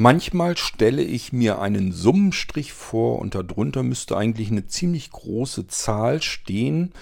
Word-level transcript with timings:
Manchmal 0.00 0.56
stelle 0.56 1.02
ich 1.02 1.32
mir 1.32 1.60
einen 1.60 1.90
Summenstrich 1.90 2.72
vor 2.72 3.18
und 3.18 3.34
darunter 3.34 3.82
müsste 3.82 4.16
eigentlich 4.16 4.48
eine 4.48 4.68
ziemlich 4.68 5.10
große 5.10 5.66
Zahl 5.66 6.22
stehen 6.22 6.92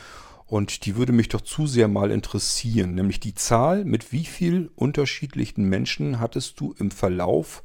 und 0.46 0.86
die 0.86 0.96
würde 0.96 1.12
mich 1.12 1.28
doch 1.28 1.42
zu 1.42 1.66
sehr 1.66 1.88
mal 1.88 2.10
interessieren, 2.10 2.94
nämlich 2.94 3.20
die 3.20 3.34
Zahl, 3.34 3.84
mit 3.84 4.12
wie 4.12 4.24
viel 4.24 4.70
unterschiedlichen 4.76 5.68
Menschen 5.68 6.20
hattest 6.20 6.58
du 6.58 6.74
im 6.78 6.90
Verlauf 6.90 7.62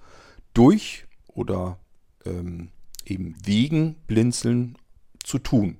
durch 0.53 1.05
oder 1.27 1.79
ähm, 2.25 2.67
eben 3.05 3.33
wegen 3.41 3.95
Blinzeln 4.07 4.77
zu 5.23 5.39
tun. 5.39 5.77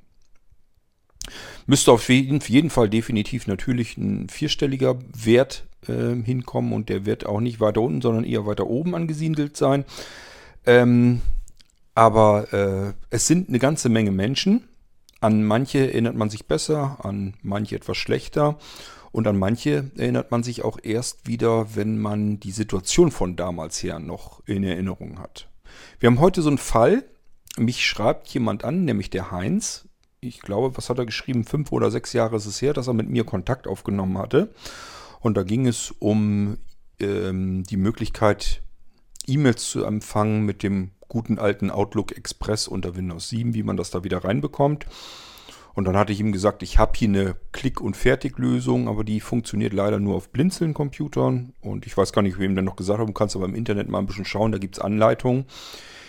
Müsste 1.65 1.91
auf 1.91 2.09
jeden 2.09 2.69
Fall 2.69 2.89
definitiv 2.89 3.47
natürlich 3.47 3.97
ein 3.97 4.29
vierstelliger 4.29 4.97
Wert 5.13 5.65
äh, 5.87 6.15
hinkommen 6.23 6.73
und 6.73 6.89
der 6.89 7.05
wird 7.05 7.25
auch 7.25 7.39
nicht 7.39 7.59
weiter 7.59 7.81
unten, 7.81 8.01
sondern 8.01 8.23
eher 8.23 8.45
weiter 8.45 8.67
oben 8.67 8.95
angesiedelt 8.95 9.57
sein. 9.57 9.85
Ähm, 10.65 11.21
aber 11.95 12.53
äh, 12.53 12.93
es 13.09 13.27
sind 13.27 13.49
eine 13.49 13.59
ganze 13.59 13.89
Menge 13.89 14.11
Menschen. 14.11 14.67
An 15.19 15.43
manche 15.43 15.79
erinnert 15.79 16.15
man 16.15 16.29
sich 16.29 16.47
besser, 16.47 16.97
an 17.03 17.35
manche 17.41 17.75
etwas 17.75 17.97
schlechter. 17.97 18.57
Und 19.11 19.27
an 19.27 19.37
manche 19.37 19.91
erinnert 19.97 20.31
man 20.31 20.41
sich 20.41 20.63
auch 20.63 20.79
erst 20.81 21.27
wieder, 21.27 21.75
wenn 21.75 21.99
man 21.99 22.39
die 22.39 22.51
Situation 22.51 23.11
von 23.11 23.35
damals 23.35 23.83
her 23.83 23.99
noch 23.99 24.41
in 24.45 24.63
Erinnerung 24.63 25.19
hat. 25.19 25.49
Wir 25.99 26.07
haben 26.07 26.19
heute 26.19 26.41
so 26.41 26.49
einen 26.49 26.57
Fall. 26.57 27.03
Mich 27.57 27.85
schreibt 27.85 28.29
jemand 28.29 28.63
an, 28.63 28.85
nämlich 28.85 29.09
der 29.09 29.31
Heinz. 29.31 29.87
Ich 30.23 30.39
glaube, 30.39 30.77
was 30.77 30.91
hat 30.91 30.99
er 30.99 31.07
geschrieben? 31.07 31.45
Fünf 31.45 31.71
oder 31.71 31.89
sechs 31.89 32.13
Jahre 32.13 32.35
ist 32.35 32.45
es 32.45 32.61
her, 32.61 32.73
dass 32.73 32.85
er 32.85 32.93
mit 32.93 33.09
mir 33.09 33.23
Kontakt 33.23 33.65
aufgenommen 33.65 34.19
hatte. 34.19 34.53
Und 35.19 35.35
da 35.35 35.41
ging 35.41 35.65
es 35.65 35.95
um 35.97 36.59
ähm, 36.99 37.63
die 37.63 37.77
Möglichkeit, 37.77 38.61
E-Mails 39.25 39.67
zu 39.67 39.83
empfangen 39.83 40.45
mit 40.45 40.61
dem 40.61 40.91
guten 41.07 41.39
alten 41.39 41.71
Outlook 41.71 42.15
Express 42.15 42.67
unter 42.67 42.95
Windows 42.95 43.29
7, 43.29 43.55
wie 43.55 43.63
man 43.63 43.77
das 43.77 43.89
da 43.89 44.03
wieder 44.03 44.23
reinbekommt. 44.23 44.85
Und 45.73 45.85
dann 45.85 45.97
hatte 45.97 46.13
ich 46.13 46.19
ihm 46.19 46.31
gesagt, 46.31 46.61
ich 46.61 46.77
habe 46.77 46.91
hier 46.95 47.07
eine 47.07 47.35
Klick- 47.51 47.81
und 47.81 47.97
Fertig-Lösung, 47.97 48.89
aber 48.89 49.03
die 49.03 49.21
funktioniert 49.21 49.73
leider 49.73 49.99
nur 49.99 50.15
auf 50.15 50.29
Blinzeln-Computern. 50.29 51.53
Und 51.61 51.87
ich 51.87 51.97
weiß 51.97 52.13
gar 52.13 52.21
nicht, 52.21 52.37
wem 52.37 52.55
dann 52.55 52.65
noch 52.65 52.75
gesagt 52.75 52.99
hat, 52.99 53.09
du 53.09 53.13
kannst 53.13 53.35
aber 53.35 53.45
im 53.45 53.55
Internet 53.55 53.89
mal 53.89 53.97
ein 53.97 54.05
bisschen 54.05 54.25
schauen, 54.25 54.51
da 54.51 54.59
gibt 54.59 54.77
es 54.77 54.83
Anleitungen. 54.83 55.45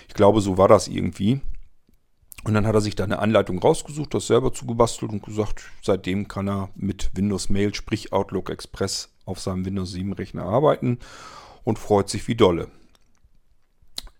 Ich 0.06 0.12
glaube, 0.12 0.42
so 0.42 0.58
war 0.58 0.69
das 0.69 0.89
irgendwie. 0.89 1.41
Und 2.45 2.55
dann 2.55 2.67
hat 2.67 2.75
er 2.75 2.81
sich 2.81 2.97
da 2.97 3.05
eine 3.05 3.21
Anleitung 3.21 3.59
rausgesucht, 3.59 4.15
das 4.15 4.27
selber 4.27 4.53
zugebastelt 4.53 5.12
und 5.12 5.23
gesagt, 5.23 5.62
seitdem 5.81 6.27
kann 6.27 6.48
er 6.48 6.71
mit 6.75 7.11
Windows 7.15 7.48
Mail, 7.48 7.75
sprich 7.75 8.12
Outlook 8.12 8.51
Express, 8.51 9.11
auf 9.25 9.39
seinem 9.41 9.65
Windows 9.65 9.93
7 9.93 10.12
Rechner 10.12 10.43
arbeiten 10.43 10.98
und 11.63 11.79
freut 11.79 12.09
sich 12.09 12.27
wie 12.27 12.35
dolle. 12.35 12.69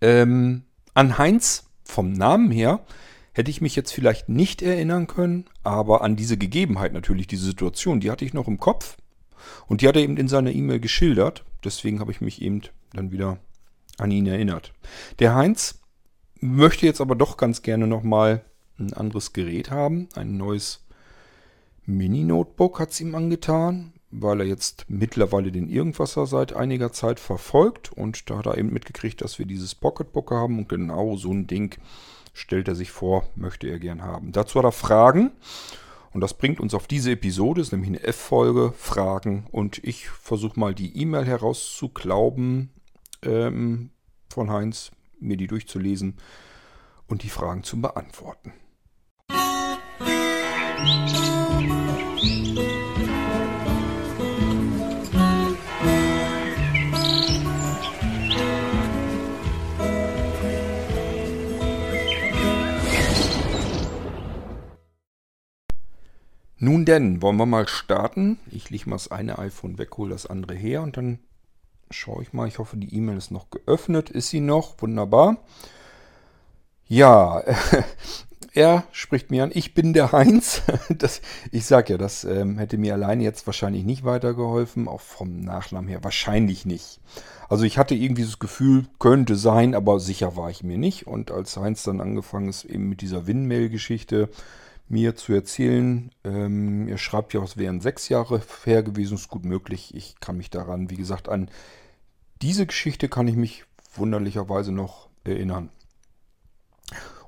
Ähm, 0.01 0.63
an 0.95 1.19
Heinz 1.19 1.69
vom 1.85 2.13
Namen 2.13 2.51
her 2.51 2.85
hätte 3.33 3.51
ich 3.51 3.61
mich 3.61 3.75
jetzt 3.75 3.93
vielleicht 3.93 4.29
nicht 4.29 4.63
erinnern 4.63 5.07
können, 5.07 5.47
aber 5.65 6.03
an 6.03 6.17
diese 6.17 6.37
Gegebenheit 6.37 6.93
natürlich, 6.93 7.27
diese 7.27 7.47
Situation, 7.47 8.01
die 8.01 8.11
hatte 8.11 8.25
ich 8.25 8.35
noch 8.35 8.47
im 8.47 8.59
Kopf 8.59 8.97
und 9.67 9.81
die 9.81 9.89
hat 9.89 9.97
er 9.97 10.03
eben 10.03 10.17
in 10.17 10.29
seiner 10.29 10.53
E-Mail 10.53 10.81
geschildert. 10.81 11.45
Deswegen 11.65 11.99
habe 12.01 12.13
ich 12.13 12.21
mich 12.21 12.43
eben 12.43 12.63
dann 12.93 13.11
wieder 13.11 13.39
an 13.99 14.11
ihn 14.11 14.27
erinnert. 14.27 14.73
Der 15.19 15.35
Heinz 15.35 15.82
möchte 16.43 16.87
jetzt 16.87 17.01
aber 17.01 17.15
doch 17.15 17.37
ganz 17.37 17.63
gerne 17.63 17.87
nochmal 17.87 18.45
ein 18.79 18.93
anderes 18.93 19.33
Gerät 19.33 19.71
haben. 19.71 20.09
Ein 20.15 20.37
neues 20.37 20.85
Mini-Notebook 21.87 22.81
hat 22.81 22.91
es 22.91 23.01
ihm 23.01 23.15
angetan, 23.15 23.93
weil 24.11 24.41
er 24.41 24.47
jetzt 24.47 24.85
mittlerweile 24.89 25.53
den 25.53 25.69
Irgendwasser 25.69 26.27
seit 26.27 26.53
einiger 26.53 26.93
Zeit 26.93 27.21
verfolgt. 27.21 27.93
Und 27.93 28.29
da 28.29 28.39
hat 28.39 28.47
er 28.47 28.59
eben 28.59 28.73
mitgekriegt, 28.73 29.21
dass 29.21 29.39
wir 29.39 29.47
dieses 29.47 29.75
Pocketbook 29.75 30.31
haben. 30.31 30.59
Und 30.59 30.69
genau 30.69 31.17
so 31.17 31.31
ein 31.33 31.47
Ding 31.47 31.77
stellt 32.35 32.69
er 32.69 32.75
sich 32.75 32.91
vor, 32.91 33.27
möchte 33.37 33.69
er 33.69 33.79
gern 33.79 34.03
haben. 34.03 34.33
Dazu 34.33 34.59
hat 34.59 34.65
er 34.65 34.73
Fragen. 34.73 35.31
Und 36.13 36.21
das 36.21 36.35
bringt 36.35 36.61
uns 36.61 36.75
auf 36.75 36.87
diese 36.87 37.13
Episode, 37.13 37.63
ist 37.63 37.73
nämlich 37.73 37.89
eine 37.89 38.03
F-Folge, 38.03 38.75
Fragen. 38.77 39.47
Und 39.51 39.83
ich 39.83 40.09
versuche 40.09 40.61
mal 40.61 40.75
die 40.75 40.97
E-Mail 41.01 41.25
herauszuklauben 41.25 42.71
ähm, 43.23 43.91
von 44.29 44.51
Heinz 44.51 44.91
mir 45.23 45.37
die 45.37 45.47
durchzulesen 45.47 46.17
und 47.07 47.23
die 47.23 47.29
Fragen 47.29 47.63
zu 47.63 47.81
beantworten. 47.81 48.53
Nun 66.65 66.85
denn, 66.85 67.21
wollen 67.23 67.39
wir 67.39 67.47
mal 67.47 67.67
starten. 67.67 68.39
Ich 68.49 68.71
lege 68.71 68.89
mal 68.89 68.95
das 68.95 69.11
eine 69.11 69.41
iPhone 69.41 69.79
weg, 69.79 69.97
hole 69.97 70.11
das 70.11 70.27
andere 70.27 70.55
her 70.55 70.83
und 70.83 70.97
dann 70.97 71.19
schaue 71.93 72.23
ich 72.23 72.33
mal. 72.33 72.49
Ich 72.49 72.59
hoffe, 72.59 72.77
die 72.77 72.95
E-Mail 72.95 73.17
ist 73.17 73.31
noch 73.31 73.51
geöffnet. 73.51 74.11
Ist 74.11 74.29
sie 74.29 74.41
noch? 74.41 74.75
Wunderbar. 74.81 75.39
Ja, 76.87 77.43
er 78.55 78.85
spricht 78.93 79.31
mir 79.31 79.45
an. 79.45 79.51
Ich 79.55 79.75
bin 79.75 79.93
der 79.93 80.13
Heinz. 80.13 80.63
Das, 80.89 81.23
ich 81.51 81.65
sage 81.65 81.95
ja, 81.95 81.99
das 81.99 82.25
ähm, 82.25 82.59
hätte 82.59 82.79
mir 82.79 82.95
alleine 82.95 83.23
jetzt 83.23 83.47
wahrscheinlich 83.47 83.85
nicht 83.85 84.05
weitergeholfen. 84.05 84.89
Auch 84.89 85.01
vom 85.01 85.41
Nachnamen 85.41 85.89
her 85.89 86.05
wahrscheinlich 86.05 86.67
nicht. 86.67 87.01
Also 87.49 87.65
ich 87.65 87.79
hatte 87.79 87.95
irgendwie 87.95 88.25
das 88.25 88.39
Gefühl, 88.39 88.87
könnte 88.99 89.37
sein, 89.37 89.75
aber 89.75 90.01
sicher 90.01 90.37
war 90.37 90.51
ich 90.51 90.63
mir 90.63 90.79
nicht. 90.79 91.07
Und 91.07 91.31
als 91.31 91.57
Heinz 91.57 91.83
dann 91.83 92.01
angefangen 92.01 92.49
ist, 92.49 92.65
eben 92.65 92.89
mit 92.89 93.01
dieser 93.01 93.27
Windmail-Geschichte 93.27 94.29
mir 94.89 95.17
zu 95.17 95.33
erzählen, 95.33 96.11
ähm, 96.25 96.87
er 96.89 96.99
schreibt 96.99 97.33
ja, 97.33 97.43
es 97.43 97.57
wären 97.57 97.81
sechs 97.81 98.09
Jahre 98.09 98.43
her 98.65 98.83
gewesen, 98.83 99.15
ist 99.15 99.29
gut 99.29 99.45
möglich. 99.45 99.95
Ich 99.95 100.21
kann 100.21 100.37
mich 100.37 100.51
daran, 100.51 100.91
wie 100.91 100.97
gesagt, 100.97 101.29
an 101.29 101.49
diese 102.43 102.67
Geschichte 102.67 103.09
kann 103.09 103.29
ich 103.29 103.37
mich 103.37 103.65
wunderlicherweise 103.95 104.73
noch 104.73 105.09
erinnern. 105.25 105.71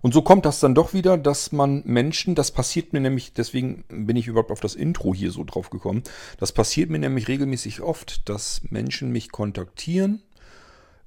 Und 0.02 0.12
so 0.12 0.20
kommt 0.20 0.44
das 0.44 0.60
dann 0.60 0.74
doch 0.74 0.92
wieder, 0.92 1.16
dass 1.16 1.50
man 1.50 1.82
Menschen, 1.86 2.34
das 2.34 2.50
passiert 2.50 2.92
mir 2.92 3.00
nämlich, 3.00 3.32
deswegen 3.32 3.84
bin 3.88 4.16
ich 4.16 4.26
überhaupt 4.26 4.50
auf 4.50 4.60
das 4.60 4.74
Intro 4.74 5.14
hier 5.14 5.30
so 5.30 5.44
drauf 5.44 5.70
gekommen, 5.70 6.02
das 6.38 6.52
passiert 6.52 6.90
mir 6.90 6.98
nämlich 6.98 7.26
regelmäßig 7.26 7.80
oft, 7.80 8.28
dass 8.28 8.60
Menschen 8.68 9.12
mich 9.12 9.32
kontaktieren 9.32 10.22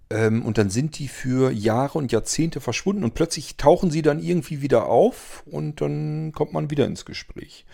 ähm, 0.10 0.44
und 0.44 0.58
dann 0.58 0.72
sind 0.72 0.98
die 0.98 1.10
für 1.10 1.52
Jahre 1.52 2.00
und 2.00 2.12
Jahrzehnte 2.12 2.60
verschwunden 2.60 3.04
und 3.04 3.14
plötzlich 3.14 3.58
tauchen 3.58 3.92
sie 3.92 4.02
dann 4.02 4.20
irgendwie 4.20 4.64
wieder 4.64 4.88
auf 4.88 5.44
und 5.46 5.80
dann 5.80 6.32
kommt 6.32 6.54
man 6.54 6.72
wieder 6.72 6.88
ins 6.88 7.06
Gespräch. 7.06 7.66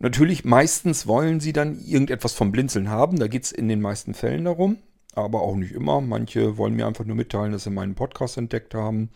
Natürlich, 0.00 0.44
meistens 0.44 1.06
wollen 1.06 1.40
sie 1.40 1.54
dann 1.54 1.80
irgendetwas 1.80 2.34
vom 2.34 2.52
Blinzeln 2.52 2.90
haben, 2.90 3.18
da 3.18 3.26
geht 3.26 3.44
es 3.44 3.52
in 3.52 3.68
den 3.68 3.80
meisten 3.80 4.12
Fällen 4.12 4.44
darum 4.44 4.76
aber 5.16 5.42
auch 5.42 5.56
nicht 5.56 5.72
immer. 5.72 6.00
Manche 6.00 6.56
wollen 6.58 6.74
mir 6.74 6.86
einfach 6.86 7.04
nur 7.04 7.16
mitteilen, 7.16 7.52
dass 7.52 7.64
sie 7.64 7.70
meinen 7.70 7.94
Podcast 7.94 8.36
entdeckt 8.36 8.74
haben 8.74 9.10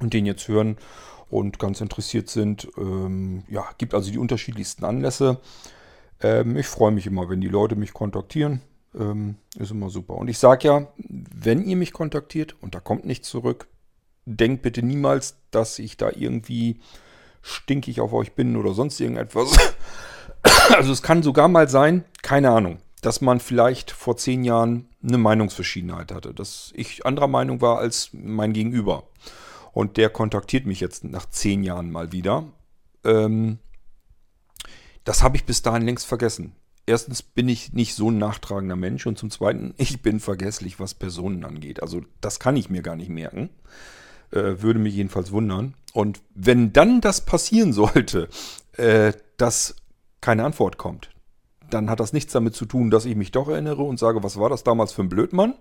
und 0.00 0.12
den 0.12 0.26
jetzt 0.26 0.48
hören 0.48 0.76
und 1.30 1.58
ganz 1.58 1.80
interessiert 1.80 2.28
sind. 2.28 2.68
Ähm, 2.76 3.44
ja, 3.48 3.64
gibt 3.78 3.94
also 3.94 4.10
die 4.10 4.18
unterschiedlichsten 4.18 4.84
Anlässe. 4.84 5.38
Ähm, 6.20 6.56
ich 6.56 6.66
freue 6.66 6.90
mich 6.90 7.06
immer, 7.06 7.28
wenn 7.28 7.40
die 7.40 7.48
Leute 7.48 7.76
mich 7.76 7.94
kontaktieren. 7.94 8.62
Ähm, 8.98 9.36
ist 9.56 9.70
immer 9.70 9.90
super. 9.90 10.14
Und 10.14 10.28
ich 10.28 10.38
sage 10.38 10.68
ja, 10.68 10.88
wenn 10.98 11.64
ihr 11.64 11.76
mich 11.76 11.92
kontaktiert 11.92 12.56
und 12.60 12.74
da 12.74 12.80
kommt 12.80 13.04
nichts 13.04 13.28
zurück, 13.28 13.68
denkt 14.24 14.62
bitte 14.62 14.82
niemals, 14.82 15.36
dass 15.52 15.78
ich 15.78 15.96
da 15.96 16.10
irgendwie 16.10 16.80
stinkig 17.42 18.00
auf 18.00 18.12
euch 18.12 18.32
bin 18.32 18.56
oder 18.56 18.74
sonst 18.74 19.00
irgendetwas. 19.00 19.56
Also 20.70 20.92
es 20.92 21.02
kann 21.02 21.24
sogar 21.24 21.48
mal 21.48 21.68
sein, 21.68 22.04
keine 22.22 22.50
Ahnung 22.50 22.78
dass 23.06 23.20
man 23.20 23.38
vielleicht 23.38 23.92
vor 23.92 24.16
zehn 24.16 24.42
Jahren 24.42 24.88
eine 25.00 25.16
Meinungsverschiedenheit 25.16 26.10
hatte, 26.10 26.34
dass 26.34 26.72
ich 26.74 27.06
anderer 27.06 27.28
Meinung 27.28 27.60
war 27.60 27.78
als 27.78 28.10
mein 28.12 28.52
Gegenüber. 28.52 29.04
Und 29.72 29.96
der 29.96 30.10
kontaktiert 30.10 30.66
mich 30.66 30.80
jetzt 30.80 31.04
nach 31.04 31.30
zehn 31.30 31.62
Jahren 31.62 31.92
mal 31.92 32.10
wieder. 32.10 32.48
Ähm, 33.04 33.60
das 35.04 35.22
habe 35.22 35.36
ich 35.36 35.44
bis 35.44 35.62
dahin 35.62 35.82
längst 35.82 36.04
vergessen. 36.04 36.56
Erstens 36.84 37.22
bin 37.22 37.48
ich 37.48 37.72
nicht 37.72 37.94
so 37.94 38.10
ein 38.10 38.18
nachtragender 38.18 38.74
Mensch 38.74 39.06
und 39.06 39.16
zum 39.16 39.30
Zweiten, 39.30 39.72
ich 39.78 40.02
bin 40.02 40.18
vergesslich, 40.18 40.80
was 40.80 40.94
Personen 40.94 41.44
angeht. 41.44 41.82
Also 41.82 42.02
das 42.20 42.40
kann 42.40 42.56
ich 42.56 42.70
mir 42.70 42.82
gar 42.82 42.96
nicht 42.96 43.10
merken. 43.10 43.50
Äh, 44.32 44.62
würde 44.62 44.80
mich 44.80 44.96
jedenfalls 44.96 45.30
wundern. 45.30 45.74
Und 45.92 46.22
wenn 46.34 46.72
dann 46.72 47.00
das 47.00 47.24
passieren 47.24 47.72
sollte, 47.72 48.28
äh, 48.72 49.12
dass 49.36 49.76
keine 50.20 50.44
Antwort 50.44 50.76
kommt, 50.76 51.10
dann 51.70 51.90
hat 51.90 52.00
das 52.00 52.12
nichts 52.12 52.32
damit 52.32 52.54
zu 52.54 52.66
tun, 52.66 52.90
dass 52.90 53.04
ich 53.04 53.16
mich 53.16 53.30
doch 53.30 53.48
erinnere 53.48 53.82
und 53.82 53.98
sage, 53.98 54.22
was 54.22 54.38
war 54.38 54.48
das 54.48 54.64
damals 54.64 54.92
für 54.92 55.02
ein 55.02 55.08
Blödmann? 55.08 55.54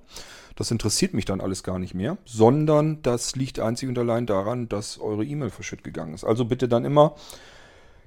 Das 0.56 0.72
interessiert 0.72 1.14
mich 1.14 1.26
dann 1.26 1.42
alles 1.42 1.64
gar 1.64 1.80
nicht 1.80 1.94
mehr, 1.94 2.18
sondern 2.26 3.02
das 3.02 3.36
liegt 3.36 3.60
einzig 3.60 3.90
und 3.90 3.98
allein 4.00 4.26
daran, 4.26 4.70
dass 4.70 5.00
eure 5.00 5.26
E-Mail 5.26 5.50
verschütt 5.50 5.84
gegangen 5.84 6.14
ist. 6.14 6.24
Also 6.24 6.46
bitte 6.46 6.68
dann 6.70 6.86
immer, 6.86 7.16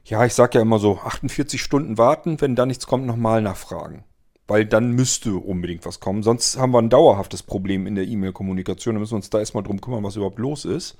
ja, 0.05 0.25
ich 0.25 0.35
sage 0.35 0.59
ja 0.59 0.63
immer 0.63 0.79
so, 0.79 0.99
48 0.99 1.61
Stunden 1.61 1.99
warten, 1.99 2.41
wenn 2.41 2.57
da 2.57 2.65
nichts 2.65 2.87
kommt, 2.87 3.07
nochmal 3.07 3.43
nachfragen. 3.43 4.05
Weil 4.47 4.65
dann 4.65 4.93
müsste 4.93 5.35
unbedingt 5.35 5.85
was 5.85 6.01
kommen. 6.01 6.23
Sonst 6.23 6.57
haben 6.57 6.73
wir 6.73 6.81
ein 6.81 6.89
dauerhaftes 6.89 7.43
Problem 7.43 7.87
in 7.87 7.95
der 7.95 8.07
E-Mail-Kommunikation. 8.07 8.95
Dann 8.95 9.01
müssen 9.01 9.13
wir 9.13 9.17
uns 9.17 9.29
da 9.29 9.41
erstmal 9.41 9.63
drum 9.63 9.83
kümmern, 9.83 10.03
was 10.03 10.17
überhaupt 10.17 10.39
los 10.39 10.65
ist. 10.65 10.97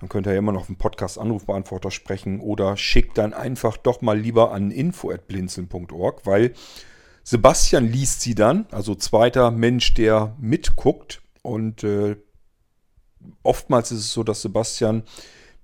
Dann 0.00 0.08
könnt 0.08 0.26
ihr 0.26 0.32
ja 0.32 0.38
immer 0.38 0.52
noch 0.52 0.68
einen 0.68 0.76
Podcast-Anrufbeantworter 0.76 1.90
sprechen 1.90 2.40
oder 2.40 2.76
schickt 2.76 3.16
dann 3.16 3.32
einfach 3.32 3.76
doch 3.76 4.02
mal 4.02 4.18
lieber 4.18 4.52
an 4.52 4.70
info.blinzeln.org, 4.70 6.26
weil 6.26 6.52
Sebastian 7.22 7.90
liest 7.90 8.20
sie 8.20 8.34
dann, 8.34 8.66
also 8.70 8.94
zweiter 8.94 9.50
Mensch, 9.50 9.94
der 9.94 10.36
mitguckt. 10.38 11.22
Und 11.42 11.82
äh, 11.82 12.16
oftmals 13.42 13.90
ist 13.90 14.00
es 14.00 14.12
so, 14.12 14.22
dass 14.22 14.42
Sebastian 14.42 15.02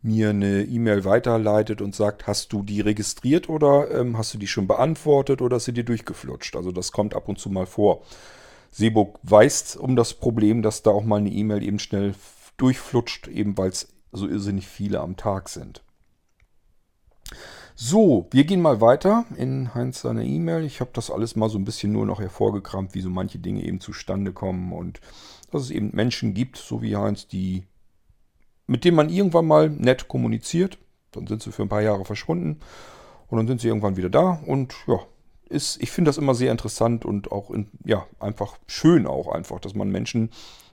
mir 0.02 0.31
eine 0.31 0.64
E-Mail 0.64 1.05
weiterleitet 1.05 1.81
und 1.81 1.94
sagt, 1.94 2.26
hast 2.26 2.52
du 2.52 2.62
die 2.62 2.81
registriert 2.81 3.49
oder 3.49 3.90
ähm, 3.93 4.19
hast 4.19 4.34
du 4.34 4.38
die 4.38 4.49
schon 4.49 4.67
beantwortet 4.67 5.40
oder 5.40 5.58
ist 5.58 5.67
sie 5.67 5.73
dir 5.73 5.84
durchgeflutscht? 5.84 6.56
Also 6.56 6.73
das 6.73 6.90
kommt 6.90 7.14
ab 7.14 7.29
und 7.29 7.38
zu 7.38 7.50
mal 7.50 7.67
vor. 7.67 8.02
Seeburg 8.73 9.20
weiß 9.23 9.76
um 9.76 9.94
das 9.94 10.14
Problem, 10.14 10.62
dass 10.62 10.82
da 10.82 10.90
auch 10.90 11.05
mal 11.05 11.19
eine 11.19 11.31
E-Mail 11.31 11.62
eben 11.62 11.79
schnell 11.79 12.14
durchflutscht, 12.56 13.29
eben 13.29 13.56
weil 13.56 13.69
es 13.69 13.92
so 14.12 14.29
irrsinnig 14.29 14.69
viele 14.69 15.00
am 15.00 15.17
Tag 15.17 15.49
sind. 15.49 15.82
So, 17.75 18.29
wir 18.31 18.44
gehen 18.44 18.61
mal 18.61 18.81
weiter 18.81 19.25
in 19.37 19.75
Heinz 19.75 20.03
seiner 20.03 20.23
E-Mail. 20.23 20.64
Ich 20.64 20.81
habe 20.81 20.91
das 20.93 21.11
alles 21.11 21.37
mal 21.37 21.49
so 21.49 21.59
ein 21.59 21.64
bisschen 21.64 21.93
nur 21.93 22.05
noch 22.05 22.20
hervorgekramt, 22.20 22.94
wie 22.94 23.00
so 23.00 23.09
manche 23.09 23.38
Dinge 23.38 23.64
eben 23.64 23.81
zustande 23.81 24.32
kommen 24.32 24.73
und 24.73 25.00
dass 25.50 25.62
es 25.62 25.70
eben 25.70 25.91
Menschen 25.94 26.35
gibt, 26.35 26.59
so 26.59 26.82
wie 26.82 26.97
Heinz, 26.97 27.26
die 27.26 27.64
mit 28.67 28.85
denen 28.85 28.97
man 28.97 29.11
irgendwann 29.11 29.47
mal 29.47 29.69
nett 29.69 30.09
kommuniziert. 30.09 30.79
Dann 31.11 31.26
sind 31.26 31.43
sie 31.43 31.53
für 31.53 31.62
ein 31.62 31.69
paar 31.69 31.82
Jahre 31.82 32.05
verschwunden 32.05 32.61
und 33.29 33.38
dann 33.38 33.47
sind 33.47 33.61
sie 33.61 33.69
irgendwann 33.69 33.97
wieder 33.97 34.11
da 34.11 34.41
und 34.47 34.75
ja, 34.87 35.00
ist, 35.49 35.82
ich 35.82 35.91
finde 35.91 36.08
das 36.08 36.19
immer 36.19 36.35
sehr 36.35 36.50
interessant 36.53 37.05
und 37.05 37.32
auch 37.32 37.50
in, 37.50 37.69
ja, 37.85 38.06
einfach 38.19 38.58
schön 38.67 39.06
auch 39.06 39.29
einfach, 39.29 39.61
dass 39.61 39.75
man 39.75 39.91
Menschen 39.91 40.31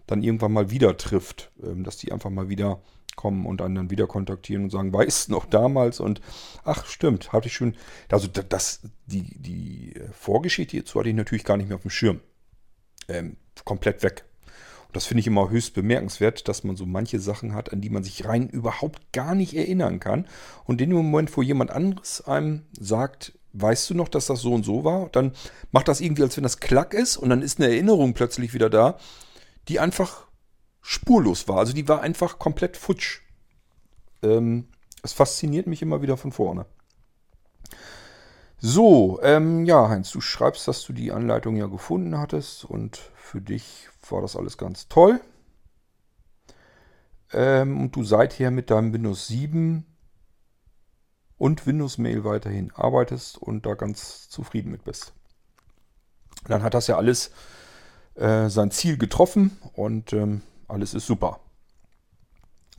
dann 0.08 0.24
irgendwann 0.24 0.54
mal 0.54 0.72
wieder 0.72 0.96
trifft, 0.98 1.52
ähm, 1.62 1.84
dass 1.84 1.98
die 1.98 2.12
einfach 2.12 2.30
mal 2.30 2.50
wieder 2.50 2.80
kommen 3.20 3.46
und 3.46 3.62
einen 3.62 3.76
dann 3.76 3.90
wieder 3.90 4.08
kontaktieren 4.08 4.64
und 4.64 4.70
sagen, 4.70 4.94
weißt 4.94 5.30
noch 5.30 5.46
damals 5.46 6.00
und 6.00 6.22
ach 6.64 6.86
stimmt, 6.86 7.34
hatte 7.34 7.48
ich 7.48 7.54
schon, 7.54 7.76
also 8.10 8.28
das, 8.28 8.80
die, 9.08 9.38
die 9.38 9.94
Vorgeschichte 10.14 10.72
hierzu 10.72 10.98
hatte 10.98 11.10
ich 11.10 11.16
natürlich 11.16 11.44
gar 11.44 11.58
nicht 11.58 11.68
mehr 11.68 11.76
auf 11.76 11.82
dem 11.82 11.92
Schirm. 11.92 12.22
Ähm, 13.10 13.36
komplett 13.66 14.04
weg. 14.04 14.24
Und 14.88 14.96
das 14.96 15.06
finde 15.06 15.20
ich 15.20 15.28
immer 15.28 15.50
höchst 15.50 15.74
bemerkenswert, 15.74 16.48
dass 16.48 16.64
man 16.64 16.78
so 16.78 16.86
manche 16.86 17.20
Sachen 17.20 17.54
hat, 17.54 17.74
an 17.74 17.82
die 17.82 17.90
man 17.90 18.06
sich 18.06 18.24
rein 18.26 18.48
überhaupt 18.48 19.12
gar 19.12 19.36
nicht 19.36 19.54
erinnern 19.54 20.00
kann. 20.00 20.26
Und 20.64 20.80
in 20.80 20.90
dem 20.90 20.98
Moment, 20.98 21.36
wo 21.36 21.42
jemand 21.42 21.72
anderes 21.72 22.22
einem 22.22 22.68
sagt, 22.72 23.38
weißt 23.52 23.90
du 23.90 23.96
noch, 23.96 24.08
dass 24.08 24.28
das 24.28 24.40
so 24.40 24.54
und 24.54 24.64
so 24.64 24.86
war, 24.86 25.10
dann 25.10 25.34
macht 25.74 25.90
das 25.90 26.00
irgendwie, 26.00 26.24
als 26.24 26.38
wenn 26.38 26.44
das 26.44 26.62
Klack 26.62 26.94
ist 26.94 27.18
und 27.18 27.30
dann 27.30 27.42
ist 27.42 27.60
eine 27.60 27.70
Erinnerung 27.70 28.14
plötzlich 28.14 28.54
wieder 28.54 28.70
da, 28.70 28.98
die 29.68 29.82
einfach 29.82 30.29
spurlos 30.90 31.48
war. 31.48 31.60
Also 31.60 31.72
die 31.72 31.88
war 31.88 32.02
einfach 32.02 32.40
komplett 32.40 32.76
futsch. 32.76 33.22
Ähm, 34.24 34.70
es 35.04 35.14
fasziniert 35.14 35.68
mich 35.68 35.84
immer 35.84 36.02
wieder 36.02 36.18
von 36.18 36.32
vorne. 36.32 36.66
So, 38.58 39.20
ähm, 39.22 39.66
ja, 39.66 39.88
Heinz, 39.88 40.10
du 40.10 40.20
schreibst, 40.20 40.68
dass 40.68 40.84
du 40.84 40.92
die 40.92 41.12
Anleitung 41.12 41.56
ja 41.58 41.68
gefunden 41.68 42.18
hattest 42.18 42.66
und 42.66 42.98
für 43.14 43.40
dich 43.40 43.88
war 44.10 44.24
das 44.24 44.36
alles 44.36 44.58
ganz 44.58 44.88
toll. 44.88 45.22
Ähm, 47.34 47.80
und 47.80 47.96
du 47.96 48.04
seither 48.04 48.50
mit 48.50 48.72
deinem 48.72 48.92
Windows 48.92 49.28
7 49.28 49.86
und 51.38 51.68
Windows 51.68 52.00
Mail 52.00 52.24
weiterhin 52.24 52.72
arbeitest 52.74 53.38
und 53.38 53.68
da 53.68 53.76
ganz 53.76 54.28
zufrieden 54.28 54.72
mit 54.72 54.86
bist. 54.86 55.14
Dann 56.48 56.64
hat 56.64 56.74
das 56.74 56.88
ja 56.88 56.98
alles 56.98 57.30
äh, 58.16 58.50
sein 58.50 58.72
Ziel 58.72 58.98
getroffen 58.98 59.56
und 59.74 60.14
ähm, 60.14 60.42
alles 60.70 60.94
ist 60.94 61.08
super. 61.08 61.40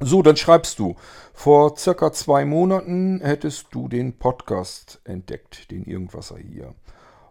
So, 0.02 0.22
dann 0.22 0.36
schreibst 0.36 0.78
du, 0.78 0.96
vor 1.34 1.76
circa 1.76 2.10
zwei 2.12 2.46
Monaten 2.46 3.20
hättest 3.20 3.66
du 3.72 3.86
den 3.86 4.18
Podcast 4.18 5.00
entdeckt, 5.04 5.70
den 5.70 5.84
Irgendwasser 5.84 6.38
hier. 6.38 6.74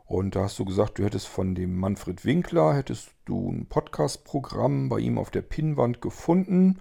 Und 0.05 0.35
da 0.35 0.43
hast 0.43 0.59
du 0.59 0.65
gesagt, 0.65 0.99
du 0.99 1.03
hättest 1.03 1.27
von 1.27 1.55
dem 1.55 1.75
Manfred 1.79 2.25
Winkler, 2.25 2.75
hättest 2.75 3.09
du 3.25 3.51
ein 3.51 3.65
Podcast-Programm 3.67 4.89
bei 4.89 4.99
ihm 4.99 5.17
auf 5.17 5.31
der 5.31 5.41
Pinnwand 5.41 6.01
gefunden 6.01 6.79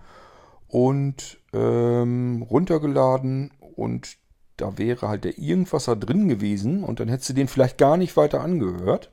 und 0.66 1.38
ähm, 1.54 2.42
runtergeladen 2.42 3.50
und 3.76 4.16
da 4.58 4.76
wäre 4.76 5.08
halt 5.08 5.24
der 5.24 5.38
Irgendwasser 5.38 5.96
drin 5.96 6.28
gewesen 6.28 6.84
und 6.84 7.00
dann 7.00 7.08
hättest 7.08 7.30
du 7.30 7.34
den 7.34 7.48
vielleicht 7.48 7.78
gar 7.78 7.96
nicht 7.96 8.16
weiter 8.16 8.40
angehört. 8.40 9.10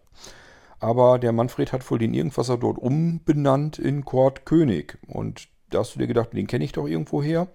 Aber 0.86 1.18
der 1.18 1.32
Manfred 1.32 1.74
hat 1.74 1.90
wohl 1.90 1.98
den 1.98 2.14
Irgendwasser 2.14 2.60
dort 2.60 2.78
umbenannt 2.78 3.80
in 3.80 4.06
Kurt 4.06 4.46
König. 4.46 5.00
Und 5.08 5.48
da 5.72 5.80
hast 5.80 5.96
du 5.96 6.00
dir 6.00 6.06
gedacht, 6.06 6.34
den 6.34 6.46
kenne 6.46 6.64
ich 6.64 6.74
doch 6.74 6.86
irgendwo 6.86 7.24
her. 7.24 7.48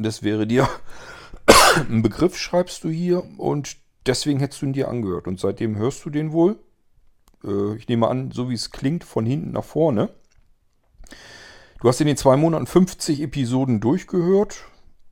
Das 0.00 0.24
wäre 0.24 0.44
dir 0.44 0.68
ein 1.88 2.02
Begriff, 2.02 2.36
schreibst 2.36 2.82
du 2.82 2.88
hier. 2.88 3.22
Und 3.38 3.76
deswegen 4.06 4.40
hättest 4.40 4.60
du 4.60 4.66
ihn 4.66 4.72
dir 4.72 4.88
angehört. 4.88 5.28
Und 5.28 5.38
seitdem 5.38 5.76
hörst 5.76 6.04
du 6.04 6.10
den 6.10 6.32
wohl. 6.32 6.58
Äh, 7.44 7.76
ich 7.76 7.86
nehme 7.86 8.08
an, 8.08 8.32
so 8.32 8.50
wie 8.50 8.54
es 8.54 8.72
klingt, 8.72 9.04
von 9.04 9.24
hinten 9.24 9.52
nach 9.52 9.62
vorne. 9.62 10.08
Du 11.80 11.88
hast 11.88 12.00
in 12.00 12.08
den 12.08 12.16
zwei 12.16 12.36
Monaten 12.36 12.66
50 12.66 13.20
Episoden 13.20 13.78
durchgehört. 13.78 14.64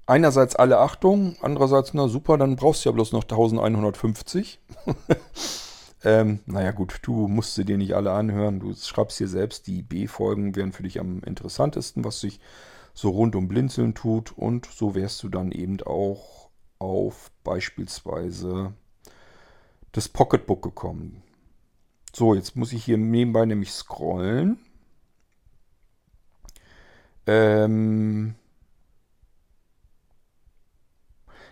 Einerseits 0.07 0.57
alle 0.57 0.81
Achtung, 0.81 1.37
andererseits, 1.43 1.95
na 1.95 2.09
super, 2.09 2.39
dann 2.39 2.57
brauchst 2.57 2.85
du 2.85 2.89
ja 2.89 2.93
bloß 2.93 3.13
noch 3.13 3.23
1150. 3.23 4.59
ähm, 6.05 6.41
naja 6.47 6.71
gut, 6.71 7.01
du 7.03 7.29
musst 7.29 7.55
sie 7.55 7.65
dir 7.65 7.79
nicht 7.79 7.95
alle 7.95 8.13
anhören. 8.13 8.61
Du 8.61 8.75
schreibst 8.75 9.19
hier 9.19 9.29
selbst, 9.29 9.67
die 9.67 9.83
B-Folgen 9.83 10.55
wären 10.55 10.73
für 10.73 10.83
dich 10.83 11.01
am 11.01 11.21
interessantesten, 11.23 12.05
was 12.05 12.21
sich 12.21 12.41
so 12.93 13.11
rund 13.11 13.35
um 13.35 13.49
Blinzeln 13.49 13.95
tut. 13.95 14.33
Und 14.37 14.67
so 14.67 14.95
wärst 14.95 15.23
du 15.23 15.29
dann 15.29 15.51
eben 15.51 15.81
auch 15.83 16.51
auf 16.79 17.31
beispielsweise 17.43 18.75
das 19.93 20.09
Pocketbook 20.09 20.63
gekommen. 20.63 21.23
So, 22.13 22.35
jetzt 22.35 22.55
muss 22.55 22.73
ich 22.73 22.85
hier 22.85 22.99
nebenbei 22.99 23.47
nämlich 23.47 23.73
scrollen. 23.73 24.59
Ähm 27.27 28.35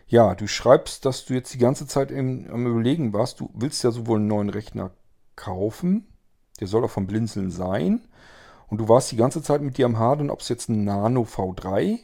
ja, 0.07 0.35
du 0.35 0.47
schreibst, 0.47 1.05
dass 1.05 1.25
du 1.25 1.35
jetzt 1.35 1.55
die 1.55 1.59
ganze 1.59 1.87
Zeit 1.87 2.11
im, 2.11 2.49
am 2.51 2.67
Überlegen 2.67 3.13
warst. 3.13 3.41
Du 3.41 3.51
willst 3.55 3.83
ja 3.85 3.91
sowohl 3.91 4.19
einen 4.19 4.29
neuen 4.29 4.51
Rechner 4.51 4.91
kaufen, 5.37 6.07
der 6.61 6.69
soll 6.69 6.85
auch 6.85 6.91
vom 6.91 7.07
Blinzeln 7.07 7.51
sein. 7.51 8.03
Und 8.69 8.79
du 8.79 8.89
warst 8.89 9.13
die 9.13 9.17
ganze 9.17 9.43
Zeit 9.43 9.61
mit 9.61 9.77
dir 9.77 9.87
am 9.87 9.99
Hadern, 9.99 10.31
ob 10.31 10.41
es 10.41 10.49
jetzt 10.49 10.69
ein 10.69 10.85
Nano 10.85 11.23
V3 11.23 11.99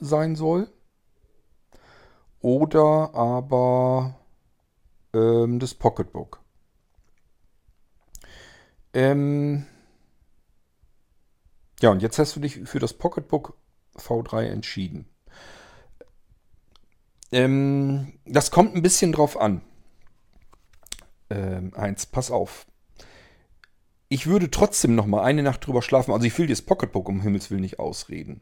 sein 0.00 0.36
soll. 0.36 0.68
Oder 2.40 3.14
aber 3.14 4.16
ähm, 5.12 5.58
das 5.58 5.74
Pocketbook. 5.74 6.40
Ähm 8.92 9.66
ja, 11.80 11.90
und 11.90 12.00
jetzt 12.00 12.18
hast 12.18 12.36
du 12.36 12.40
dich 12.40 12.60
für 12.64 12.78
das 12.78 12.92
Pocketbook 12.92 13.56
V3 13.96 14.44
entschieden. 14.44 15.06
Ähm, 17.34 18.12
das 18.26 18.52
kommt 18.52 18.76
ein 18.76 18.82
bisschen 18.82 19.10
drauf 19.10 19.36
an. 19.36 19.60
Ähm, 21.30 21.72
eins, 21.74 22.06
pass 22.06 22.30
auf. 22.30 22.64
Ich 24.08 24.28
würde 24.28 24.52
trotzdem 24.52 24.94
noch 24.94 25.06
mal 25.06 25.24
eine 25.24 25.42
Nacht 25.42 25.66
drüber 25.66 25.82
schlafen. 25.82 26.12
Also 26.12 26.24
ich 26.26 26.38
will 26.38 26.46
dir 26.46 26.52
das 26.52 26.62
Pocketbook 26.62 27.08
um 27.08 27.22
Himmels 27.22 27.50
Willen 27.50 27.62
nicht 27.62 27.80
ausreden. 27.80 28.40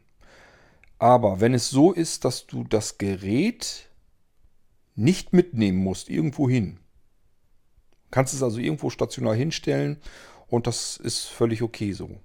Aber 0.99 1.41
wenn 1.41 1.55
es 1.55 1.71
so 1.71 1.91
ist, 1.91 2.23
dass 2.23 2.45
du 2.45 2.65
das 2.65 2.99
Gerät 2.99 3.89
nicht 4.93 5.33
mitnehmen 5.33 5.79
musst, 5.79 6.07
irgendwo 6.07 6.47
hin. 6.47 6.79
Kannst 8.11 8.35
es 8.35 8.43
also 8.43 8.59
irgendwo 8.59 8.91
stationär 8.91 9.33
hinstellen 9.33 9.97
und 10.49 10.67
das 10.67 10.97
ist 10.97 11.25
völlig 11.25 11.63
okay 11.63 11.93
so. 11.93 12.19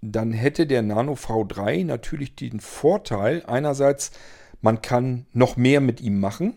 Dann 0.00 0.32
hätte 0.32 0.68
der 0.68 0.82
Nano 0.82 1.14
V3 1.14 1.84
natürlich 1.84 2.36
den 2.36 2.60
Vorteil, 2.60 3.44
einerseits, 3.46 4.12
man 4.60 4.82
kann 4.82 5.26
noch 5.32 5.56
mehr 5.56 5.80
mit 5.80 6.00
ihm 6.00 6.20
machen, 6.20 6.56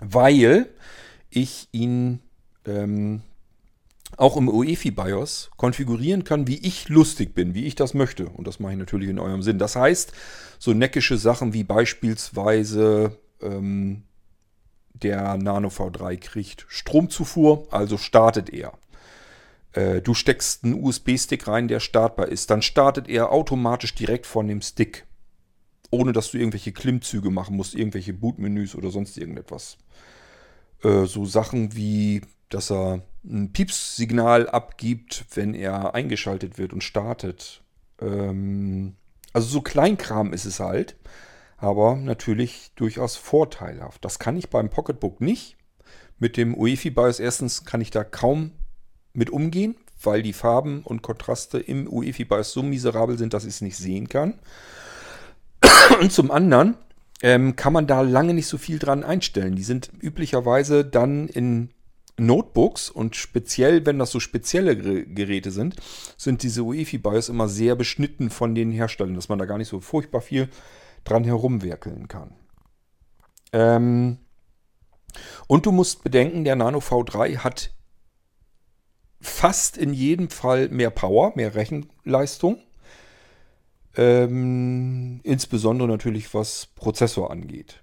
weil 0.00 0.68
ich 1.30 1.68
ihn 1.72 2.20
ähm, 2.66 3.22
auch 4.16 4.36
im 4.36 4.48
UEFI 4.48 4.90
BIOS 4.90 5.50
konfigurieren 5.56 6.24
kann, 6.24 6.46
wie 6.46 6.58
ich 6.58 6.88
lustig 6.88 7.34
bin, 7.34 7.54
wie 7.54 7.66
ich 7.66 7.74
das 7.74 7.94
möchte. 7.94 8.26
Und 8.26 8.46
das 8.46 8.58
mache 8.58 8.72
ich 8.72 8.78
natürlich 8.78 9.08
in 9.08 9.18
eurem 9.18 9.42
Sinn. 9.42 9.58
Das 9.58 9.76
heißt, 9.76 10.12
so 10.58 10.72
neckische 10.72 11.18
Sachen 11.18 11.52
wie 11.52 11.64
beispielsweise 11.64 13.16
ähm, 13.42 14.04
der 14.94 15.36
Nano 15.36 15.68
V3 15.68 16.16
kriegt 16.16 16.66
Stromzufuhr, 16.68 17.68
also 17.70 17.98
startet 17.98 18.50
er. 18.50 18.72
Äh, 19.72 20.00
du 20.00 20.14
steckst 20.14 20.64
einen 20.64 20.82
USB-Stick 20.82 21.46
rein, 21.46 21.68
der 21.68 21.80
startbar 21.80 22.28
ist. 22.28 22.50
Dann 22.50 22.62
startet 22.62 23.08
er 23.08 23.30
automatisch 23.30 23.94
direkt 23.94 24.26
von 24.26 24.48
dem 24.48 24.62
Stick. 24.62 25.04
Ohne 25.90 26.12
dass 26.12 26.30
du 26.30 26.38
irgendwelche 26.38 26.72
Klimmzüge 26.72 27.30
machen 27.30 27.56
musst, 27.56 27.74
irgendwelche 27.74 28.12
Bootmenüs 28.12 28.74
oder 28.74 28.90
sonst 28.90 29.16
irgendetwas. 29.16 29.78
Äh, 30.82 31.06
so 31.06 31.24
Sachen 31.24 31.74
wie 31.74 32.22
dass 32.48 32.70
er 32.70 33.02
ein 33.24 33.52
Piepssignal 33.52 34.48
abgibt, 34.48 35.26
wenn 35.34 35.54
er 35.54 35.94
eingeschaltet 35.94 36.58
wird 36.58 36.72
und 36.72 36.82
startet. 36.82 37.62
Ähm, 38.00 38.96
also 39.32 39.48
so 39.48 39.60
Kleinkram 39.60 40.32
ist 40.32 40.46
es 40.46 40.60
halt, 40.60 40.96
aber 41.58 41.96
natürlich 41.96 42.72
durchaus 42.76 43.16
vorteilhaft. 43.16 44.04
Das 44.04 44.18
kann 44.18 44.36
ich 44.36 44.48
beim 44.48 44.70
Pocketbook 44.70 45.20
nicht. 45.20 45.56
Mit 46.18 46.36
dem 46.36 46.56
UEFI 46.56 46.90
BIOS 46.90 47.20
erstens 47.20 47.64
kann 47.64 47.80
ich 47.80 47.90
da 47.90 48.02
kaum 48.02 48.52
mit 49.12 49.30
umgehen, 49.30 49.76
weil 50.02 50.22
die 50.22 50.32
Farben 50.32 50.82
und 50.82 51.02
Kontraste 51.02 51.58
im 51.58 51.86
UEFI 51.86 52.24
BIOS 52.24 52.52
so 52.52 52.62
miserabel 52.62 53.18
sind, 53.18 53.34
dass 53.34 53.44
ich 53.44 53.54
es 53.54 53.60
nicht 53.60 53.76
sehen 53.76 54.08
kann. 54.08 54.38
Und 56.00 56.12
zum 56.12 56.30
anderen 56.30 56.76
ähm, 57.22 57.56
kann 57.56 57.72
man 57.72 57.86
da 57.86 58.02
lange 58.02 58.34
nicht 58.34 58.46
so 58.46 58.58
viel 58.58 58.78
dran 58.78 59.04
einstellen. 59.04 59.56
Die 59.56 59.62
sind 59.62 59.90
üblicherweise 60.00 60.84
dann 60.84 61.28
in 61.28 61.70
Notebooks 62.18 62.90
und 62.90 63.16
speziell, 63.16 63.86
wenn 63.86 63.98
das 63.98 64.10
so 64.10 64.20
spezielle 64.20 64.76
Geräte 64.76 65.50
sind, 65.50 65.76
sind 66.16 66.42
diese 66.42 66.62
UEFI 66.62 66.98
BIOS 66.98 67.28
immer 67.28 67.48
sehr 67.48 67.76
beschnitten 67.76 68.30
von 68.30 68.54
den 68.54 68.72
Herstellern, 68.72 69.14
dass 69.14 69.28
man 69.28 69.38
da 69.38 69.46
gar 69.46 69.58
nicht 69.58 69.68
so 69.68 69.80
furchtbar 69.80 70.20
viel 70.20 70.48
dran 71.04 71.24
herumwerkeln 71.24 72.08
kann. 72.08 72.34
Ähm 73.52 74.18
und 75.46 75.64
du 75.64 75.72
musst 75.72 76.04
bedenken, 76.04 76.44
der 76.44 76.56
Nano 76.56 76.78
V3 76.78 77.38
hat 77.38 77.70
fast 79.20 79.76
in 79.76 79.92
jedem 79.94 80.28
Fall 80.28 80.68
mehr 80.68 80.90
Power, 80.90 81.32
mehr 81.34 81.54
Rechenleistung. 81.54 82.62
Ähm, 83.98 85.18
insbesondere 85.24 85.88
natürlich 85.88 86.32
was 86.32 86.68
Prozessor 86.76 87.32
angeht. 87.32 87.80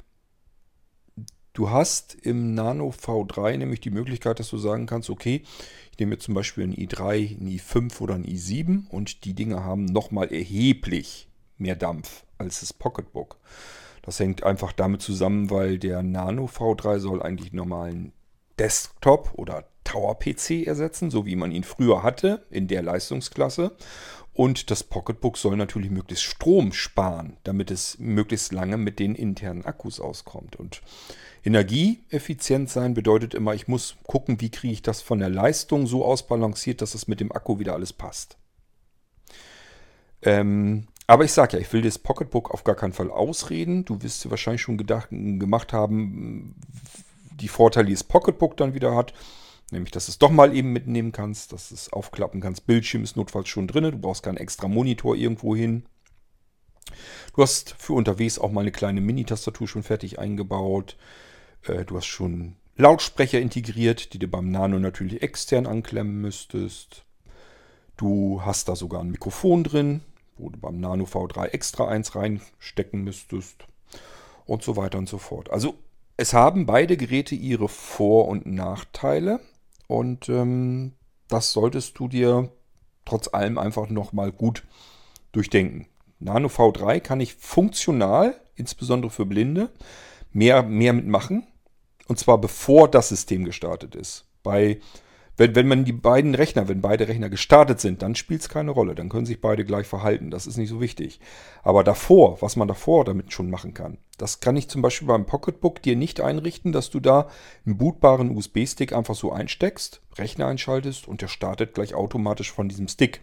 Du 1.52 1.70
hast 1.70 2.16
im 2.16 2.54
Nano 2.54 2.90
V3 2.90 3.58
nämlich 3.58 3.82
die 3.82 3.92
Möglichkeit, 3.92 4.40
dass 4.40 4.50
du 4.50 4.58
sagen 4.58 4.86
kannst, 4.86 5.10
okay, 5.10 5.44
ich 5.92 6.00
nehme 6.00 6.14
jetzt 6.14 6.24
zum 6.24 6.34
Beispiel 6.34 6.64
ein 6.64 6.74
i3, 6.74 7.38
ein 7.38 7.48
i5 7.50 8.00
oder 8.00 8.16
ein 8.16 8.26
i7 8.26 8.90
und 8.90 9.26
die 9.26 9.34
Dinge 9.34 9.66
haben 9.66 9.84
nochmal 9.84 10.32
erheblich 10.34 11.28
mehr 11.58 11.76
Dampf 11.76 12.24
als 12.38 12.62
das 12.62 12.72
Pocketbook. 12.72 13.38
Das 14.02 14.20
hängt 14.20 14.44
einfach 14.44 14.72
damit 14.72 15.02
zusammen, 15.02 15.50
weil 15.50 15.80
der 15.80 16.02
Nano 16.02 16.46
V3 16.46 17.00
soll 17.00 17.22
eigentlich 17.22 17.52
normalen 17.52 18.14
Desktop 18.58 19.34
oder 19.34 19.66
Tower-PC 19.84 20.66
ersetzen, 20.66 21.12
so 21.12 21.26
wie 21.26 21.36
man 21.36 21.52
ihn 21.52 21.64
früher 21.64 22.04
hatte 22.04 22.46
in 22.50 22.68
der 22.68 22.84
Leistungsklasse. 22.84 23.76
Und 24.36 24.70
das 24.70 24.84
Pocketbook 24.84 25.38
soll 25.38 25.56
natürlich 25.56 25.90
möglichst 25.90 26.26
Strom 26.26 26.74
sparen, 26.74 27.38
damit 27.46 27.72
es 27.72 27.98
möglichst 28.00 28.52
lange 28.52 28.76
mit 28.76 29.00
den 29.00 29.16
internen 29.16 29.64
Akkus 29.64 30.02
auskommt. 30.02 30.58
Und 30.58 30.82
Energieeffizient 31.46 32.70
sein 32.70 32.94
bedeutet 32.94 33.34
immer, 33.34 33.54
ich 33.54 33.70
muss 33.70 33.96
gucken, 34.04 34.42
wie 34.42 34.50
kriege 34.50 34.74
ich 34.74 34.82
das 34.82 35.02
von 35.02 35.20
der 35.20 35.30
Leistung 35.30 35.88
so 35.88 36.04
ausbalanciert, 36.04 36.82
dass 36.82 36.96
es 36.96 37.08
mit 37.08 37.22
dem 37.22 37.32
Akku 37.32 37.60
wieder 37.60 37.76
alles 37.76 37.94
passt. 37.94 38.38
Ähm, 40.22 40.88
aber 41.08 41.24
ich 41.24 41.32
sage 41.32 41.56
ja, 41.56 41.62
ich 41.62 41.72
will 41.72 41.82
das 41.82 41.98
Pocketbook 41.98 42.52
auf 42.52 42.66
gar 42.66 42.76
keinen 42.76 42.94
Fall 42.94 43.12
ausreden. 43.12 43.86
Du 43.86 44.02
wirst 44.02 44.26
dir 44.26 44.32
wahrscheinlich 44.32 44.64
schon 44.64 44.78
gedacht, 44.78 45.08
gemacht 45.12 45.72
haben, 45.72 46.56
die 47.40 47.48
Vorteile, 47.48 47.88
die 47.88 47.94
das 47.94 48.04
Pocketbook 48.04 48.58
dann 48.58 48.74
wieder 48.74 48.98
hat. 48.98 49.14
Nämlich, 49.72 49.92
dass 49.92 50.06
du 50.06 50.12
es 50.12 50.20
doch 50.20 50.32
mal 50.32 50.56
eben 50.56 50.74
mitnehmen 50.74 51.12
kannst, 51.12 51.52
dass 51.52 51.70
du 51.70 51.76
es 51.76 51.92
aufklappen 51.92 52.40
kannst. 52.40 52.68
Bildschirm 52.68 53.04
ist 53.04 53.18
notfalls 53.18 53.50
schon 53.50 53.68
drin. 53.68 53.84
Du 53.84 53.98
brauchst 53.98 54.24
keinen 54.24 54.38
extra 54.38 54.68
Monitor 54.68 55.16
irgendwo 55.16 55.56
hin. 55.56 55.86
Du 57.36 57.42
hast 57.42 57.76
für 57.80 57.94
unterwegs 57.94 58.38
auch 58.38 58.52
mal 58.52 58.62
eine 58.62 58.72
kleine 58.72 59.02
Mini-Tastatur 59.02 59.68
schon 59.68 59.84
fertig 59.84 60.20
eingebaut. 60.20 60.98
Äh, 61.64 61.84
du 61.84 61.98
hast 61.98 62.06
schon 62.06 62.56
Lautsprecher 62.78 63.40
integriert, 63.40 64.14
die 64.14 64.20
du 64.20 64.28
beim 64.28 64.52
Nano 64.52 64.80
natürlich 64.80 65.22
extern 65.22 65.66
anklemmen 65.66 66.22
müsstest. 66.22 67.06
Du 67.98 68.42
hast 68.44 68.68
da 68.68 68.76
sogar 68.76 69.02
ein 69.02 69.10
Mikrofon 69.10 69.64
drin, 69.64 70.02
wo 70.38 70.50
du 70.50 70.60
beim 70.60 70.80
Nano 70.80 71.06
V3 71.06 71.46
extra 71.48 71.88
eins 71.88 72.16
reinstecken 72.16 73.04
müsstest. 73.04 73.66
Und 74.46 74.62
so 74.62 74.76
weiter 74.76 75.00
und 75.00 75.10
so 75.10 75.18
fort. 75.18 75.50
Also 75.50 75.76
es 76.18 76.34
haben 76.34 76.66
beide 76.66 76.98
Geräte 76.98 77.34
ihre 77.34 77.68
Vor- 77.68 78.28
und 78.28 78.46
Nachteile. 78.46 79.40
Und 79.88 80.30
ähm, 80.30 80.94
das 81.28 81.52
solltest 81.52 82.00
du 82.00 82.08
dir 82.08 82.50
trotz 83.06 83.28
allem 83.34 83.58
einfach 83.58 83.90
nochmal 83.90 84.32
gut 84.32 84.64
durchdenken. 85.32 85.88
Nano 86.20 86.48
V3 86.48 87.00
kann 87.00 87.20
ich 87.20 87.36
funktional, 87.36 88.40
insbesondere 88.56 89.12
für 89.12 89.26
Blinde, 89.26 89.70
mehr, 90.32 90.64
mehr 90.64 90.94
mitmachen. 90.94 91.46
Und 92.08 92.20
zwar 92.20 92.38
bevor 92.40 92.90
das 92.90 93.10
System 93.10 93.46
gestartet 93.46 93.96
ist. 93.96 94.26
Bei, 94.44 94.80
wenn, 95.38 95.56
wenn 95.56 95.68
man 95.68 95.86
die 95.86 95.92
beiden 95.92 96.34
Rechner, 96.34 96.68
wenn 96.68 96.82
beide 96.82 97.08
Rechner 97.08 97.30
gestartet 97.30 97.80
sind, 97.80 98.02
dann 98.02 98.16
spielt 98.16 98.42
es 98.42 98.50
keine 98.50 98.72
Rolle. 98.72 98.96
Dann 98.96 99.10
können 99.10 99.26
sich 99.26 99.42
beide 99.42 99.66
gleich 99.66 99.86
verhalten. 99.86 100.32
Das 100.32 100.48
ist 100.48 100.58
nicht 100.58 100.70
so 100.70 100.80
wichtig. 100.80 101.20
Aber 101.64 101.84
davor, 101.84 102.42
was 102.42 102.56
man 102.56 102.68
davor 102.68 103.04
damit 103.04 103.34
schon 103.34 103.50
machen 103.50 103.74
kann, 103.74 103.98
das 104.18 104.40
kann 104.40 104.56
ich 104.56 104.70
zum 104.70 104.82
Beispiel 104.82 105.08
beim 105.08 105.26
Pocketbook 105.26 105.82
dir 105.82 105.96
nicht 105.96 106.22
einrichten, 106.22 106.72
dass 106.72 106.90
du 106.90 107.00
da 107.00 107.30
einen 107.66 107.78
bootbaren 107.78 108.36
USB-Stick 108.36 108.94
einfach 108.94 109.16
so 109.16 109.32
einsteckst, 109.32 110.02
Rechner 110.18 110.48
einschaltest 110.48 111.08
und 111.08 111.22
der 111.22 111.28
startet 111.28 111.74
gleich 111.74 111.94
automatisch 111.94 112.52
von 112.52 112.70
diesem 112.70 112.88
Stick. 112.88 113.22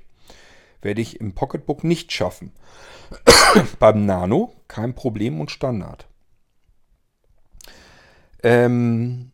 Werde 0.83 1.01
ich 1.01 1.21
im 1.21 1.33
Pocketbook 1.33 1.83
nicht 1.85 2.13
schaffen. 2.13 2.53
beim 3.79 4.05
Nano 4.05 4.53
kein 4.69 4.95
Problem 4.95 5.41
und 5.41 5.51
Standard. 5.51 6.09
Ähm, 8.43 9.33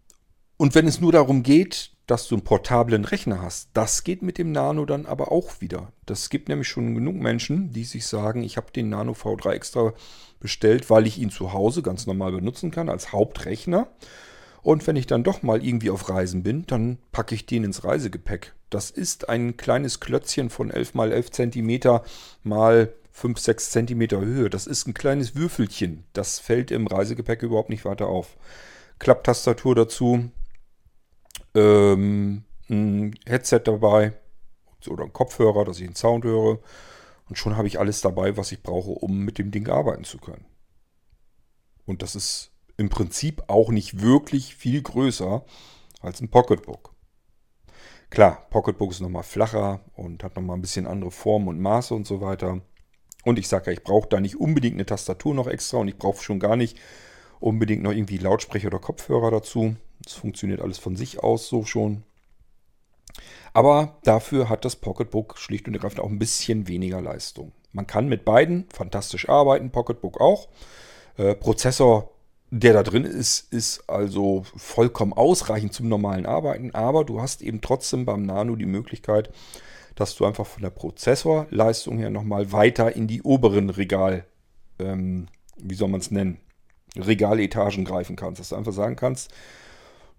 und 0.56 0.74
wenn 0.74 0.86
es 0.86 1.00
nur 1.00 1.12
darum 1.12 1.42
geht, 1.42 1.92
dass 2.08 2.26
du 2.26 2.34
einen 2.34 2.42
portablen 2.42 3.04
Rechner 3.04 3.42
hast, 3.42 3.68
das 3.74 4.02
geht 4.02 4.22
mit 4.22 4.38
dem 4.38 4.50
Nano 4.50 4.86
dann 4.86 5.06
aber 5.06 5.30
auch 5.30 5.60
wieder. 5.60 5.92
Das 6.06 6.30
gibt 6.30 6.48
nämlich 6.48 6.66
schon 6.66 6.94
genug 6.94 7.16
Menschen, 7.16 7.72
die 7.72 7.84
sich 7.84 8.06
sagen, 8.06 8.42
ich 8.42 8.56
habe 8.56 8.72
den 8.72 8.88
Nano 8.88 9.12
V3 9.12 9.52
extra 9.52 9.92
bestellt, 10.40 10.88
weil 10.90 11.06
ich 11.06 11.18
ihn 11.18 11.30
zu 11.30 11.52
Hause 11.52 11.82
ganz 11.82 12.06
normal 12.06 12.32
benutzen 12.32 12.70
kann 12.70 12.88
als 12.88 13.12
Hauptrechner. 13.12 13.88
Und 14.62 14.86
wenn 14.86 14.96
ich 14.96 15.06
dann 15.06 15.22
doch 15.22 15.42
mal 15.42 15.64
irgendwie 15.64 15.90
auf 15.90 16.08
Reisen 16.08 16.42
bin, 16.42 16.66
dann 16.66 16.98
packe 17.12 17.34
ich 17.34 17.46
den 17.46 17.62
ins 17.62 17.84
Reisegepäck. 17.84 18.54
Das 18.70 18.90
ist 18.90 19.28
ein 19.28 19.58
kleines 19.58 20.00
Klötzchen 20.00 20.48
von 20.48 20.70
11 20.70 20.94
mal 20.94 21.12
11 21.12 21.30
cm 21.30 22.00
mal 22.42 22.92
5, 23.12 23.38
6 23.38 23.70
cm 23.70 24.10
Höhe. 24.12 24.48
Das 24.48 24.66
ist 24.66 24.86
ein 24.86 24.94
kleines 24.94 25.36
Würfelchen. 25.36 26.04
Das 26.14 26.38
fällt 26.38 26.70
im 26.70 26.86
Reisegepäck 26.86 27.42
überhaupt 27.42 27.70
nicht 27.70 27.84
weiter 27.84 28.06
auf. 28.06 28.36
Klapptastatur 28.98 29.74
dazu, 29.74 30.30
ähm, 31.54 32.44
ein 32.68 33.14
Headset 33.26 33.60
dabei 33.64 34.14
oder 34.86 35.04
ein 35.04 35.12
Kopfhörer, 35.12 35.64
dass 35.64 35.80
ich 35.80 35.86
einen 35.86 35.96
Sound 35.96 36.24
höre. 36.24 36.60
Und 37.28 37.36
schon 37.36 37.56
habe 37.56 37.68
ich 37.68 37.78
alles 37.78 38.00
dabei, 38.00 38.36
was 38.36 38.52
ich 38.52 38.62
brauche, 38.62 38.90
um 38.90 39.24
mit 39.24 39.38
dem 39.38 39.50
Ding 39.50 39.68
arbeiten 39.68 40.04
zu 40.04 40.18
können. 40.18 40.46
Und 41.84 42.02
das 42.02 42.14
ist 42.14 42.52
im 42.76 42.88
Prinzip 42.88 43.42
auch 43.48 43.70
nicht 43.70 44.00
wirklich 44.00 44.54
viel 44.54 44.82
größer 44.82 45.44
als 46.00 46.20
ein 46.20 46.30
Pocketbook. 46.30 46.94
Klar, 48.10 48.46
Pocketbook 48.50 48.92
ist 48.92 49.00
nochmal 49.00 49.24
flacher 49.24 49.80
und 49.94 50.24
hat 50.24 50.36
nochmal 50.36 50.56
ein 50.56 50.62
bisschen 50.62 50.86
andere 50.86 51.10
Formen 51.10 51.48
und 51.48 51.60
Maße 51.60 51.92
und 51.92 52.06
so 52.06 52.20
weiter. 52.20 52.62
Und 53.24 53.38
ich 53.38 53.48
sage 53.48 53.66
ja, 53.66 53.72
ich 53.72 53.82
brauche 53.82 54.08
da 54.08 54.20
nicht 54.20 54.36
unbedingt 54.36 54.74
eine 54.74 54.86
Tastatur 54.86 55.34
noch 55.34 55.48
extra 55.48 55.78
und 55.78 55.88
ich 55.88 55.98
brauche 55.98 56.22
schon 56.22 56.40
gar 56.40 56.56
nicht 56.56 56.78
unbedingt 57.40 57.82
noch 57.82 57.92
irgendwie 57.92 58.18
Lautsprecher 58.18 58.68
oder 58.68 58.78
Kopfhörer 58.78 59.30
dazu. 59.30 59.76
Das 60.02 60.14
funktioniert 60.14 60.60
alles 60.60 60.78
von 60.78 60.96
sich 60.96 61.22
aus 61.22 61.48
so 61.48 61.64
schon. 61.64 62.02
Aber 63.52 63.98
dafür 64.04 64.48
hat 64.48 64.64
das 64.64 64.76
Pocketbook 64.76 65.38
schlicht 65.38 65.66
und 65.66 65.74
ergreifend 65.74 66.00
auch 66.00 66.08
ein 66.08 66.18
bisschen 66.18 66.68
weniger 66.68 67.00
Leistung. 67.00 67.52
Man 67.72 67.86
kann 67.86 68.08
mit 68.08 68.24
beiden 68.24 68.66
fantastisch 68.72 69.28
arbeiten, 69.28 69.70
Pocketbook 69.70 70.20
auch. 70.20 70.48
Äh, 71.16 71.34
Prozessor, 71.34 72.10
der 72.50 72.72
da 72.72 72.82
drin 72.82 73.04
ist, 73.04 73.52
ist 73.52 73.88
also 73.88 74.44
vollkommen 74.56 75.12
ausreichend 75.12 75.72
zum 75.72 75.88
normalen 75.88 76.26
Arbeiten. 76.26 76.74
Aber 76.74 77.04
du 77.04 77.20
hast 77.20 77.42
eben 77.42 77.60
trotzdem 77.60 78.04
beim 78.04 78.22
Nano 78.22 78.56
die 78.56 78.66
Möglichkeit, 78.66 79.30
dass 79.94 80.14
du 80.14 80.24
einfach 80.24 80.46
von 80.46 80.62
der 80.62 80.70
Prozessorleistung 80.70 81.98
her 81.98 82.10
nochmal 82.10 82.52
weiter 82.52 82.94
in 82.94 83.08
die 83.08 83.22
oberen 83.22 83.68
Regal, 83.70 84.24
ähm, 84.78 85.26
wie 85.56 85.74
soll 85.74 85.88
man 85.88 86.00
es 86.00 86.10
nennen, 86.10 86.38
Regaletagen 86.96 87.84
greifen 87.84 88.16
kannst. 88.16 88.40
Dass 88.40 88.50
du 88.50 88.56
einfach 88.56 88.72
sagen 88.72 88.96
kannst, 88.96 89.32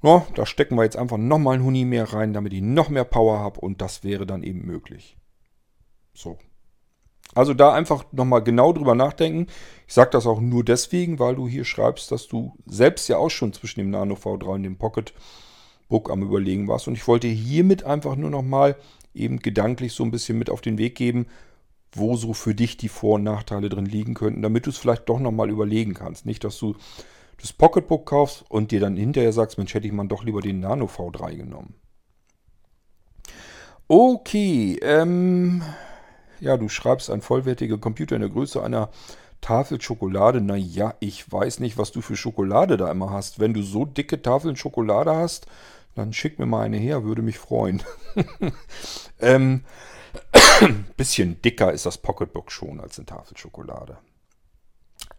no, 0.02 0.26
da 0.36 0.46
stecken 0.46 0.76
wir 0.76 0.84
jetzt 0.84 0.98
einfach 0.98 1.18
nochmal 1.18 1.56
ein 1.56 1.64
Huni 1.64 1.86
mehr 1.86 2.14
rein, 2.14 2.34
damit 2.34 2.54
ich 2.54 2.62
noch 2.62 2.90
mehr 2.90 3.06
Power 3.06 3.40
habe 3.40 3.60
und 3.60 3.82
das 3.82 4.04
wäre 4.04 4.26
dann 4.26 4.44
eben 4.44 4.66
möglich. 4.66 5.18
So. 6.14 6.38
Also 7.36 7.54
da 7.54 7.74
einfach 7.74 8.06
nochmal 8.12 8.44
genau 8.44 8.74
drüber 8.74 8.96
nachdenken. 8.96 9.48
Ich 9.88 9.94
sage 9.94 10.10
das 10.10 10.26
auch 10.26 10.40
nur 10.40 10.64
deswegen, 10.66 11.20
weil 11.20 11.36
du 11.36 11.48
hier 11.48 11.64
schreibst, 11.64 12.12
dass 12.12 12.28
du 12.28 12.56
selbst 12.66 13.08
ja 13.08 13.18
auch 13.18 13.30
schon 13.30 13.54
zwischen 13.54 13.80
dem 13.80 13.92
Nano 13.92 14.16
V3 14.16 14.46
und 14.46 14.64
dem 14.64 14.78
Pocket 14.78 15.14
Book 15.90 16.10
am 16.10 16.24
überlegen 16.24 16.68
warst. 16.68 16.88
Und 16.88 16.96
ich 16.96 17.08
wollte 17.08 17.28
hiermit 17.28 17.84
einfach 17.84 18.16
nur 18.16 18.30
nochmal 18.30 18.76
eben 19.14 19.40
gedanklich 19.40 19.94
so 19.94 20.04
ein 20.04 20.12
bisschen 20.12 20.38
mit 20.38 20.50
auf 20.50 20.62
den 20.62 20.78
Weg 20.78 20.96
geben, 20.96 21.28
wo 21.92 22.16
so 22.16 22.34
für 22.34 22.56
dich 22.56 22.78
die 22.78 22.90
Vor- 22.90 23.16
und 23.16 23.24
Nachteile 23.24 23.70
drin 23.70 23.86
liegen 23.86 24.14
könnten, 24.14 24.42
damit 24.42 24.66
du 24.66 24.70
es 24.70 24.78
vielleicht 24.78 25.10
doch 25.10 25.20
nochmal 25.20 25.50
überlegen 25.50 25.94
kannst. 25.94 26.26
Nicht, 26.26 26.44
dass 26.44 26.58
du 26.60 26.76
das 27.42 27.54
Pocketbook 27.54 28.06
kaufst 28.06 28.46
und 28.50 28.72
dir 28.72 28.80
dann 28.80 28.98
hinterher 28.98 29.34
sagst, 29.34 29.58
Mensch, 29.58 29.74
hätte 29.74 29.88
ich 29.88 29.94
mal 29.94 30.08
doch 30.08 30.24
lieber 30.24 30.42
den 30.42 30.60
Nano 30.60 30.86
V3 30.86 31.36
genommen. 31.36 31.76
Okay, 33.88 34.78
ähm, 34.84 35.64
ja, 36.40 36.58
du 36.58 36.70
schreibst 36.70 37.10
ein 37.10 37.22
vollwertiger 37.22 37.80
Computer 37.80 38.16
in 38.16 38.22
der 38.22 38.30
Größe 38.30 38.62
einer 38.62 38.90
Tafel 39.42 39.82
Schokolade. 39.82 40.42
Naja, 40.42 40.94
ich 41.00 41.32
weiß 41.32 41.60
nicht, 41.60 41.78
was 41.78 41.92
du 41.92 42.02
für 42.02 42.16
Schokolade 42.16 42.78
da 42.78 42.92
immer 42.92 43.10
hast. 43.10 43.40
Wenn 43.40 43.54
du 43.54 43.64
so 43.64 43.86
dicke 43.86 44.22
Tafeln 44.22 44.56
Schokolade 44.56 45.16
hast, 45.16 45.48
dann 45.96 46.14
schick 46.14 46.40
mir 46.40 46.46
mal 46.46 46.62
eine 46.62 46.78
her, 46.78 47.04
würde 47.04 47.22
mich 47.22 47.40
freuen. 47.40 47.82
ähm, 49.20 49.64
bisschen 50.98 51.42
dicker 51.42 51.72
ist 51.72 51.86
das 51.86 51.98
Pocketbook 51.98 52.52
schon 52.52 52.80
als 52.80 52.98
eine 52.98 53.06
Tafel 53.06 53.38
Schokolade. 53.38 53.98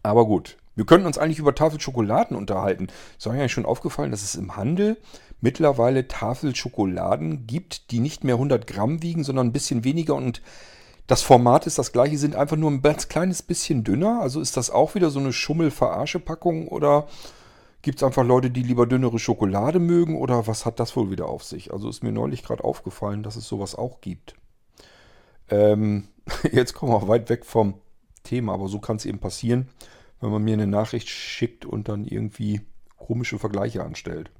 Aber 0.03 0.25
gut, 0.25 0.57
wir 0.75 0.85
könnten 0.85 1.05
uns 1.05 1.17
eigentlich 1.17 1.39
über 1.39 1.53
Tafelschokoladen 1.53 2.35
unterhalten. 2.35 2.87
Ist 3.17 3.27
euch 3.27 3.33
eigentlich 3.33 3.51
schon 3.51 3.65
aufgefallen, 3.65 4.11
dass 4.11 4.23
es 4.23 4.35
im 4.35 4.55
Handel 4.55 4.97
mittlerweile 5.41 6.07
Tafelschokoladen 6.07 7.45
gibt, 7.45 7.91
die 7.91 7.99
nicht 7.99 8.23
mehr 8.23 8.35
100 8.35 8.67
Gramm 8.67 9.01
wiegen, 9.01 9.23
sondern 9.23 9.47
ein 9.47 9.53
bisschen 9.53 9.83
weniger 9.83 10.15
und 10.15 10.41
das 11.07 11.23
Format 11.23 11.67
ist 11.67 11.77
das 11.77 11.91
gleiche, 11.91 12.17
sind 12.17 12.35
einfach 12.35 12.55
nur 12.55 12.71
ein 12.71 12.81
ganz 12.81 13.09
kleines 13.09 13.41
bisschen 13.41 13.83
dünner. 13.83 14.21
Also 14.21 14.39
ist 14.39 14.55
das 14.55 14.69
auch 14.69 14.95
wieder 14.95 15.09
so 15.09 15.19
eine 15.19 15.33
Schummel-Verarsche-Packung 15.33 16.69
oder 16.69 17.07
gibt 17.81 17.97
es 17.97 18.03
einfach 18.03 18.23
Leute, 18.23 18.49
die 18.49 18.63
lieber 18.63 18.85
dünnere 18.85 19.19
Schokolade 19.19 19.79
mögen 19.79 20.15
oder 20.15 20.47
was 20.47 20.65
hat 20.65 20.79
das 20.79 20.95
wohl 20.95 21.11
wieder 21.11 21.27
auf 21.27 21.43
sich? 21.43 21.73
Also 21.73 21.89
ist 21.89 22.01
mir 22.01 22.13
neulich 22.13 22.43
gerade 22.43 22.63
aufgefallen, 22.63 23.23
dass 23.23 23.35
es 23.35 23.45
sowas 23.45 23.75
auch 23.75 23.99
gibt. 23.99 24.35
Ähm, 25.51 26.07
jetzt 26.51 26.73
kommen 26.73 26.91
wir 26.91 27.07
weit 27.07 27.29
weg 27.29 27.45
vom 27.45 27.75
Thema, 28.23 28.53
aber 28.53 28.67
so 28.67 28.79
kann 28.79 28.95
es 28.95 29.05
eben 29.05 29.19
passieren, 29.19 29.69
wenn 30.19 30.31
man 30.31 30.43
mir 30.43 30.53
eine 30.53 30.67
Nachricht 30.67 31.09
schickt 31.09 31.65
und 31.65 31.87
dann 31.89 32.05
irgendwie 32.05 32.61
komische 32.97 33.37
Vergleiche 33.37 33.83
anstellt. 33.83 34.31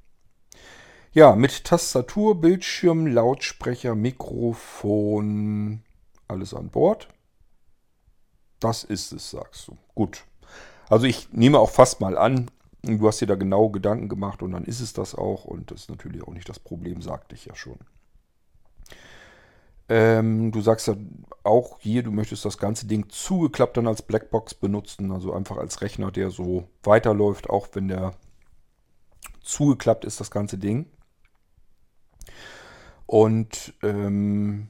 Ja, 1.12 1.36
mit 1.36 1.64
Tastatur, 1.64 2.40
Bildschirm, 2.40 3.06
Lautsprecher, 3.06 3.94
Mikrofon, 3.94 5.82
alles 6.26 6.54
an 6.54 6.70
Bord. 6.70 7.08
Das 8.60 8.82
ist 8.82 9.12
es, 9.12 9.30
sagst 9.30 9.68
du. 9.68 9.76
Gut. 9.94 10.24
Also 10.88 11.04
ich 11.06 11.30
nehme 11.32 11.58
auch 11.58 11.70
fast 11.70 12.00
mal 12.00 12.16
an, 12.16 12.50
du 12.82 13.06
hast 13.06 13.20
dir 13.20 13.26
da 13.26 13.34
genau 13.34 13.68
Gedanken 13.68 14.08
gemacht 14.08 14.42
und 14.42 14.52
dann 14.52 14.64
ist 14.64 14.80
es 14.80 14.92
das 14.92 15.14
auch 15.14 15.44
und 15.44 15.70
das 15.70 15.82
ist 15.82 15.90
natürlich 15.90 16.22
auch 16.22 16.32
nicht 16.32 16.48
das 16.48 16.58
Problem, 16.58 17.02
sagte 17.02 17.34
ich 17.34 17.44
ja 17.44 17.54
schon. 17.54 17.78
Ähm, 19.88 20.52
du 20.52 20.60
sagst 20.60 20.86
ja 20.86 20.96
auch 21.42 21.78
hier, 21.80 22.02
du 22.02 22.12
möchtest 22.12 22.44
das 22.44 22.58
ganze 22.58 22.86
Ding 22.86 23.08
zugeklappt 23.08 23.76
dann 23.76 23.88
als 23.88 24.02
Blackbox 24.02 24.54
benutzen, 24.54 25.10
also 25.12 25.32
einfach 25.32 25.56
als 25.56 25.80
Rechner, 25.80 26.10
der 26.10 26.30
so 26.30 26.68
weiterläuft, 26.82 27.50
auch 27.50 27.68
wenn 27.72 27.88
der 27.88 28.14
zugeklappt 29.40 30.04
ist, 30.04 30.20
das 30.20 30.30
ganze 30.30 30.58
Ding. 30.58 30.86
Und 33.06 33.74
ähm, 33.82 34.68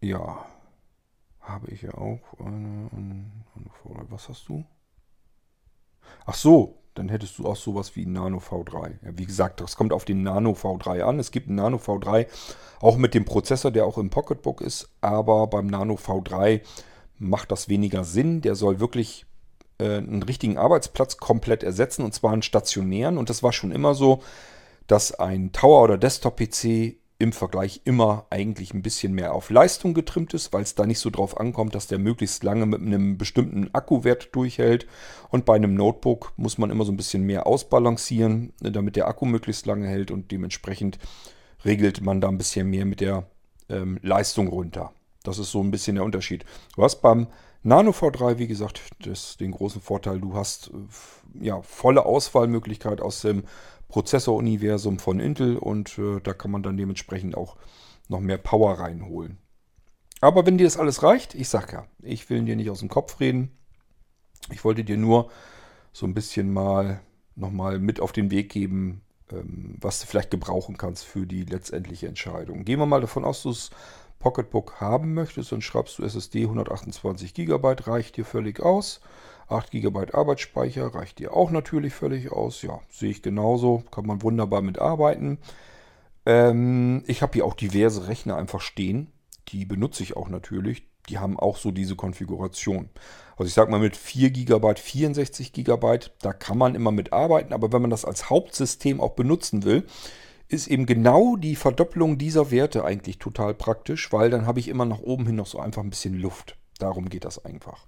ja, 0.00 0.46
habe 1.40 1.70
ich 1.70 1.82
ja 1.82 1.94
auch 1.94 2.20
eine, 2.38 2.90
eine, 2.92 3.30
eine 3.54 4.10
Was 4.10 4.28
hast 4.28 4.48
du? 4.48 4.64
Ach 6.24 6.34
so, 6.34 6.82
dann 6.98 7.08
hättest 7.08 7.38
du 7.38 7.46
auch 7.46 7.56
sowas 7.56 7.96
wie 7.96 8.04
ein 8.04 8.12
Nano 8.12 8.38
V3. 8.38 8.94
Ja, 9.04 9.18
wie 9.18 9.26
gesagt, 9.26 9.60
das 9.60 9.76
kommt 9.76 9.92
auf 9.92 10.04
den 10.04 10.22
Nano 10.22 10.52
V3 10.52 11.02
an. 11.02 11.18
Es 11.18 11.30
gibt 11.30 11.48
einen 11.48 11.56
Nano 11.56 11.76
V3 11.76 12.26
auch 12.80 12.96
mit 12.96 13.14
dem 13.14 13.24
Prozessor, 13.24 13.70
der 13.70 13.86
auch 13.86 13.98
im 13.98 14.10
Pocketbook 14.10 14.60
ist, 14.60 14.88
aber 15.00 15.46
beim 15.46 15.66
Nano 15.66 15.94
V3 15.94 16.60
macht 17.18 17.50
das 17.50 17.68
weniger 17.68 18.04
Sinn. 18.04 18.42
Der 18.42 18.54
soll 18.54 18.80
wirklich 18.80 19.26
äh, 19.78 19.96
einen 19.96 20.22
richtigen 20.22 20.58
Arbeitsplatz 20.58 21.16
komplett 21.16 21.62
ersetzen 21.62 22.04
und 22.04 22.14
zwar 22.14 22.32
einen 22.32 22.42
stationären. 22.42 23.18
Und 23.18 23.30
das 23.30 23.42
war 23.42 23.52
schon 23.52 23.72
immer 23.72 23.94
so, 23.94 24.22
dass 24.86 25.12
ein 25.12 25.52
Tower- 25.52 25.84
oder 25.84 25.98
Desktop-PC 25.98 26.96
im 27.18 27.32
Vergleich 27.32 27.80
immer 27.84 28.26
eigentlich 28.28 28.74
ein 28.74 28.82
bisschen 28.82 29.14
mehr 29.14 29.34
auf 29.34 29.48
Leistung 29.48 29.94
getrimmt 29.94 30.34
ist, 30.34 30.52
weil 30.52 30.62
es 30.62 30.74
da 30.74 30.84
nicht 30.84 30.98
so 30.98 31.08
drauf 31.08 31.40
ankommt, 31.40 31.74
dass 31.74 31.86
der 31.86 31.98
möglichst 31.98 32.44
lange 32.44 32.66
mit 32.66 32.82
einem 32.82 33.16
bestimmten 33.16 33.72
Akkuwert 33.72 34.34
durchhält. 34.34 34.86
Und 35.30 35.46
bei 35.46 35.54
einem 35.54 35.74
Notebook 35.74 36.32
muss 36.36 36.58
man 36.58 36.70
immer 36.70 36.84
so 36.84 36.92
ein 36.92 36.96
bisschen 36.98 37.22
mehr 37.22 37.46
ausbalancieren, 37.46 38.52
damit 38.60 38.96
der 38.96 39.08
Akku 39.08 39.24
möglichst 39.24 39.64
lange 39.64 39.88
hält 39.88 40.10
und 40.10 40.30
dementsprechend 40.30 40.98
regelt 41.64 42.02
man 42.02 42.20
da 42.20 42.28
ein 42.28 42.38
bisschen 42.38 42.68
mehr 42.68 42.84
mit 42.84 43.00
der 43.00 43.26
ähm, 43.70 43.98
Leistung 44.02 44.48
runter. 44.48 44.92
Das 45.22 45.38
ist 45.38 45.50
so 45.50 45.62
ein 45.62 45.70
bisschen 45.70 45.96
der 45.96 46.04
Unterschied. 46.04 46.44
Du 46.76 46.82
hast 46.82 47.00
beim 47.00 47.28
Nano 47.62 47.90
V3, 47.90 48.38
wie 48.38 48.46
gesagt, 48.46 48.80
das, 49.00 49.38
den 49.38 49.50
großen 49.50 49.80
Vorteil, 49.80 50.20
du 50.20 50.34
hast 50.34 50.68
äh, 50.68 51.44
ja 51.44 51.62
volle 51.62 52.04
Auswahlmöglichkeit 52.06 53.00
aus 53.00 53.22
dem 53.22 53.42
Prozessoruniversum 53.88 54.98
von 54.98 55.20
Intel 55.20 55.56
und 55.56 55.98
äh, 55.98 56.20
da 56.20 56.34
kann 56.34 56.50
man 56.50 56.62
dann 56.62 56.76
dementsprechend 56.76 57.36
auch 57.36 57.56
noch 58.08 58.20
mehr 58.20 58.38
Power 58.38 58.78
reinholen. 58.78 59.38
Aber 60.20 60.46
wenn 60.46 60.58
dir 60.58 60.64
das 60.64 60.76
alles 60.76 61.02
reicht, 61.02 61.34
ich 61.34 61.48
sag 61.48 61.72
ja, 61.72 61.86
ich 62.02 62.28
will 62.30 62.42
dir 62.42 62.56
nicht 62.56 62.70
aus 62.70 62.80
dem 62.80 62.88
Kopf 62.88 63.20
reden. 63.20 63.50
Ich 64.50 64.64
wollte 64.64 64.84
dir 64.84 64.96
nur 64.96 65.30
so 65.92 66.06
ein 66.06 66.14
bisschen 66.14 66.52
mal 66.52 67.00
nochmal 67.34 67.78
mit 67.78 68.00
auf 68.00 68.12
den 68.12 68.30
Weg 68.30 68.50
geben, 68.50 69.02
ähm, 69.30 69.76
was 69.80 70.00
du 70.00 70.06
vielleicht 70.06 70.30
gebrauchen 70.30 70.76
kannst 70.76 71.04
für 71.04 71.26
die 71.26 71.44
letztendliche 71.44 72.08
Entscheidung. 72.08 72.64
Gehen 72.64 72.78
wir 72.78 72.86
mal 72.86 73.00
davon 73.00 73.24
aus, 73.24 73.42
du 73.42 73.50
das 73.50 73.70
Pocketbook 74.18 74.80
haben 74.80 75.14
möchtest, 75.14 75.52
dann 75.52 75.62
schreibst 75.62 75.98
du 75.98 76.02
SSD 76.02 76.44
128 76.44 77.34
GB, 77.34 77.76
reicht 77.82 78.16
dir 78.16 78.24
völlig 78.24 78.60
aus. 78.60 79.00
8 79.48 79.70
GB 79.70 80.12
Arbeitsspeicher 80.12 80.94
reicht 80.94 81.18
dir 81.18 81.34
auch 81.34 81.50
natürlich 81.50 81.94
völlig 81.94 82.32
aus. 82.32 82.62
Ja, 82.62 82.80
sehe 82.90 83.10
ich 83.10 83.22
genauso. 83.22 83.84
Kann 83.90 84.06
man 84.06 84.22
wunderbar 84.22 84.62
mitarbeiten. 84.62 85.38
Ähm, 86.24 87.04
ich 87.06 87.22
habe 87.22 87.34
hier 87.34 87.44
auch 87.44 87.54
diverse 87.54 88.08
Rechner 88.08 88.36
einfach 88.36 88.60
stehen. 88.60 89.12
Die 89.48 89.64
benutze 89.64 90.02
ich 90.02 90.16
auch 90.16 90.28
natürlich. 90.28 90.88
Die 91.08 91.18
haben 91.18 91.38
auch 91.38 91.56
so 91.56 91.70
diese 91.70 91.94
Konfiguration. 91.94 92.90
Also 93.36 93.48
ich 93.48 93.54
sage 93.54 93.70
mal 93.70 93.78
mit 93.78 93.96
4 93.96 94.30
GB, 94.30 94.74
64 94.74 95.52
GB, 95.52 95.98
da 96.20 96.32
kann 96.32 96.58
man 96.58 96.74
immer 96.74 96.90
mitarbeiten. 96.90 97.52
Aber 97.52 97.72
wenn 97.72 97.82
man 97.82 97.90
das 97.90 98.04
als 98.04 98.28
Hauptsystem 98.28 99.00
auch 99.00 99.12
benutzen 99.12 99.62
will, 99.62 99.86
ist 100.48 100.66
eben 100.66 100.86
genau 100.86 101.36
die 101.36 101.56
Verdopplung 101.56 102.18
dieser 102.18 102.50
Werte 102.50 102.84
eigentlich 102.84 103.18
total 103.18 103.54
praktisch, 103.54 104.12
weil 104.12 104.30
dann 104.30 104.46
habe 104.46 104.60
ich 104.60 104.68
immer 104.68 104.84
nach 104.84 105.00
oben 105.00 105.26
hin 105.26 105.36
noch 105.36 105.46
so 105.46 105.58
einfach 105.58 105.82
ein 105.82 105.90
bisschen 105.90 106.14
Luft. 106.14 106.56
Darum 106.78 107.08
geht 107.08 107.24
das 107.24 107.44
einfach. 107.44 107.86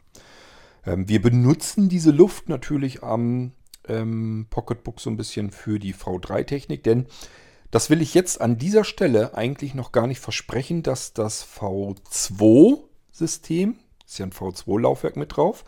Ähm, 0.87 1.09
wir 1.09 1.23
benutzen 1.23 1.89
diese 1.89 2.11
Luft 2.11 2.49
natürlich 2.49 3.03
am 3.03 3.53
ähm, 3.87 4.47
Pocketbook 4.51 5.01
so 5.01 5.11
ein 5.11 5.17
bisschen 5.17 5.51
für 5.51 5.79
die 5.79 5.95
V3-Technik, 5.95 6.85
denn 6.85 7.07
das 7.71 7.91
will 7.91 8.01
ich 8.01 8.15
jetzt 8.15 8.41
an 8.41 8.57
dieser 8.57 8.85
Stelle 8.85 9.37
eigentlich 9.37 9.75
noch 9.75 9.93
gar 9.93 10.07
nicht 10.07 10.21
versprechen, 10.21 10.83
dass 10.83 11.13
das 11.13 11.47
V2-System, 11.47 13.77
ist 14.07 14.19
ja 14.19 14.25
ein 14.27 14.33
V2-Laufwerk 14.33 15.17
mit 15.17 15.37
drauf, 15.37 15.67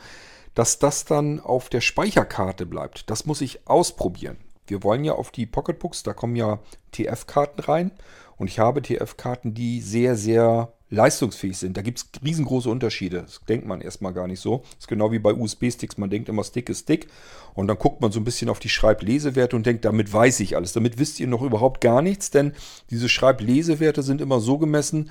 dass 0.55 0.79
das 0.79 1.05
dann 1.05 1.41
auf 1.41 1.69
der 1.69 1.83
Speicherkarte 1.83 2.65
bleibt. 2.67 3.11
Das 3.11 3.27
muss 3.27 3.43
ich 3.43 3.69
ausprobieren. 3.69 4.39
Wir 4.67 4.83
wollen 4.83 5.05
ja 5.05 5.13
auf 5.13 5.31
die 5.31 5.47
Pocketbooks, 5.47 6.03
da 6.03 6.15
kommen 6.15 6.37
ja 6.37 6.61
TF-Karten 6.93 7.61
rein 7.61 7.91
und 8.37 8.49
ich 8.49 8.59
habe 8.59 8.83
TF-Karten, 8.83 9.53
die 9.53 9.81
sehr, 9.81 10.17
sehr 10.17 10.73
leistungsfähig 10.91 11.57
sind. 11.57 11.77
Da 11.77 11.83
gibt 11.83 11.99
es 11.99 12.23
riesengroße 12.23 12.69
Unterschiede. 12.69 13.23
Das 13.23 13.41
denkt 13.49 13.67
man 13.67 13.81
erstmal 13.81 14.13
gar 14.13 14.27
nicht 14.27 14.41
so. 14.41 14.59
Das 14.59 14.81
ist 14.81 14.89
genau 14.89 15.13
wie 15.13 15.19
bei 15.19 15.33
USB-Sticks. 15.33 15.99
Man 15.99 16.11
denkt 16.11 16.29
immer, 16.29 16.45
Stick 16.45 16.69
ist 16.69 16.81
Stick. 16.81 17.07
Und 17.55 17.69
dann 17.69 17.79
guckt 17.79 18.01
man 18.01 18.13
so 18.13 18.21
ein 18.21 18.25
bisschen 18.25 18.49
auf 18.49 18.59
die 18.59 18.69
Schreiblesewerte 18.69 19.57
und 19.57 19.67
denkt, 19.67 19.85
damit 19.85 20.13
weiß 20.13 20.41
ich 20.41 20.57
alles. 20.57 20.73
Damit 20.73 20.99
wisst 20.99 21.21
ihr 21.21 21.29
noch 21.29 21.43
überhaupt 21.43 21.81
gar 21.81 22.03
nichts, 22.03 22.31
denn 22.31 22.53
diese 22.91 23.09
Schreiblesewerte 23.09 24.03
sind 24.03 24.21
immer 24.21 24.41
so 24.41 24.59
gemessen, 24.59 25.11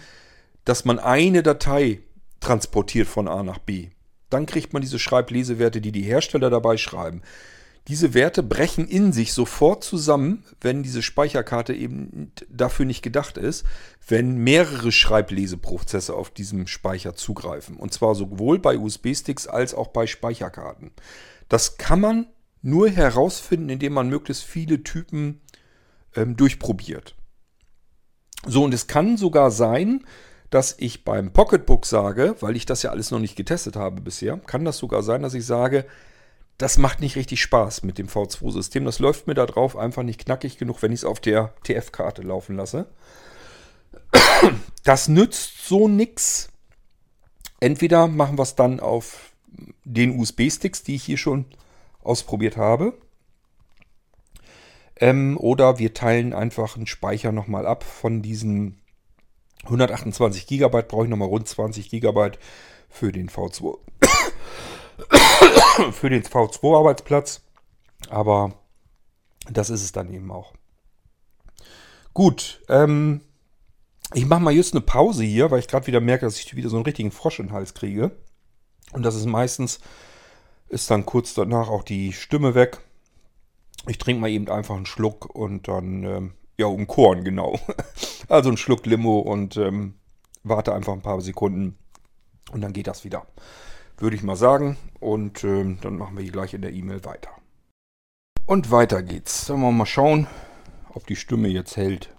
dass 0.65 0.86
man 0.86 1.00
eine 1.00 1.44
Datei 1.44 2.00
transportiert 2.42 3.08
von 3.08 3.28
A 3.28 3.44
nach 3.44 3.60
B. 3.60 3.89
Dann 4.30 4.46
kriegt 4.46 4.74
man 4.74 4.82
diese 4.82 5.00
Schreiblesewerte, 5.00 5.82
die 5.82 5.92
die 5.92 6.04
Hersteller 6.04 6.50
dabei 6.50 6.78
schreiben. 6.78 7.22
Diese 7.89 8.13
Werte 8.13 8.43
brechen 8.43 8.88
in 8.88 9.12
sich 9.13 9.34
sofort 9.34 9.84
zusammen, 9.84 10.43
wenn 10.62 10.84
diese 10.84 11.02
Speicherkarte 11.02 11.73
eben 11.73 12.32
dafür 12.47 12.86
nicht 12.86 13.02
gedacht 13.02 13.36
ist, 13.36 13.65
wenn 14.08 14.38
mehrere 14.38 14.91
Schreibleseprozesse 14.91 16.13
auf 16.13 16.30
diesem 16.30 16.67
Speicher 16.67 17.15
zugreifen. 17.15 17.78
Und 17.78 17.91
zwar 17.91 18.13
sowohl 18.13 18.60
bei 18.60 18.78
USB-Sticks 18.78 19.47
als 19.47 19.73
auch 19.73 19.88
bei 19.88 20.06
Speicherkarten. 20.06 20.91
Das 21.47 21.78
kann 21.78 21.99
man 21.99 22.28
nur 22.62 22.91
herausfinden, 22.91 23.69
indem 23.69 23.93
man 23.93 24.08
möglichst 24.08 24.43
viele 24.43 24.84
Typen 24.84 25.41
ähm, 26.15 26.38
durchprobiert. 26.38 27.15
So, 28.45 28.65
und 28.65 28.73
es 28.75 28.86
kann 28.86 29.17
sogar 29.17 29.49
sein, 29.49 30.06
dass 30.52 30.75
ich 30.78 31.06
beim 31.06 31.34
Pocketbook 31.34 31.88
sage, 31.88 32.36
weil 32.39 32.56
ich 32.56 32.67
das 32.67 32.84
ja 32.84 32.91
alles 32.91 33.10
noch 33.10 33.19
nicht 33.19 33.36
getestet 33.36 33.75
habe 33.75 33.99
bisher, 34.02 34.38
kann 34.38 34.63
das 34.63 34.78
sogar 34.78 35.02
sein, 35.02 35.23
dass 35.23 35.34
ich 35.34 35.45
sage, 35.47 35.86
das 36.60 36.78
macht 36.78 37.00
nicht 37.00 37.15
richtig 37.15 37.41
Spaß 37.41 37.84
mit 37.84 37.98
dem 37.98 38.08
V2-System. 38.08 38.84
Das 38.84 39.00
läuft 39.00 39.28
mir 39.28 39.34
da 39.34 39.45
drauf 39.45 39.78
einfach 39.78 40.04
nicht 40.04 40.26
knackig 40.26 40.58
genug, 40.58 40.82
wenn 40.82 40.91
ich 40.91 41.00
es 41.00 41.06
auf 41.06 41.22
der 41.22 41.54
TF-Karte 41.63 42.22
laufen 42.22 42.58
lasse. 42.58 42.86
Das 44.84 45.08
nützt 45.08 45.65
so 45.67 45.88
nix. 45.88 46.50
Entweder 47.62 48.08
machen 48.08 48.38
wir 48.38 48.43
es 48.43 48.56
dann 48.56 48.82
auf 48.82 49.32
den 49.86 50.19
USB-Sticks, 50.19 50.84
die 50.84 50.95
ich 50.95 51.04
hier 51.04 51.17
schon 51.17 51.45
ausprobiert 52.04 52.58
habe. 52.58 52.93
Ähm, 54.98 55.38
oder 55.38 55.80
wir 55.80 55.93
teilen 55.93 56.34
einfach 56.34 56.76
einen 56.76 56.88
Speicher 56.88 57.32
nochmal 57.32 57.65
ab 57.65 57.86
von 57.86 58.22
diesen 58.22 58.82
128 59.63 60.45
GB. 60.45 60.82
Brauche 60.89 61.06
ich 61.06 61.10
nochmal 61.10 61.30
rund 61.30 61.48
20 61.48 61.89
GB 61.89 62.32
für 62.89 63.13
den 63.13 63.30
V2. 63.30 63.78
Für 65.92 66.10
den 66.10 66.24
V2-Arbeitsplatz. 66.24 67.42
Aber 68.10 68.54
das 69.50 69.70
ist 69.70 69.84
es 69.84 69.92
dann 69.92 70.14
eben 70.14 70.32
auch. 70.32 70.54
Gut, 72.14 72.62
ähm, 72.70 73.22
ich 74.14 74.26
mache 74.26 74.42
mal 74.42 74.54
just 74.54 74.74
eine 74.74 74.82
Pause 74.82 75.24
hier, 75.24 75.52
weil 75.52 75.60
ich 75.60 75.68
gerade 75.68 75.88
wieder 75.88 76.02
merke, 76.02 76.26
dass 76.26 76.40
ich 76.40 76.56
wieder 76.56 76.70
so 76.70 76.78
einen 76.78 76.86
richtigen 76.86 77.12
Frosch 77.12 77.40
in 77.40 77.48
den 77.48 77.54
Hals 77.54 77.74
kriege. 77.74 78.12
Und 78.92 79.04
das 79.04 79.16
ist 79.16 79.26
meistens, 79.26 79.80
ist 80.68 80.90
dann 80.90 81.06
kurz 81.06 81.34
danach 81.34 81.70
auch 81.70 81.84
die 81.84 82.14
Stimme 82.14 82.56
weg. 82.56 82.80
Ich 83.88 83.98
trinke 83.98 84.22
mal 84.22 84.30
eben 84.30 84.50
einfach 84.50 84.76
einen 84.76 84.86
Schluck 84.86 85.34
und 85.34 85.68
dann, 85.68 86.04
ähm, 86.04 86.34
ja, 86.58 86.66
um 86.66 86.88
Korn, 86.88 87.24
genau. 87.24 87.60
also 88.28 88.50
einen 88.50 88.58
Schluck 88.58 88.86
Limo 88.86 89.20
und 89.20 89.58
ähm, 89.58 89.94
warte 90.44 90.74
einfach 90.74 90.94
ein 90.94 91.02
paar 91.02 91.22
Sekunden 91.22 91.78
und 92.52 92.62
dann 92.62 92.74
geht 92.74 92.88
das 92.88 93.04
wieder. 93.04 93.26
Würde 94.00 94.16
ich 94.16 94.24
mal 94.24 94.36
sagen. 94.36 94.78
Und 95.00 95.44
ähm, 95.44 95.78
dann 95.82 95.98
machen 95.98 96.16
wir 96.16 96.24
hier 96.24 96.32
gleich 96.32 96.54
in 96.54 96.62
der 96.62 96.74
E-Mail 96.74 97.04
weiter. 97.06 97.32
Und 98.46 98.72
weiter 98.72 99.04
geht's. 99.04 99.46
Sollen 99.46 99.62
wir 99.62 99.72
mal 99.72 99.86
schauen, 99.86 100.28
ob 100.94 101.06
die 101.06 101.16
Stimme 101.16 101.50
jetzt 101.50 101.78
hält. 101.78 102.10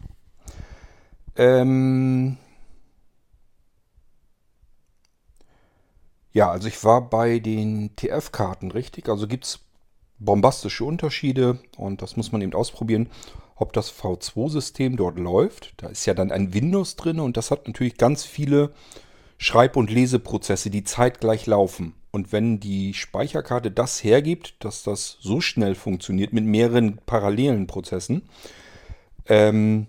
Ähm 1.36 2.36
ja, 6.32 6.50
also 6.50 6.68
ich 6.68 6.84
war 6.84 7.08
bei 7.08 7.38
den 7.38 7.96
TF-Karten 7.96 8.70
richtig. 8.70 9.08
Also 9.08 9.26
gibt 9.26 9.44
es 9.44 9.60
bombastische 10.18 10.84
Unterschiede 10.84 11.58
und 11.76 12.02
das 12.02 12.16
muss 12.16 12.30
man 12.30 12.42
eben 12.42 12.52
ausprobieren, 12.52 13.08
ob 13.56 13.72
das 13.72 13.92
V2-System 13.92 14.96
dort 14.96 15.18
läuft. 15.18 15.74
Da 15.78 15.88
ist 15.88 16.06
ja 16.06 16.14
dann 16.14 16.30
ein 16.30 16.52
Windows 16.52 16.96
drin 16.96 17.20
und 17.20 17.36
das 17.36 17.50
hat 17.50 17.66
natürlich 17.66 17.96
ganz 17.96 18.24
viele 18.24 18.72
Schreib- 19.42 19.76
und 19.76 19.90
Leseprozesse, 19.90 20.68
die 20.68 20.84
zeitgleich 20.84 21.46
laufen. 21.46 21.94
Und 22.10 22.30
wenn 22.30 22.60
die 22.60 22.92
Speicherkarte 22.92 23.70
das 23.70 24.04
hergibt, 24.04 24.54
dass 24.62 24.82
das 24.82 25.16
so 25.20 25.40
schnell 25.40 25.74
funktioniert 25.74 26.34
mit 26.34 26.44
mehreren 26.44 26.98
parallelen 27.06 27.66
Prozessen, 27.66 28.28
ähm, 29.26 29.86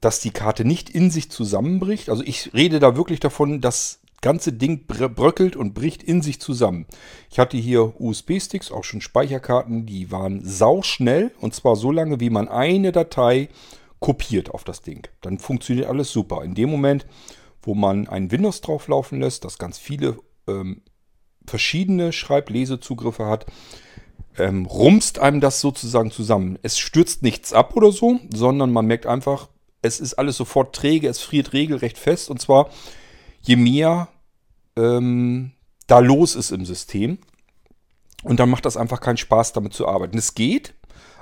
dass 0.00 0.20
die 0.20 0.30
Karte 0.30 0.64
nicht 0.64 0.88
in 0.88 1.10
sich 1.10 1.30
zusammenbricht. 1.30 2.08
Also 2.08 2.22
ich 2.24 2.54
rede 2.54 2.78
da 2.78 2.96
wirklich 2.96 3.20
davon, 3.20 3.60
das 3.60 4.00
ganze 4.22 4.54
Ding 4.54 4.86
bröckelt 4.86 5.54
und 5.54 5.74
bricht 5.74 6.02
in 6.02 6.22
sich 6.22 6.40
zusammen. 6.40 6.86
Ich 7.30 7.38
hatte 7.38 7.58
hier 7.58 8.00
USB-Sticks, 8.00 8.72
auch 8.72 8.84
schon 8.84 9.02
Speicherkarten, 9.02 9.84
die 9.84 10.10
waren 10.10 10.42
sauschnell 10.42 11.30
und 11.40 11.54
zwar 11.54 11.76
so 11.76 11.92
lange, 11.92 12.20
wie 12.20 12.30
man 12.30 12.48
eine 12.48 12.90
Datei 12.90 13.50
kopiert 14.00 14.50
auf 14.50 14.64
das 14.64 14.80
Ding. 14.80 15.06
Dann 15.20 15.38
funktioniert 15.38 15.88
alles 15.88 16.10
super. 16.10 16.42
In 16.42 16.54
dem 16.54 16.70
Moment, 16.70 17.04
wo 17.66 17.74
man 17.74 18.08
ein 18.08 18.30
Windows 18.30 18.60
drauf 18.60 18.88
laufen 18.88 19.20
lässt, 19.20 19.44
das 19.44 19.58
ganz 19.58 19.78
viele 19.78 20.18
ähm, 20.46 20.82
verschiedene 21.46 22.12
Schreib-Lesezugriffe 22.12 23.26
hat, 23.26 23.46
ähm, 24.38 24.66
rumst 24.66 25.18
einem 25.18 25.40
das 25.40 25.60
sozusagen 25.60 26.10
zusammen. 26.10 26.58
Es 26.62 26.78
stürzt 26.78 27.22
nichts 27.22 27.52
ab 27.52 27.76
oder 27.76 27.92
so, 27.92 28.18
sondern 28.32 28.72
man 28.72 28.86
merkt 28.86 29.06
einfach, 29.06 29.48
es 29.82 30.00
ist 30.00 30.14
alles 30.14 30.36
sofort 30.36 30.74
träge, 30.74 31.08
es 31.08 31.20
friert 31.20 31.52
regelrecht 31.52 31.98
fest. 31.98 32.30
Und 32.30 32.40
zwar, 32.40 32.70
je 33.42 33.56
mehr 33.56 34.08
ähm, 34.76 35.52
da 35.86 35.98
los 35.98 36.34
ist 36.34 36.50
im 36.50 36.64
System. 36.64 37.18
Und 38.22 38.40
dann 38.40 38.48
macht 38.48 38.64
das 38.64 38.76
einfach 38.76 39.00
keinen 39.00 39.18
Spaß, 39.18 39.52
damit 39.52 39.74
zu 39.74 39.86
arbeiten. 39.86 40.16
Es 40.16 40.34
geht, 40.34 40.74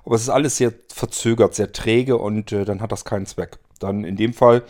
aber 0.04 0.14
es 0.14 0.22
ist 0.22 0.28
alles 0.28 0.56
sehr 0.56 0.72
verzögert, 0.88 1.54
sehr 1.54 1.72
träge 1.72 2.16
und 2.16 2.52
äh, 2.52 2.64
dann 2.64 2.80
hat 2.80 2.92
das 2.92 3.04
keinen 3.04 3.26
Zweck. 3.26 3.58
Dann 3.80 4.04
in 4.04 4.16
dem 4.16 4.32
Fall 4.32 4.62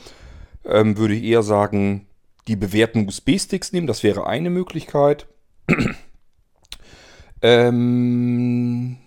ähm, 0.65 0.97
würde 0.97 1.15
ich 1.15 1.25
eher 1.25 1.43
sagen, 1.43 2.07
die 2.49 2.57
bewährten 2.57 3.07
USB-Sticks 3.07 3.73
nehmen. 3.73 3.87
Das 3.87 4.03
wäre 4.03 4.27
eine 4.27 4.51
Möglichkeit. 4.51 5.27
ähm, 7.43 8.99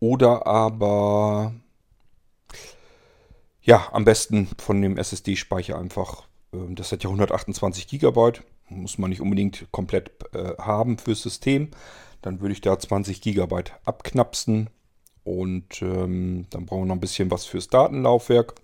oder 0.00 0.46
aber 0.46 1.54
ja, 3.62 3.88
am 3.92 4.04
besten 4.04 4.48
von 4.58 4.80
dem 4.80 4.96
SSD-Speicher 4.96 5.78
einfach. 5.78 6.24
Ähm, 6.52 6.74
das 6.74 6.92
hat 6.92 7.02
ja 7.02 7.10
128 7.10 7.88
GB. 7.88 8.32
Muss 8.68 8.98
man 8.98 9.10
nicht 9.10 9.20
unbedingt 9.20 9.66
komplett 9.70 10.10
äh, 10.34 10.54
haben 10.58 10.98
fürs 10.98 11.22
System. 11.22 11.70
Dann 12.22 12.40
würde 12.40 12.52
ich 12.52 12.60
da 12.60 12.78
20 12.78 13.20
GB 13.20 13.64
abknapsen. 13.84 14.70
Und 15.24 15.82
ähm, 15.82 16.46
dann 16.50 16.66
brauchen 16.66 16.82
wir 16.82 16.86
noch 16.86 16.96
ein 16.96 17.00
bisschen 17.00 17.30
was 17.30 17.44
fürs 17.46 17.68
Datenlaufwerk. 17.68 18.54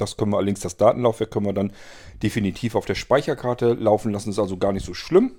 Das 0.00 0.16
können 0.16 0.32
wir 0.32 0.38
allerdings, 0.38 0.60
das 0.60 0.76
Datenlaufwerk 0.76 1.30
können 1.30 1.46
wir 1.46 1.52
dann 1.52 1.72
definitiv 2.22 2.74
auf 2.74 2.86
der 2.86 2.94
Speicherkarte 2.94 3.74
laufen 3.74 4.12
lassen. 4.12 4.30
Ist 4.30 4.38
also 4.38 4.56
gar 4.56 4.72
nicht 4.72 4.86
so 4.86 4.94
schlimm. 4.94 5.32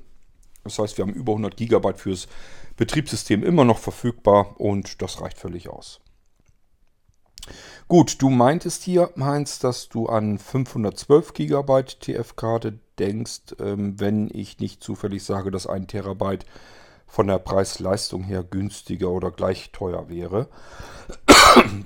Das 0.63 0.77
heißt, 0.77 0.97
wir 0.97 1.05
haben 1.05 1.13
über 1.13 1.33
100 1.33 1.57
GB 1.57 1.93
fürs 1.95 2.27
Betriebssystem 2.77 3.43
immer 3.43 3.65
noch 3.65 3.79
verfügbar 3.79 4.59
und 4.59 5.01
das 5.01 5.21
reicht 5.21 5.37
völlig 5.37 5.69
aus. 5.69 6.01
Gut, 7.87 8.21
du 8.21 8.29
meintest 8.29 8.83
hier, 8.83 9.09
Heinz, 9.19 9.59
dass 9.59 9.89
du 9.89 10.07
an 10.07 10.37
512 10.37 11.33
GB 11.33 11.83
TF-Karte 11.83 12.79
denkst, 12.99 13.55
ähm, 13.59 13.99
wenn 13.99 14.29
ich 14.31 14.59
nicht 14.59 14.83
zufällig 14.83 15.23
sage, 15.23 15.51
dass 15.51 15.67
ein 15.67 15.87
Terabyte 15.87 16.45
von 17.07 17.27
der 17.27 17.39
Preis-Leistung 17.39 18.23
her 18.23 18.43
günstiger 18.43 19.09
oder 19.09 19.31
gleich 19.31 19.71
teuer 19.71 20.07
wäre. 20.07 20.47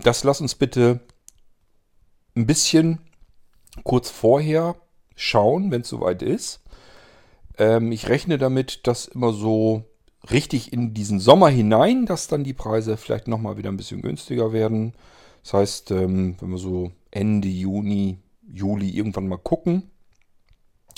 Das 0.04 0.24
lass 0.24 0.42
uns 0.42 0.54
bitte 0.54 1.00
ein 2.36 2.45
bisschen 2.45 3.00
kurz 3.84 4.10
vorher 4.10 4.76
schauen, 5.15 5.71
wenn 5.71 5.82
es 5.82 5.89
soweit 5.89 6.21
ist. 6.21 6.62
Ähm, 7.58 7.91
ich 7.91 8.10
rechne 8.10 8.38
damit, 8.38 8.88
dass 8.88 9.08
immer 9.08 9.34
so 9.34 9.84
richtig 10.32 10.74
in 10.74 10.93
diesen 10.93 11.19
Sommer 11.19 11.50
hinein, 11.50 12.06
dass 12.06 12.28
dann 12.28 12.43
die 12.43 12.54
Preise 12.54 12.98
vielleicht 12.98 13.28
nochmal 13.28 13.58
wieder 13.58 13.69
ein 13.69 13.78
bisschen 13.78 14.02
günstiger 14.02 14.54
werden. 14.54 14.93
Das 15.43 15.54
heißt, 15.54 15.91
ähm, 15.91 16.36
wenn 16.39 16.50
wir 16.50 16.58
so 16.58 16.91
Ende 17.12 17.48
Juni, 17.48 18.19
Juli 18.52 18.89
irgendwann 18.89 19.28
mal 19.28 19.38
gucken, 19.38 19.91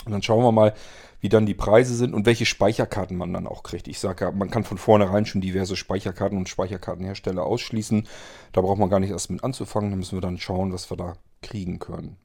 und 0.05 0.13
dann 0.13 0.23
schauen 0.23 0.43
wir 0.43 0.53
mal, 0.53 0.73
wie 1.19 1.27
dann 1.27 1.45
die 1.45 1.53
Preise 1.53 1.93
sind 1.93 2.13
und 2.13 2.25
welche 2.25 2.45
Speicherkarten 2.45 3.17
man 3.17 3.33
dann 3.33 3.45
auch 3.45 3.61
kriegt. 3.61 3.89
Ich 3.89 3.99
sage 3.99 4.25
ja, 4.25 4.31
man 4.31 4.49
kann 4.49 4.63
von 4.63 4.77
vornherein 4.77 5.25
schon 5.25 5.41
diverse 5.41 5.75
Speicherkarten 5.75 6.37
und 6.37 6.47
Speicherkartenhersteller 6.47 7.43
ausschließen. 7.43 8.07
Da 8.53 8.61
braucht 8.61 8.79
man 8.79 8.89
gar 8.89 9.01
nicht 9.01 9.09
erst 9.09 9.31
mit 9.31 9.43
anzufangen. 9.43 9.89
Da 9.89 9.97
müssen 9.97 10.15
wir 10.15 10.21
dann 10.21 10.37
schauen, 10.37 10.71
was 10.71 10.89
wir 10.89 10.95
da 10.95 11.17
kriegen 11.41 11.79
können. 11.79 12.17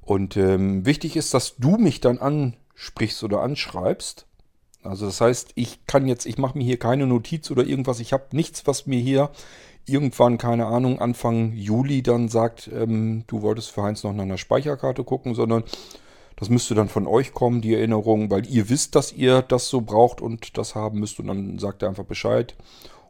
Und 0.00 0.36
ähm, 0.36 0.84
wichtig 0.84 1.16
ist, 1.16 1.32
dass 1.32 1.56
du 1.56 1.76
mich 1.76 2.00
dann 2.00 2.18
ansprichst 2.18 3.22
oder 3.22 3.40
anschreibst. 3.40 4.26
Also 4.82 5.06
das 5.06 5.20
heißt, 5.20 5.52
ich 5.54 5.86
kann 5.86 6.08
jetzt, 6.08 6.26
ich 6.26 6.38
mache 6.38 6.58
mir 6.58 6.64
hier 6.64 6.78
keine 6.78 7.06
Notiz 7.06 7.50
oder 7.50 7.64
irgendwas. 7.64 8.00
Ich 8.00 8.12
habe 8.12 8.24
nichts, 8.32 8.66
was 8.66 8.86
mir 8.86 8.98
hier 8.98 9.30
irgendwann, 9.86 10.38
keine 10.38 10.66
Ahnung, 10.66 11.00
Anfang 11.00 11.52
Juli 11.52 12.02
dann 12.02 12.28
sagt, 12.28 12.68
ähm, 12.72 13.24
du 13.26 13.42
wolltest 13.42 13.70
für 13.70 13.82
Heinz 13.82 14.02
noch 14.02 14.12
nach 14.12 14.24
einer 14.24 14.38
Speicherkarte 14.38 15.04
gucken, 15.04 15.34
sondern 15.34 15.64
das 16.36 16.50
müsste 16.50 16.74
dann 16.74 16.88
von 16.88 17.06
euch 17.06 17.32
kommen, 17.32 17.60
die 17.60 17.74
Erinnerung, 17.74 18.30
weil 18.30 18.46
ihr 18.46 18.68
wisst, 18.68 18.96
dass 18.96 19.12
ihr 19.12 19.42
das 19.42 19.68
so 19.68 19.80
braucht 19.80 20.20
und 20.20 20.56
das 20.58 20.74
haben 20.74 20.98
müsst 20.98 21.20
und 21.20 21.28
dann 21.28 21.58
sagt 21.58 21.82
ihr 21.82 21.88
einfach 21.88 22.04
Bescheid 22.04 22.56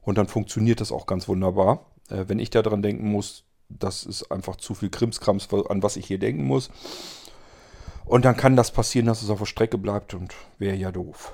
und 0.03 0.19
dann 0.19 0.27
funktioniert 0.27 0.81
das 0.81 0.93
auch 0.93 1.07
ganz 1.07 1.29
wunderbar. 1.29 1.87
Äh, 2.11 2.25
wenn 2.29 2.39
ich 2.39 2.51
daran 2.51 2.83
denken 2.83 3.11
muss, 3.11 3.45
das 3.79 4.05
ist 4.05 4.31
einfach 4.31 4.57
zu 4.57 4.75
viel 4.75 4.91
Krimskrams, 4.91 5.49
an 5.53 5.83
was 5.83 5.97
ich 5.97 6.07
hier 6.07 6.19
denken 6.19 6.45
muss. 6.45 6.71
Und 8.05 8.25
dann 8.25 8.37
kann 8.37 8.57
das 8.57 8.73
passieren, 8.73 9.07
dass 9.07 9.23
es 9.23 9.31
auf 9.31 9.39
der 9.39 9.47
Strecke 9.47 9.79
bleibt 9.79 10.15
und 10.15 10.35
wäre 10.59 10.77
ja 10.77 10.93
doof. 10.93 11.33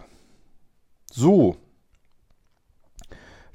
So. 1.10 1.56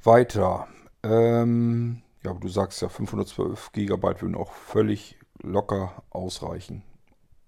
Weiter. 0.04 0.68
Ähm, 1.04 2.02
ja, 2.24 2.34
du 2.34 2.48
sagst 2.48 2.82
ja, 2.82 2.90
512 2.90 3.72
GB 3.72 4.22
würden 4.22 4.36
auch 4.36 4.52
völlig 4.52 5.18
locker 5.42 6.04
ausreichen. 6.10 6.84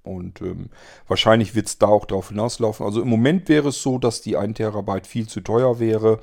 Und 0.03 0.41
ähm, 0.41 0.69
wahrscheinlich 1.07 1.55
wird 1.55 1.67
es 1.67 1.79
da 1.79 1.87
auch 1.87 2.05
darauf 2.05 2.29
hinauslaufen. 2.29 2.85
Also 2.85 3.01
im 3.01 3.09
Moment 3.09 3.49
wäre 3.49 3.69
es 3.69 3.81
so, 3.81 3.97
dass 3.97 4.21
die 4.21 4.37
1 4.37 4.57
Terabyte 4.57 5.07
viel 5.07 5.27
zu 5.27 5.41
teuer 5.41 5.79
wäre 5.79 6.19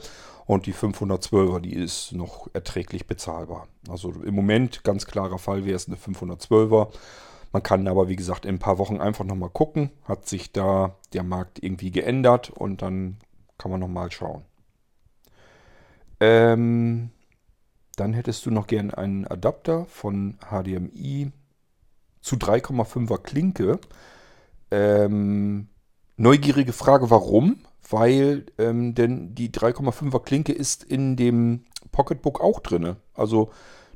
und 0.46 0.66
die 0.66 0.74
512er, 0.74 1.60
die 1.60 1.74
ist 1.74 2.12
noch 2.12 2.48
erträglich 2.52 3.06
bezahlbar. 3.06 3.68
Also 3.88 4.10
im 4.10 4.34
Moment 4.34 4.84
ganz 4.84 5.06
klarer 5.06 5.38
Fall 5.38 5.64
wäre 5.64 5.76
es 5.76 5.86
eine 5.86 5.96
512er. 5.96 6.92
Man 7.52 7.62
kann 7.62 7.86
aber, 7.86 8.08
wie 8.08 8.16
gesagt, 8.16 8.46
in 8.46 8.56
ein 8.56 8.58
paar 8.58 8.78
Wochen 8.78 9.00
einfach 9.00 9.24
nochmal 9.24 9.50
gucken. 9.50 9.90
Hat 10.04 10.26
sich 10.26 10.52
da 10.52 10.96
der 11.12 11.22
Markt 11.22 11.62
irgendwie 11.62 11.90
geändert 11.90 12.50
und 12.50 12.82
dann 12.82 13.18
kann 13.58 13.70
man 13.70 13.80
nochmal 13.80 14.10
schauen. 14.10 14.42
Ähm, 16.18 17.10
dann 17.96 18.14
hättest 18.14 18.46
du 18.46 18.50
noch 18.50 18.66
gern 18.66 18.90
einen 18.90 19.26
Adapter 19.26 19.84
von 19.86 20.38
HDMI 20.50 21.30
zu 22.20 22.36
3,5er 22.36 23.18
Klinke. 23.18 23.78
Ähm, 24.70 25.68
neugierige 26.16 26.72
Frage, 26.72 27.10
warum? 27.10 27.58
Weil 27.88 28.46
ähm, 28.58 28.94
denn 28.94 29.34
die 29.34 29.50
3,5er 29.50 30.22
Klinke 30.22 30.52
ist 30.52 30.84
in 30.84 31.16
dem 31.16 31.64
Pocketbook 31.90 32.40
auch 32.40 32.60
drin. 32.60 32.96
Also 33.14 33.50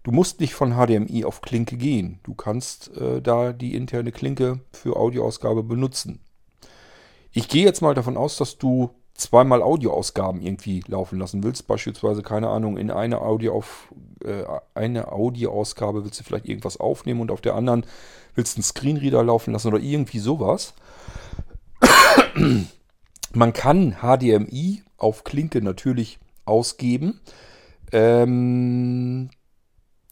Du 0.06 0.12
musst 0.12 0.38
nicht 0.38 0.54
von 0.54 0.74
HDMI 0.74 1.24
auf 1.24 1.40
Klinke 1.40 1.76
gehen. 1.76 2.20
Du 2.22 2.34
kannst 2.34 2.96
äh, 2.96 3.20
da 3.20 3.52
die 3.52 3.74
interne 3.74 4.12
Klinke 4.12 4.60
für 4.70 4.94
Audioausgabe 4.94 5.64
benutzen. 5.64 6.20
Ich 7.32 7.48
gehe 7.48 7.64
jetzt 7.64 7.82
mal 7.82 7.92
davon 7.92 8.16
aus, 8.16 8.36
dass 8.36 8.56
du 8.56 8.90
zweimal 9.14 9.62
Audioausgaben 9.62 10.40
irgendwie 10.40 10.84
laufen 10.86 11.18
lassen 11.18 11.42
willst. 11.42 11.66
Beispielsweise, 11.66 12.22
keine 12.22 12.50
Ahnung, 12.50 12.76
in 12.76 12.92
eine, 12.92 13.20
Audio 13.20 13.56
auf, 13.56 13.92
äh, 14.24 14.44
eine 14.74 15.10
Audioausgabe 15.10 16.04
willst 16.04 16.20
du 16.20 16.22
vielleicht 16.22 16.46
irgendwas 16.46 16.78
aufnehmen 16.78 17.20
und 17.20 17.32
auf 17.32 17.40
der 17.40 17.56
anderen 17.56 17.84
willst 18.36 18.54
du 18.54 18.58
einen 18.58 18.62
Screenreader 18.62 19.24
laufen 19.24 19.54
lassen 19.54 19.66
oder 19.66 19.80
irgendwie 19.80 20.20
sowas. 20.20 20.74
Man 23.36 23.52
kann 23.52 23.96
HDMI 24.00 24.82
auf 24.96 25.24
Klinke 25.24 25.60
natürlich 25.60 26.18
ausgeben. 26.46 27.20
Ähm, 27.92 29.28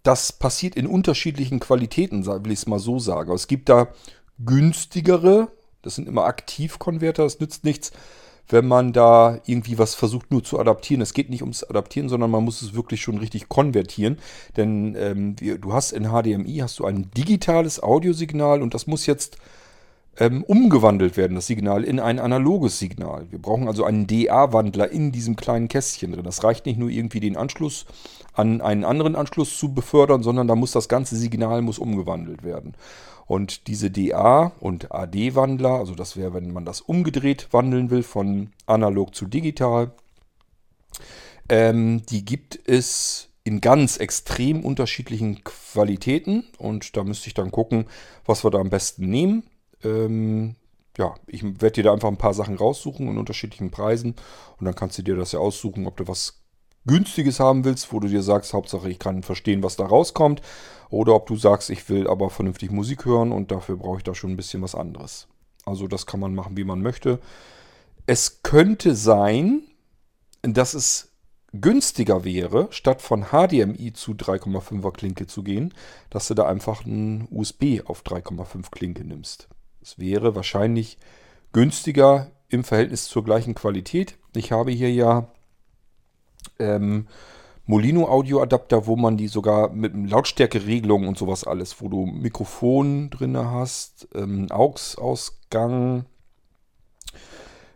das 0.02 0.32
passiert 0.32 0.76
in 0.76 0.86
unterschiedlichen 0.86 1.58
Qualitäten, 1.58 2.26
will 2.26 2.52
ich 2.52 2.58
es 2.58 2.66
mal 2.66 2.78
so 2.78 2.98
sagen. 2.98 3.32
Es 3.32 3.46
gibt 3.46 3.70
da 3.70 3.88
günstigere, 4.44 5.48
das 5.80 5.94
sind 5.94 6.06
immer 6.06 6.24
Aktivkonverter, 6.24 7.24
das 7.24 7.40
nützt 7.40 7.64
nichts, 7.64 7.92
wenn 8.48 8.68
man 8.68 8.92
da 8.92 9.40
irgendwie 9.46 9.78
was 9.78 9.94
versucht 9.94 10.30
nur 10.30 10.44
zu 10.44 10.60
adaptieren. 10.60 11.00
Es 11.00 11.14
geht 11.14 11.30
nicht 11.30 11.40
ums 11.40 11.64
Adaptieren, 11.64 12.10
sondern 12.10 12.30
man 12.30 12.44
muss 12.44 12.60
es 12.60 12.74
wirklich 12.74 13.00
schon 13.00 13.16
richtig 13.16 13.48
konvertieren. 13.48 14.18
Denn 14.58 14.94
ähm, 14.98 15.36
du 15.36 15.72
hast 15.72 15.92
in 15.92 16.10
HDMI 16.10 16.58
hast 16.58 16.78
du 16.78 16.84
ein 16.84 17.10
digitales 17.12 17.82
Audiosignal 17.82 18.60
und 18.60 18.74
das 18.74 18.86
muss 18.86 19.06
jetzt 19.06 19.38
ähm, 20.18 20.44
umgewandelt 20.44 21.16
werden, 21.16 21.34
das 21.34 21.46
Signal, 21.46 21.84
in 21.84 22.00
ein 22.00 22.18
analoges 22.18 22.78
Signal. 22.78 23.26
Wir 23.30 23.40
brauchen 23.40 23.68
also 23.68 23.84
einen 23.84 24.06
DA-Wandler 24.06 24.90
in 24.90 25.12
diesem 25.12 25.36
kleinen 25.36 25.68
Kästchen 25.68 26.12
drin. 26.12 26.24
Das 26.24 26.44
reicht 26.44 26.66
nicht 26.66 26.78
nur 26.78 26.90
irgendwie 26.90 27.20
den 27.20 27.36
Anschluss 27.36 27.86
an 28.32 28.60
einen 28.60 28.84
anderen 28.84 29.16
Anschluss 29.16 29.56
zu 29.56 29.74
befördern, 29.74 30.22
sondern 30.22 30.48
da 30.48 30.54
muss 30.54 30.72
das 30.72 30.88
ganze 30.88 31.16
Signal 31.16 31.62
muss 31.62 31.78
umgewandelt 31.78 32.42
werden. 32.42 32.74
Und 33.26 33.68
diese 33.68 33.90
DA- 33.90 34.52
und 34.60 34.92
AD-Wandler, 34.92 35.70
also 35.70 35.94
das 35.94 36.16
wäre, 36.16 36.34
wenn 36.34 36.52
man 36.52 36.64
das 36.64 36.80
umgedreht 36.80 37.48
wandeln 37.52 37.90
will, 37.90 38.02
von 38.02 38.50
analog 38.66 39.14
zu 39.14 39.26
digital, 39.26 39.92
ähm, 41.48 42.02
die 42.10 42.24
gibt 42.24 42.58
es 42.68 43.28
in 43.44 43.60
ganz 43.60 43.98
extrem 43.98 44.64
unterschiedlichen 44.64 45.44
Qualitäten. 45.44 46.44
Und 46.58 46.96
da 46.96 47.04
müsste 47.04 47.28
ich 47.28 47.34
dann 47.34 47.50
gucken, 47.50 47.86
was 48.24 48.44
wir 48.44 48.50
da 48.50 48.58
am 48.58 48.70
besten 48.70 49.08
nehmen. 49.08 49.44
Ähm, 49.84 50.56
ja, 50.96 51.14
ich 51.26 51.42
werde 51.42 51.72
dir 51.72 51.84
da 51.84 51.92
einfach 51.92 52.08
ein 52.08 52.18
paar 52.18 52.34
Sachen 52.34 52.56
raussuchen 52.56 53.08
in 53.08 53.18
unterschiedlichen 53.18 53.70
Preisen. 53.70 54.14
Und 54.58 54.66
dann 54.66 54.74
kannst 54.74 54.98
du 54.98 55.02
dir 55.02 55.16
das 55.16 55.32
ja 55.32 55.40
aussuchen, 55.40 55.86
ob 55.86 55.96
du 55.96 56.06
was 56.06 56.40
Günstiges 56.86 57.40
haben 57.40 57.64
willst, 57.64 57.92
wo 57.92 58.00
du 58.00 58.08
dir 58.08 58.22
sagst, 58.22 58.52
Hauptsache 58.52 58.90
ich 58.90 58.98
kann 58.98 59.22
verstehen, 59.22 59.62
was 59.62 59.76
da 59.76 59.86
rauskommt. 59.86 60.42
Oder 60.90 61.14
ob 61.14 61.26
du 61.26 61.36
sagst, 61.36 61.70
ich 61.70 61.88
will 61.88 62.06
aber 62.06 62.30
vernünftig 62.30 62.70
Musik 62.70 63.04
hören 63.04 63.32
und 63.32 63.50
dafür 63.50 63.76
brauche 63.76 63.98
ich 63.98 64.04
da 64.04 64.14
schon 64.14 64.30
ein 64.30 64.36
bisschen 64.36 64.62
was 64.62 64.74
anderes. 64.74 65.26
Also 65.64 65.88
das 65.88 66.06
kann 66.06 66.20
man 66.20 66.34
machen, 66.34 66.56
wie 66.56 66.64
man 66.64 66.82
möchte. 66.82 67.20
Es 68.06 68.42
könnte 68.42 68.94
sein, 68.94 69.62
dass 70.42 70.74
es 70.74 71.10
günstiger 71.52 72.24
wäre, 72.24 72.68
statt 72.70 73.00
von 73.00 73.26
HDMI 73.30 73.92
zu 73.94 74.12
3,5er 74.12 74.92
Klinke 74.92 75.26
zu 75.26 75.42
gehen, 75.42 75.72
dass 76.10 76.28
du 76.28 76.34
da 76.34 76.46
einfach 76.46 76.84
ein 76.84 77.26
USB 77.30 77.80
auf 77.86 78.02
3,5 78.02 78.70
Klinke 78.70 79.04
nimmst. 79.04 79.48
Es 79.84 79.98
wäre 79.98 80.34
wahrscheinlich 80.34 80.96
günstiger 81.52 82.30
im 82.48 82.64
Verhältnis 82.64 83.04
zur 83.04 83.22
gleichen 83.22 83.54
Qualität. 83.54 84.16
Ich 84.34 84.50
habe 84.50 84.70
hier 84.70 84.90
ja 84.90 85.28
ähm, 86.58 87.06
Molino 87.66 88.08
Audioadapter, 88.08 88.86
wo 88.86 88.96
man 88.96 89.18
die 89.18 89.28
sogar 89.28 89.68
mit 89.68 89.92
Lautstärkeregelung 89.94 91.06
und 91.06 91.18
sowas 91.18 91.44
alles, 91.44 91.82
wo 91.82 91.90
du 91.90 92.06
Mikrofon 92.06 93.10
drin 93.10 93.36
hast, 93.36 94.08
ähm, 94.14 94.46
AUX-Ausgang, 94.50 96.06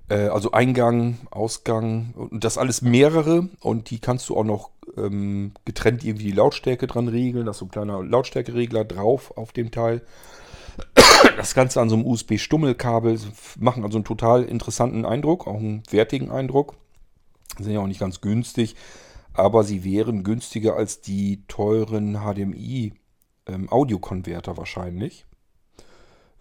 äh, 0.09 0.29
also 0.29 0.53
Eingang, 0.53 1.19
Ausgang 1.31 2.15
und 2.15 2.43
das 2.43 2.57
alles 2.57 2.81
mehrere 2.81 3.51
und 3.61 3.91
die 3.91 3.99
kannst 3.99 4.31
du 4.31 4.37
auch 4.39 4.45
noch 4.45 4.71
ähm, 4.97 5.53
getrennt 5.67 6.05
irgendwie 6.05 6.25
die 6.25 6.33
Lautstärke 6.33 6.87
dran 6.87 7.09
regeln. 7.09 7.45
Da 7.45 7.51
ist 7.51 7.59
so 7.59 7.67
ein 7.67 7.71
kleiner 7.71 8.03
Lautstärkeregler 8.03 8.87
drauf 8.87 9.37
auf 9.37 9.53
dem 9.53 9.71
Teil. 9.71 10.01
Das 11.37 11.55
Ganze 11.55 11.81
an 11.81 11.89
so 11.89 11.97
einem 11.97 12.07
USB-Stummelkabel 12.07 13.19
machen 13.59 13.85
also 13.85 13.99
einen 13.99 14.05
total 14.05 14.45
interessanten 14.45 15.05
Eindruck, 15.05 15.47
auch 15.47 15.57
einen 15.57 15.83
wertigen 15.91 16.31
Eindruck. 16.31 16.75
Sind 17.59 17.73
ja 17.73 17.81
auch 17.81 17.87
nicht 17.87 18.01
ganz 18.01 18.21
günstig 18.21 18.77
aber 19.39 19.63
sie 19.63 19.85
wären 19.85 20.25
günstiger 20.25 20.75
als 20.75 21.01
die 21.01 21.45
teuren 21.47 22.25
HDMI-Audiokonverter 22.25 24.51
ähm, 24.51 24.57
wahrscheinlich. 24.57 25.27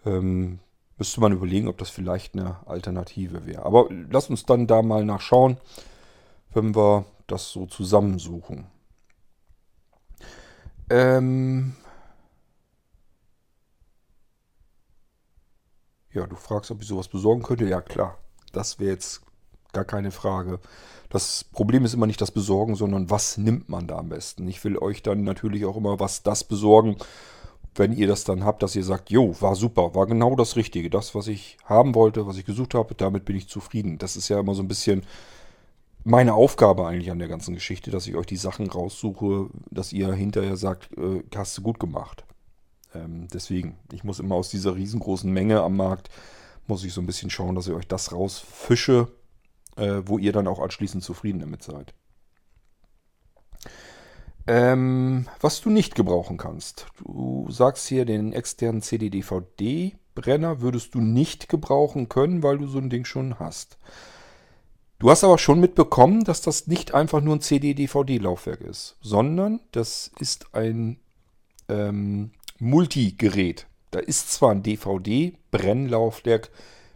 Ähm, 0.04 0.58
müsste 0.96 1.20
man 1.20 1.30
überlegen, 1.32 1.68
ob 1.68 1.78
das 1.78 1.90
vielleicht 1.90 2.34
eine 2.34 2.56
Alternative 2.66 3.46
wäre. 3.46 3.64
Aber 3.64 3.88
lass 4.10 4.30
uns 4.30 4.46
dann 4.46 4.66
da 4.66 4.82
mal 4.82 5.04
nachschauen, 5.04 5.58
wenn 6.52 6.74
wir 6.74 7.04
das 7.28 7.52
so 7.52 7.66
zusammensuchen. 7.66 8.66
Ähm 10.90 11.76
ja, 16.12 16.26
du 16.26 16.36
fragst, 16.36 16.70
ob 16.70 16.82
ich 16.82 16.88
sowas 16.88 17.08
besorgen 17.08 17.42
könnte. 17.42 17.66
Ja, 17.66 17.80
klar. 17.80 18.18
Das 18.52 18.78
wäre 18.78 18.92
jetzt 18.92 19.22
gar 19.72 19.84
keine 19.84 20.10
Frage. 20.10 20.60
Das 21.10 21.44
Problem 21.44 21.84
ist 21.84 21.94
immer 21.94 22.06
nicht 22.06 22.20
das 22.20 22.30
Besorgen, 22.30 22.74
sondern 22.74 23.10
was 23.10 23.38
nimmt 23.38 23.68
man 23.68 23.86
da 23.86 23.98
am 23.98 24.08
besten. 24.08 24.46
Ich 24.48 24.62
will 24.64 24.78
euch 24.78 25.02
dann 25.02 25.24
natürlich 25.24 25.64
auch 25.64 25.76
immer 25.76 26.00
was 26.00 26.22
das 26.22 26.44
besorgen, 26.44 26.96
wenn 27.74 27.92
ihr 27.92 28.08
das 28.08 28.24
dann 28.24 28.44
habt, 28.44 28.62
dass 28.62 28.76
ihr 28.76 28.84
sagt, 28.84 29.10
jo, 29.10 29.34
war 29.40 29.54
super, 29.54 29.94
war 29.94 30.06
genau 30.06 30.34
das 30.34 30.56
Richtige. 30.56 30.90
Das, 30.90 31.14
was 31.14 31.28
ich 31.28 31.56
haben 31.64 31.94
wollte, 31.94 32.26
was 32.26 32.36
ich 32.36 32.44
gesucht 32.44 32.74
habe, 32.74 32.94
damit 32.94 33.24
bin 33.24 33.36
ich 33.36 33.48
zufrieden. 33.48 33.98
Das 33.98 34.16
ist 34.16 34.28
ja 34.28 34.40
immer 34.40 34.54
so 34.54 34.62
ein 34.62 34.68
bisschen 34.68 35.02
meine 36.04 36.34
Aufgabe 36.34 36.86
eigentlich 36.86 37.10
an 37.10 37.18
der 37.18 37.28
ganzen 37.28 37.54
Geschichte, 37.54 37.90
dass 37.90 38.06
ich 38.06 38.16
euch 38.16 38.26
die 38.26 38.36
Sachen 38.36 38.68
raussuche, 38.68 39.48
dass 39.70 39.92
ihr 39.92 40.12
hinterher 40.12 40.56
sagt, 40.56 40.90
äh, 40.96 41.22
hast 41.34 41.58
du 41.58 41.62
gut 41.62 41.78
gemacht. 41.78 42.24
Ähm, 42.94 43.28
deswegen, 43.32 43.78
ich 43.92 44.04
muss 44.04 44.20
immer 44.20 44.34
aus 44.34 44.48
dieser 44.50 44.74
riesengroßen 44.74 45.30
Menge 45.30 45.60
am 45.60 45.76
Markt, 45.76 46.10
muss 46.66 46.84
ich 46.84 46.92
so 46.92 47.00
ein 47.00 47.06
bisschen 47.06 47.30
schauen, 47.30 47.54
dass 47.54 47.66
ich 47.66 47.74
euch 47.74 47.88
das 47.88 48.12
rausfische, 48.12 49.08
äh, 49.76 50.02
wo 50.04 50.18
ihr 50.18 50.32
dann 50.32 50.46
auch 50.46 50.60
anschließend 50.60 51.02
zufrieden 51.02 51.40
damit 51.40 51.62
seid. 51.62 51.94
Ähm, 54.46 55.28
was 55.40 55.60
du 55.60 55.68
nicht 55.68 55.94
gebrauchen 55.94 56.38
kannst. 56.38 56.86
Du 57.04 57.50
sagst 57.50 57.86
hier, 57.86 58.06
den 58.06 58.32
externen 58.32 58.80
CD-DVD-Brenner 58.80 60.62
würdest 60.62 60.94
du 60.94 61.00
nicht 61.00 61.50
gebrauchen 61.50 62.08
können, 62.08 62.42
weil 62.42 62.56
du 62.56 62.66
so 62.66 62.78
ein 62.78 62.88
Ding 62.88 63.04
schon 63.04 63.38
hast. 63.38 63.78
Du 64.98 65.10
hast 65.10 65.22
aber 65.22 65.38
schon 65.38 65.60
mitbekommen, 65.60 66.24
dass 66.24 66.40
das 66.40 66.66
nicht 66.66 66.94
einfach 66.94 67.20
nur 67.20 67.36
ein 67.36 67.40
CD-DVD-Laufwerk 67.42 68.62
ist, 68.62 68.96
sondern 69.00 69.60
das 69.70 70.10
ist 70.18 70.54
ein 70.54 70.98
ähm, 71.68 72.32
Multigerät. 72.58 73.66
Da 73.90 73.98
ist 74.00 74.32
zwar 74.32 74.52
ein 74.52 74.62
DVD-Brennlaufwerk 74.62 76.50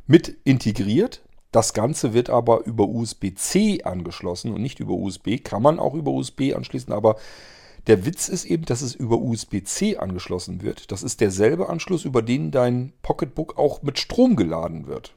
mit 0.07 0.37
integriert, 0.45 1.23
das 1.53 1.75
Ganze 1.75 2.15
wird 2.15 2.31
aber 2.31 2.65
über 2.65 2.89
USB-C 2.89 3.83
angeschlossen 3.85 4.55
und 4.55 4.63
nicht 4.63 4.81
über 4.81 4.95
USB. 4.95 5.37
Kann 5.45 5.63
man 5.63 5.79
auch 5.79 5.93
über 5.95 6.11
USB 6.11 6.55
anschließen, 6.57 6.93
aber 6.95 7.17
der 7.87 8.07
Witz 8.07 8.31
ist 8.31 8.47
eben, 8.47 8.65
dass 8.65 8.81
es 8.81 8.95
über 8.95 9.19
USB-C 9.19 9.99
angeschlossen 9.99 10.63
wird. 10.63 10.91
Das 10.91 11.03
ist 11.03 11.21
derselbe 11.21 11.69
Anschluss, 11.69 12.07
über 12.07 12.23
den 12.23 12.51
dein 12.53 12.95
Pocketbook 13.03 13.59
auch 13.59 13.83
mit 13.83 13.99
Strom 13.99 14.35
geladen 14.35 14.87
wird. 14.87 15.15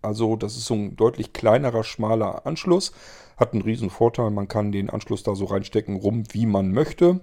Also 0.00 0.34
das 0.36 0.56
ist 0.56 0.64
so 0.64 0.74
ein 0.74 0.96
deutlich 0.96 1.34
kleinerer, 1.34 1.84
schmaler 1.84 2.46
Anschluss. 2.46 2.92
Hat 3.36 3.52
einen 3.52 3.62
riesen 3.62 3.90
Vorteil, 3.90 4.30
man 4.30 4.48
kann 4.48 4.72
den 4.72 4.88
Anschluss 4.88 5.24
da 5.24 5.34
so 5.34 5.44
reinstecken, 5.44 5.96
rum 5.96 6.24
wie 6.32 6.46
man 6.46 6.72
möchte. 6.72 7.20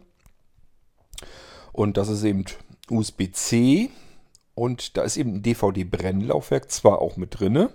Und 1.78 1.98
das 1.98 2.10
ist 2.10 2.24
eben 2.24 2.44
USB-C. 2.90 3.92
Und 4.56 4.98
da 4.98 5.04
ist 5.04 5.16
eben 5.16 5.36
ein 5.36 5.44
DVD-Brennlaufwerk 5.44 6.72
zwar 6.72 7.04
auch 7.04 7.18
mit 7.18 7.40
drinne, 7.40 7.70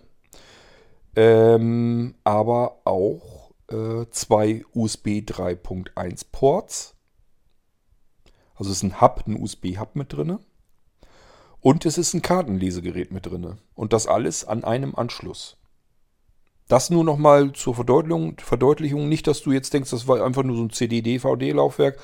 ähm, 1.14 2.16
aber 2.24 2.80
auch 2.84 3.52
äh, 3.70 4.06
zwei 4.10 4.64
USB 4.74 5.20
3.1 5.20 6.26
Ports. 6.32 6.96
Also 8.56 8.72
es 8.72 8.78
ist 8.78 8.82
ein 8.82 9.00
Hub, 9.00 9.22
ein 9.28 9.40
USB-Hub 9.40 9.94
mit 9.94 10.12
drin. 10.12 10.40
Und 11.60 11.86
es 11.86 11.96
ist 11.96 12.12
ein 12.12 12.22
Kartenlesegerät 12.22 13.12
mit 13.12 13.26
drin. 13.26 13.58
Und 13.76 13.92
das 13.92 14.08
alles 14.08 14.44
an 14.44 14.64
einem 14.64 14.96
Anschluss. 14.96 15.58
Das 16.72 16.88
nur 16.88 17.04
nochmal 17.04 17.52
zur 17.52 17.74
Verdeutlichung, 17.74 18.36
Verdeutlichung. 18.38 19.06
Nicht, 19.06 19.26
dass 19.26 19.42
du 19.42 19.52
jetzt 19.52 19.74
denkst, 19.74 19.90
das 19.90 20.08
war 20.08 20.24
einfach 20.24 20.42
nur 20.42 20.56
so 20.56 20.62
ein 20.62 20.70
CD-DVD-Laufwerk. 20.70 21.98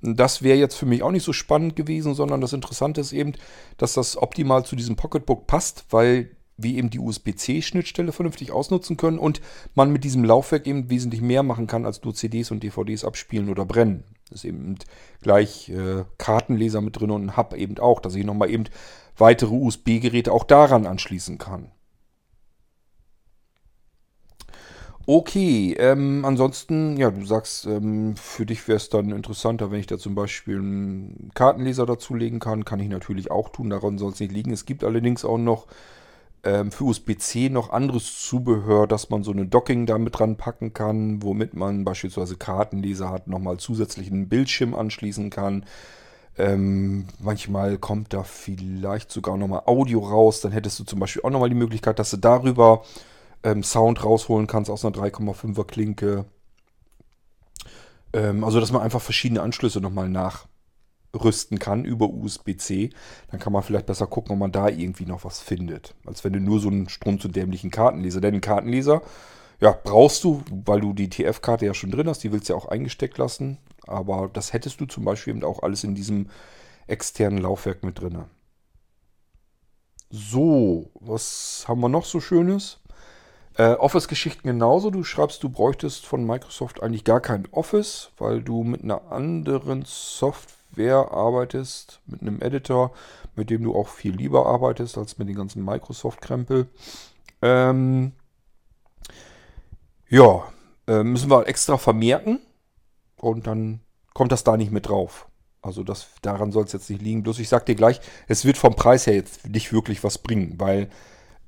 Das 0.00 0.42
wäre 0.42 0.56
jetzt 0.56 0.76
für 0.76 0.86
mich 0.86 1.02
auch 1.02 1.10
nicht 1.10 1.24
so 1.24 1.34
spannend 1.34 1.76
gewesen, 1.76 2.14
sondern 2.14 2.40
das 2.40 2.54
Interessante 2.54 3.02
ist 3.02 3.12
eben, 3.12 3.34
dass 3.76 3.92
das 3.92 4.16
optimal 4.16 4.64
zu 4.64 4.76
diesem 4.76 4.96
Pocketbook 4.96 5.46
passt, 5.46 5.84
weil 5.90 6.30
wie 6.56 6.78
eben 6.78 6.88
die 6.88 7.00
USB-C-Schnittstelle 7.00 8.12
vernünftig 8.12 8.50
ausnutzen 8.50 8.96
können 8.96 9.18
und 9.18 9.42
man 9.74 9.92
mit 9.92 10.04
diesem 10.04 10.24
Laufwerk 10.24 10.66
eben 10.66 10.88
wesentlich 10.88 11.20
mehr 11.20 11.42
machen 11.42 11.66
kann, 11.66 11.84
als 11.84 12.02
nur 12.02 12.14
CDs 12.14 12.50
und 12.50 12.62
DVDs 12.62 13.04
abspielen 13.04 13.50
oder 13.50 13.66
brennen. 13.66 14.04
ist 14.30 14.46
eben 14.46 14.76
gleich 15.20 15.68
äh, 15.68 16.04
Kartenleser 16.16 16.80
mit 16.80 16.98
drin 16.98 17.10
und 17.10 17.26
ein 17.26 17.36
Hub 17.36 17.52
eben 17.52 17.76
auch, 17.76 18.00
dass 18.00 18.14
ich 18.14 18.24
nochmal 18.24 18.48
eben 18.48 18.64
weitere 19.18 19.54
USB-Geräte 19.54 20.32
auch 20.32 20.44
daran 20.44 20.86
anschließen 20.86 21.36
kann. 21.36 21.72
Okay, 25.06 25.74
ähm, 25.78 26.24
ansonsten, 26.24 26.96
ja, 26.96 27.10
du 27.10 27.26
sagst, 27.26 27.66
ähm, 27.66 28.16
für 28.16 28.46
dich 28.46 28.66
wäre 28.68 28.76
es 28.76 28.88
dann 28.88 29.10
interessanter, 29.10 29.70
wenn 29.70 29.80
ich 29.80 29.86
da 29.86 29.98
zum 29.98 30.14
Beispiel 30.14 30.56
einen 30.56 31.30
Kartenleser 31.34 31.84
dazulegen 31.84 32.40
kann. 32.40 32.64
Kann 32.64 32.80
ich 32.80 32.88
natürlich 32.88 33.30
auch 33.30 33.50
tun, 33.50 33.68
daran 33.68 33.98
soll 33.98 34.12
es 34.12 34.20
nicht 34.20 34.32
liegen. 34.32 34.50
Es 34.50 34.64
gibt 34.64 34.82
allerdings 34.82 35.26
auch 35.26 35.36
noch 35.36 35.66
ähm, 36.42 36.72
für 36.72 36.84
USB-C 36.84 37.50
noch 37.50 37.70
anderes 37.70 38.22
Zubehör, 38.22 38.86
dass 38.86 39.10
man 39.10 39.22
so 39.24 39.32
eine 39.32 39.44
Docking 39.46 39.84
damit 39.84 40.18
dran 40.18 40.36
packen 40.36 40.72
kann, 40.72 41.22
womit 41.22 41.54
man 41.54 41.84
beispielsweise 41.84 42.36
Kartenleser 42.36 43.10
hat, 43.10 43.28
nochmal 43.28 43.58
zusätzlichen 43.58 44.28
Bildschirm 44.30 44.74
anschließen 44.74 45.28
kann. 45.28 45.66
Ähm, 46.38 47.06
manchmal 47.20 47.76
kommt 47.76 48.14
da 48.14 48.22
vielleicht 48.22 49.10
sogar 49.10 49.36
nochmal 49.36 49.62
Audio 49.66 50.00
raus. 50.00 50.40
Dann 50.40 50.52
hättest 50.52 50.78
du 50.80 50.84
zum 50.84 50.98
Beispiel 50.98 51.22
auch 51.22 51.30
nochmal 51.30 51.50
die 51.50 51.54
Möglichkeit, 51.56 51.98
dass 51.98 52.10
du 52.10 52.16
darüber 52.16 52.82
ähm, 53.44 53.62
Sound 53.62 54.02
rausholen 54.02 54.46
kannst 54.46 54.70
aus 54.70 54.84
einer 54.84 54.96
3,5er 54.96 55.64
Klinke. 55.64 56.24
Ähm, 58.12 58.42
also, 58.42 58.58
dass 58.58 58.72
man 58.72 58.82
einfach 58.82 59.02
verschiedene 59.02 59.42
Anschlüsse 59.42 59.80
nochmal 59.80 60.08
nachrüsten 60.08 61.58
kann 61.58 61.84
über 61.84 62.08
USB-C. 62.08 62.90
Dann 63.30 63.40
kann 63.40 63.52
man 63.52 63.62
vielleicht 63.62 63.86
besser 63.86 64.06
gucken, 64.06 64.32
ob 64.32 64.38
man 64.38 64.52
da 64.52 64.68
irgendwie 64.68 65.04
noch 65.04 65.24
was 65.24 65.40
findet. 65.40 65.94
Als 66.06 66.24
wenn 66.24 66.32
du 66.32 66.40
nur 66.40 66.58
so 66.58 66.68
einen 66.68 66.88
Strom 66.88 67.20
zu 67.20 67.28
dämlichen 67.28 67.70
Kartenleser. 67.70 68.20
Denn 68.20 68.34
einen 68.34 68.40
Kartenleser, 68.40 69.02
ja, 69.60 69.78
brauchst 69.84 70.24
du, 70.24 70.42
weil 70.50 70.80
du 70.80 70.94
die 70.94 71.10
TF-Karte 71.10 71.66
ja 71.66 71.74
schon 71.74 71.90
drin 71.90 72.08
hast. 72.08 72.24
Die 72.24 72.32
willst 72.32 72.48
du 72.48 72.54
ja 72.54 72.58
auch 72.58 72.68
eingesteckt 72.68 73.18
lassen. 73.18 73.58
Aber 73.86 74.30
das 74.32 74.54
hättest 74.54 74.80
du 74.80 74.86
zum 74.86 75.04
Beispiel 75.04 75.34
eben 75.34 75.44
auch 75.44 75.62
alles 75.62 75.84
in 75.84 75.94
diesem 75.94 76.30
externen 76.86 77.38
Laufwerk 77.38 77.82
mit 77.84 78.00
drin. 78.00 78.24
So, 80.08 80.90
was 80.94 81.64
haben 81.68 81.80
wir 81.80 81.88
noch 81.88 82.04
so 82.04 82.20
Schönes? 82.20 82.78
Äh, 83.56 83.74
Office-Geschichten 83.74 84.48
genauso. 84.48 84.90
Du 84.90 85.04
schreibst, 85.04 85.42
du 85.42 85.48
bräuchtest 85.48 86.06
von 86.06 86.26
Microsoft 86.26 86.82
eigentlich 86.82 87.04
gar 87.04 87.20
kein 87.20 87.46
Office, 87.52 88.10
weil 88.18 88.42
du 88.42 88.64
mit 88.64 88.82
einer 88.82 89.12
anderen 89.12 89.84
Software 89.86 91.12
arbeitest, 91.12 92.00
mit 92.06 92.22
einem 92.22 92.40
Editor, 92.40 92.92
mit 93.36 93.50
dem 93.50 93.62
du 93.62 93.74
auch 93.74 93.88
viel 93.88 94.14
lieber 94.16 94.46
arbeitest 94.46 94.98
als 94.98 95.18
mit 95.18 95.28
den 95.28 95.36
ganzen 95.36 95.64
Microsoft-Krempel. 95.64 96.66
Ähm, 97.42 98.12
ja, 100.08 100.44
äh, 100.88 101.04
müssen 101.04 101.30
wir 101.30 101.46
extra 101.46 101.78
vermerken 101.78 102.40
und 103.16 103.46
dann 103.46 103.80
kommt 104.14 104.32
das 104.32 104.42
da 104.42 104.56
nicht 104.56 104.72
mit 104.72 104.88
drauf. 104.88 105.28
Also 105.62 105.82
das, 105.82 106.08
daran 106.22 106.52
soll 106.52 106.64
es 106.64 106.72
jetzt 106.72 106.90
nicht 106.90 107.02
liegen. 107.02 107.22
Bloß 107.22 107.38
ich 107.38 107.48
sag 107.48 107.66
dir 107.66 107.74
gleich, 107.74 108.00
es 108.26 108.44
wird 108.44 108.58
vom 108.58 108.74
Preis 108.74 109.06
her 109.06 109.14
jetzt 109.14 109.48
nicht 109.48 109.72
wirklich 109.72 110.04
was 110.04 110.18
bringen, 110.18 110.54
weil 110.58 110.90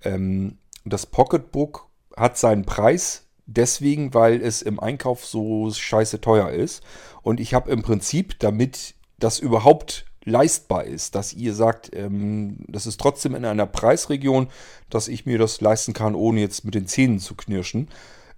ähm, 0.03 0.59
das 0.85 1.05
Pocketbook 1.05 1.86
hat 2.16 2.38
seinen 2.38 2.64
Preis 2.64 3.26
deswegen, 3.46 4.12
weil 4.14 4.42
es 4.42 4.62
im 4.62 4.81
Einkauf 4.81 5.24
so 5.24 5.70
scheiße 5.70 6.20
teuer 6.20 6.50
ist. 6.50 6.83
Und 7.22 7.40
ich 7.40 7.55
habe 7.55 7.70
im 7.70 7.83
Prinzip, 7.83 8.38
damit 8.40 8.94
das 9.18 9.38
überhaupt 9.38 10.07
leistbar 10.24 10.85
ist, 10.85 11.14
dass 11.14 11.33
ihr 11.33 11.55
sagt, 11.55 11.94
ähm, 11.94 12.59
das 12.66 12.87
ist 12.87 13.00
trotzdem 13.00 13.35
in 13.35 13.44
einer 13.44 13.66
Preisregion, 13.66 14.48
dass 14.90 15.09
ich 15.09 15.24
mir 15.24 15.38
das 15.38 15.61
leisten 15.61 15.92
kann, 15.92 16.16
ohne 16.16 16.40
jetzt 16.40 16.64
mit 16.64 16.74
den 16.74 16.88
Zähnen 16.88 17.20
zu 17.20 17.37
knirschen, 17.37 17.88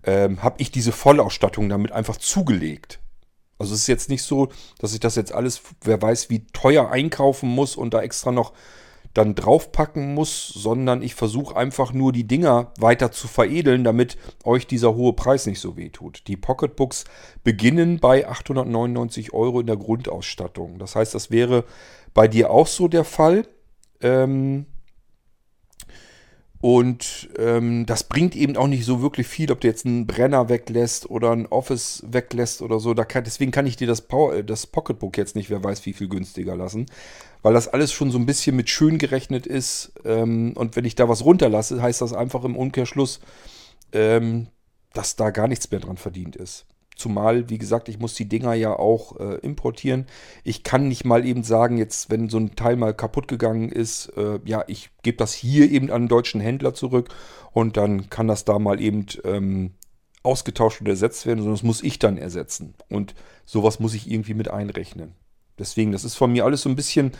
ähm, 0.05 0.43
habe 0.43 0.57
ich 0.61 0.71
diese 0.71 0.93
Vollausstattung 0.93 1.69
damit 1.69 1.93
einfach 1.93 2.19
zugelegt. 2.19 3.01
Also 3.59 3.75
es 3.75 3.81
ist 3.81 3.87
jetzt 3.89 4.11
nicht 4.11 4.23
so, 4.23 4.49
dass 4.79 4.93
ich 4.93 5.01
das 5.01 5.17
jetzt 5.17 5.33
alles, 5.33 5.63
wer 5.83 6.01
weiß, 6.01 6.31
wie 6.31 6.47
teuer 6.53 6.91
einkaufen 6.91 7.49
muss 7.49 7.75
und 7.75 7.93
da 7.95 8.03
extra 8.03 8.31
noch 8.31 8.53
dann 9.19 9.35
draufpacken 9.35 10.15
muss, 10.15 10.47
sondern 10.47 11.03
ich 11.03 11.15
versuche 11.15 11.57
einfach 11.57 11.93
nur 11.93 12.13
die 12.13 12.27
Dinger 12.27 12.73
weiter 12.79 13.11
zu 13.11 13.27
veredeln, 13.27 13.83
damit 13.83 14.17
euch 14.45 14.67
dieser 14.67 14.95
hohe 14.95 15.13
Preis 15.13 15.47
nicht 15.47 15.61
so 15.61 15.77
weh 15.77 15.89
tut. 15.89 16.23
Die 16.29 16.37
Pocketbooks 16.37 17.05
beginnen 17.43 17.99
bei 17.99 18.29
899 18.29 19.33
Euro 19.33 19.61
in 19.61 19.67
der 19.67 19.77
Grundausstattung. 19.77 20.79
Das 20.79 20.95
heißt, 20.95 21.15
das 21.15 21.31
wäre 21.31 21.65
bei 22.15 22.29
dir 22.29 22.51
auch 22.51 22.69
so 22.69 22.87
der 22.87 23.05
Fall. 23.05 23.47
Ähm, 24.01 24.67
und 26.61 27.29
ähm, 27.39 27.87
das 27.87 28.05
bringt 28.05 28.35
eben 28.35 28.57
auch 28.57 28.67
nicht 28.67 28.85
so 28.85 29.01
wirklich 29.01 29.29
viel, 29.29 29.53
ob 29.53 29.61
du 29.61 29.69
jetzt 29.69 29.87
einen 29.87 30.07
Brenner 30.09 30.49
weglässt 30.49 31.09
oder 31.09 31.31
ein 31.31 31.47
Office 31.47 32.03
weglässt 32.07 32.63
oder 32.63 32.81
so. 32.81 32.95
Kann, 32.95 33.23
deswegen 33.23 33.53
kann 33.53 33.67
ich 33.67 33.77
dir 33.77 33.87
das, 33.87 34.03
Power, 34.03 34.43
das 34.43 34.67
Pocketbook 34.67 35.17
jetzt 35.17 35.37
nicht, 35.37 35.51
wer 35.51 35.63
weiß, 35.63 35.87
wie 35.87 35.93
viel 35.93 36.09
günstiger 36.09 36.57
lassen. 36.57 36.87
Weil 37.43 37.55
das 37.55 37.69
alles 37.69 37.93
schon 37.93 38.11
so 38.11 38.19
ein 38.19 38.27
bisschen 38.27 38.57
mit 38.57 38.69
schön 38.69 38.99
gerechnet 38.99 39.47
ist. 39.47 39.93
Ähm, 40.05 40.53
und 40.57 40.77
wenn 40.77 40.85
ich 40.85 40.95
da 40.95 41.09
was 41.09 41.25
runterlasse, 41.25 41.81
heißt 41.81 42.01
das 42.01 42.13
einfach 42.13 42.45
im 42.45 42.57
Umkehrschluss, 42.57 43.21
ähm, 43.93 44.49
dass 44.93 45.17
da 45.17 45.31
gar 45.31 45.49
nichts 45.49 45.71
mehr 45.71 45.81
dran 45.81 45.97
verdient 45.97 46.37
ist. 46.37 46.67
Zumal, 46.99 47.49
wie 47.49 47.59
gesagt, 47.59 47.89
ich 47.89 48.01
muss 48.01 48.15
die 48.15 48.29
Dinger 48.29 48.55
ja 48.55 48.77
auch 48.77 49.21
äh, 49.21 49.37
importieren. 49.37 50.07
Ich 50.43 50.65
kann 50.65 50.89
nicht 50.89 51.05
mal 51.05 51.25
eben 51.25 51.45
sagen, 51.45 51.79
jetzt, 51.79 52.11
wenn 52.11 52.29
so 52.29 52.39
ein 52.39 52.57
Teil 52.57 52.75
mal 52.75 52.93
kaputt 52.93 53.29
gegangen 53.29 53.69
ist, 53.69 54.09
äh, 54.17 54.41
ja, 54.45 54.65
ich 54.67 54.91
gebe 55.05 55.17
das 55.17 55.33
hier 55.33 55.71
eben 55.71 55.91
an 55.91 55.97
einen 55.97 56.09
deutschen 56.09 56.41
Händler 56.41 56.75
zurück 56.75 57.11
und 57.53 57.77
dann 57.77 58.11
kann 58.11 58.27
das 58.27 58.45
da 58.45 58.59
mal 58.59 58.81
eben 58.81 59.07
ähm, 59.23 59.75
ausgetauscht 60.25 60.81
und 60.81 60.89
ersetzt 60.89 61.25
werden, 61.25 61.39
sondern 61.39 61.55
das 61.55 61.63
muss 61.63 61.85
ich 61.85 62.01
dann 62.01 62.19
ersetzen. 62.19 62.75
Und 62.89 63.15
sowas 63.45 63.79
muss 63.79 63.95
ich 63.95 64.11
irgendwie 64.11 64.35
mit 64.35 64.51
einrechnen. 64.51 65.15
Deswegen, 65.59 65.93
das 65.93 66.05
ist 66.05 66.15
von 66.15 66.33
mir 66.33 66.45
alles 66.45 66.63
so 66.63 66.69
ein 66.69 66.77
bisschen 66.77 67.13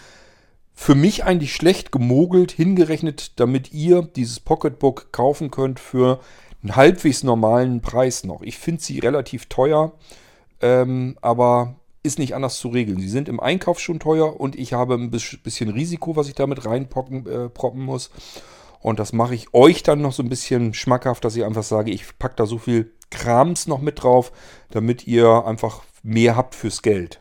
für 0.75 0.95
mich 0.95 1.25
eigentlich 1.25 1.55
schlecht 1.55 1.91
gemogelt, 1.91 2.53
hingerechnet, 2.53 3.41
damit 3.41 3.73
ihr 3.73 4.03
dieses 4.03 4.39
Pocketbook 4.39 5.13
kaufen 5.13 5.51
könnt 5.51 5.81
für 5.81 6.21
einen 6.63 6.77
halbwegs 6.77 7.25
normalen 7.25 7.81
Preis 7.81 8.25
noch. 8.25 8.43
Ich 8.43 8.59
finde 8.59 8.83
sie 8.83 9.01
relativ 9.01 9.47
teuer, 9.47 9.93
ähm, 10.61 11.17
aber 11.21 11.75
ist 12.03 12.19
nicht 12.19 12.35
anders 12.35 12.59
zu 12.59 12.69
regeln. 12.69 13.01
Sie 13.01 13.09
sind 13.09 13.29
im 13.29 13.41
Einkauf 13.41 13.81
schon 13.81 13.99
teuer 13.99 14.41
und 14.41 14.57
ich 14.57 14.73
habe 14.73 14.95
ein 14.95 15.11
bisschen 15.11 15.71
Risiko, 15.71 16.17
was 16.17 16.29
ich 16.29 16.35
damit 16.35 16.65
reinproppen 16.65 17.27
äh, 17.27 17.71
muss. 17.75 18.11
Und 18.81 19.01
das 19.01 19.13
mache 19.13 19.35
ich 19.35 19.53
euch 19.53 19.83
dann 19.83 20.01
noch 20.01 20.13
so 20.13 20.23
ein 20.23 20.29
bisschen 20.29 20.75
schmackhaft, 20.75 21.25
dass 21.25 21.37
ich 21.37 21.45
einfach 21.45 21.65
sage, 21.65 21.91
ich 21.91 22.19
packe 22.19 22.37
da 22.37 22.47
so 22.47 22.59
viel 22.59 22.93
Krams 23.11 23.67
noch 23.67 23.81
mit 23.81 24.03
drauf, 24.03 24.33
damit 24.71 25.07
ihr 25.07 25.45
einfach 25.45 25.83
mehr 26.03 26.37
habt 26.37 26.55
fürs 26.55 26.83
Geld. 26.83 27.21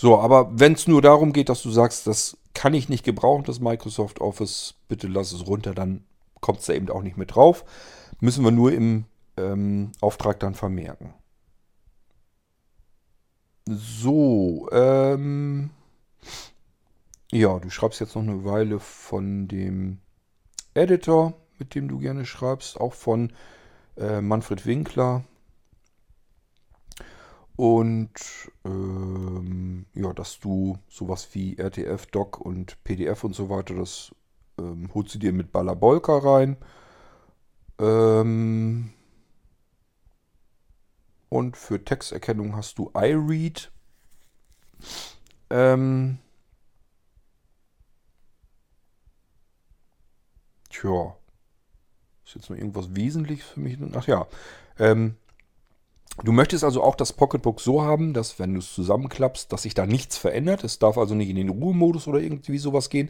So, 0.00 0.20
aber 0.20 0.48
wenn 0.56 0.74
es 0.74 0.86
nur 0.86 1.02
darum 1.02 1.32
geht, 1.32 1.48
dass 1.48 1.60
du 1.60 1.72
sagst, 1.72 2.06
das 2.06 2.36
kann 2.54 2.72
ich 2.72 2.88
nicht 2.88 3.04
gebrauchen, 3.04 3.42
das 3.42 3.58
Microsoft 3.58 4.20
Office, 4.20 4.76
bitte 4.86 5.08
lass 5.08 5.32
es 5.32 5.48
runter, 5.48 5.74
dann 5.74 6.04
kommt 6.40 6.60
es 6.60 6.66
da 6.66 6.72
eben 6.72 6.88
auch 6.88 7.02
nicht 7.02 7.16
mit 7.16 7.34
drauf. 7.34 7.64
Müssen 8.20 8.44
wir 8.44 8.52
nur 8.52 8.70
im 8.70 9.06
ähm, 9.36 9.90
Auftrag 10.00 10.38
dann 10.38 10.54
vermerken. 10.54 11.14
So, 13.68 14.68
ähm, 14.70 15.70
ja, 17.32 17.58
du 17.58 17.68
schreibst 17.68 17.98
jetzt 17.98 18.14
noch 18.14 18.22
eine 18.22 18.44
Weile 18.44 18.78
von 18.78 19.48
dem 19.48 19.98
Editor, 20.74 21.32
mit 21.58 21.74
dem 21.74 21.88
du 21.88 21.98
gerne 21.98 22.24
schreibst, 22.24 22.80
auch 22.80 22.94
von 22.94 23.32
äh, 23.96 24.20
Manfred 24.20 24.64
Winkler. 24.64 25.24
Und 27.58 28.12
ähm, 28.64 29.86
ja, 29.92 30.12
dass 30.12 30.38
du 30.38 30.78
sowas 30.88 31.28
wie 31.32 31.58
RTF, 31.58 32.06
Doc 32.06 32.40
und 32.40 32.82
PDF 32.84 33.24
und 33.24 33.34
so 33.34 33.50
weiter, 33.50 33.74
das 33.74 34.14
ähm, 34.60 34.88
holst 34.94 35.16
du 35.16 35.18
dir 35.18 35.32
mit 35.32 35.50
Balabolka 35.50 36.18
rein. 36.18 36.56
Ähm, 37.80 38.92
und 41.28 41.56
für 41.56 41.84
Texterkennung 41.84 42.54
hast 42.54 42.78
du 42.78 42.92
iRead. 42.94 43.72
Ähm, 45.50 46.18
tja. 50.70 51.16
Ist 52.24 52.36
jetzt 52.36 52.50
noch 52.50 52.56
irgendwas 52.56 52.94
Wesentliches 52.94 53.48
für 53.48 53.58
mich? 53.58 53.76
Ach 53.96 54.06
ja. 54.06 54.28
Ähm, 54.78 55.16
Du 56.24 56.32
möchtest 56.32 56.64
also 56.64 56.82
auch 56.82 56.96
das 56.96 57.12
Pocketbook 57.12 57.60
so 57.60 57.82
haben, 57.82 58.12
dass 58.12 58.38
wenn 58.38 58.54
du 58.54 58.58
es 58.58 58.74
zusammenklappst, 58.74 59.52
dass 59.52 59.62
sich 59.62 59.74
da 59.74 59.86
nichts 59.86 60.18
verändert. 60.18 60.64
Es 60.64 60.78
darf 60.78 60.98
also 60.98 61.14
nicht 61.14 61.30
in 61.30 61.36
den 61.36 61.48
Ruhemodus 61.48 62.08
oder 62.08 62.20
irgendwie 62.20 62.58
sowas 62.58 62.90
gehen. 62.90 63.08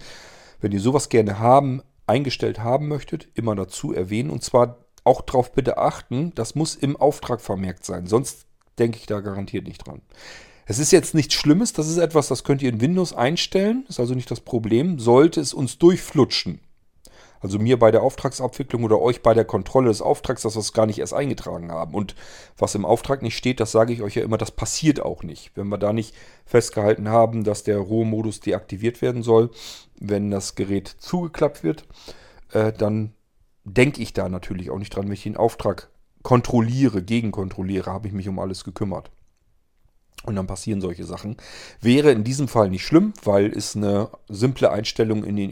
Wenn 0.60 0.72
ihr 0.72 0.80
sowas 0.80 1.08
gerne 1.08 1.38
haben, 1.38 1.82
eingestellt 2.06 2.58
haben 2.58 2.88
möchtet, 2.88 3.28
immer 3.34 3.54
dazu 3.54 3.94
erwähnen. 3.94 4.30
Und 4.30 4.42
zwar 4.42 4.78
auch 5.04 5.22
darauf 5.22 5.52
bitte 5.52 5.78
achten, 5.78 6.32
das 6.34 6.54
muss 6.54 6.74
im 6.74 6.96
Auftrag 6.96 7.40
vermerkt 7.40 7.84
sein. 7.84 8.06
Sonst 8.06 8.46
denke 8.78 8.98
ich 8.98 9.06
da 9.06 9.20
garantiert 9.20 9.66
nicht 9.66 9.86
dran. 9.86 10.02
Es 10.66 10.78
ist 10.78 10.92
jetzt 10.92 11.14
nichts 11.14 11.32
Schlimmes, 11.32 11.72
das 11.72 11.88
ist 11.88 11.96
etwas, 11.96 12.28
das 12.28 12.44
könnt 12.44 12.60
ihr 12.60 12.68
in 12.68 12.82
Windows 12.82 13.14
einstellen, 13.14 13.86
ist 13.88 14.00
also 14.00 14.14
nicht 14.14 14.30
das 14.30 14.40
Problem. 14.40 14.98
Sollte 14.98 15.40
es 15.40 15.54
uns 15.54 15.78
durchflutschen, 15.78 16.60
Also 17.40 17.58
mir 17.58 17.78
bei 17.78 17.90
der 17.90 18.02
Auftragsabwicklung 18.02 18.84
oder 18.84 19.00
euch 19.00 19.22
bei 19.22 19.34
der 19.34 19.44
Kontrolle 19.44 19.88
des 19.88 20.02
Auftrags, 20.02 20.42
dass 20.42 20.56
wir 20.56 20.60
es 20.60 20.72
gar 20.72 20.86
nicht 20.86 20.98
erst 20.98 21.14
eingetragen 21.14 21.70
haben. 21.70 21.94
Und 21.94 22.14
was 22.56 22.74
im 22.74 22.84
Auftrag 22.84 23.22
nicht 23.22 23.36
steht, 23.36 23.60
das 23.60 23.72
sage 23.72 23.92
ich 23.92 24.02
euch 24.02 24.16
ja 24.16 24.22
immer, 24.22 24.38
das 24.38 24.50
passiert 24.50 25.00
auch 25.00 25.22
nicht. 25.22 25.52
Wenn 25.54 25.68
wir 25.68 25.78
da 25.78 25.92
nicht 25.92 26.14
festgehalten 26.44 27.08
haben, 27.08 27.44
dass 27.44 27.62
der 27.62 27.78
Ruhemodus 27.78 28.40
deaktiviert 28.40 29.02
werden 29.02 29.22
soll, 29.22 29.50
wenn 29.98 30.30
das 30.30 30.54
Gerät 30.54 30.88
zugeklappt 30.88 31.62
wird, 31.62 31.84
äh, 32.52 32.72
dann 32.72 33.12
denke 33.64 34.02
ich 34.02 34.12
da 34.12 34.28
natürlich 34.28 34.70
auch 34.70 34.78
nicht 34.78 34.94
dran, 34.94 35.06
wenn 35.06 35.12
ich 35.12 35.22
den 35.22 35.36
Auftrag 35.36 35.90
kontrolliere, 36.22 37.02
gegenkontrolliere, 37.02 37.92
habe 37.92 38.08
ich 38.08 38.14
mich 38.14 38.28
um 38.28 38.38
alles 38.38 38.64
gekümmert. 38.64 39.10
Und 40.24 40.34
dann 40.34 40.46
passieren 40.46 40.80
solche 40.80 41.04
Sachen. 41.04 41.36
Wäre 41.80 42.10
in 42.10 42.24
diesem 42.24 42.48
Fall 42.48 42.70
nicht 42.70 42.84
schlimm, 42.84 43.12
weil 43.22 43.46
es 43.46 43.76
eine 43.76 44.10
simple 44.28 44.70
Einstellung 44.70 45.22
in 45.24 45.36
den 45.36 45.50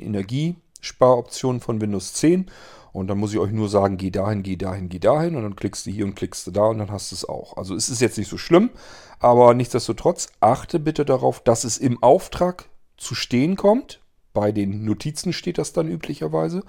Energiesparoptionen 0.87 1.61
von 1.61 1.81
Windows 1.81 2.15
10 2.15 2.47
und 2.93 3.09
dann 3.09 3.19
muss 3.19 3.33
ich 3.33 3.39
euch 3.39 3.53
nur 3.53 3.69
sagen, 3.69 3.99
geh 3.99 4.11
dahin, 4.11 4.43
geh 4.43 4.57
dahin, 4.57 4.89
geh 4.89 4.99
dahin 4.99 5.37
und 5.37 5.43
dann 5.43 5.57
klickst 5.57 5.87
du 5.87 5.91
hier 5.91 6.05
und 6.05 6.15
klickst 6.15 6.47
du 6.47 6.51
da 6.51 6.67
und 6.67 6.79
dann 6.79 6.91
hast 6.91 7.11
du 7.11 7.15
es 7.15 7.29
auch. 7.29 7.57
Also 7.57 7.75
es 7.75 7.89
ist 7.89 8.01
jetzt 8.01 8.17
nicht 8.17 8.31
so 8.31 8.39
schlimm, 8.39 8.71
aber 9.19 9.53
nichtsdestotrotz 9.55 10.29
achte 10.41 10.79
bitte 10.79 11.05
darauf, 11.05 11.41
dass 11.41 11.65
es 11.65 11.79
im 11.79 12.03
Auftrag 12.03 12.71
zu 12.97 13.15
stehen 13.15 13.57
kommt. 13.57 14.01
Bei 14.33 14.53
den 14.53 14.85
Notizen 14.85 15.33
steht 15.33 15.59
das 15.59 15.73
dann 15.73 15.89
üblicherweise. 15.89 16.63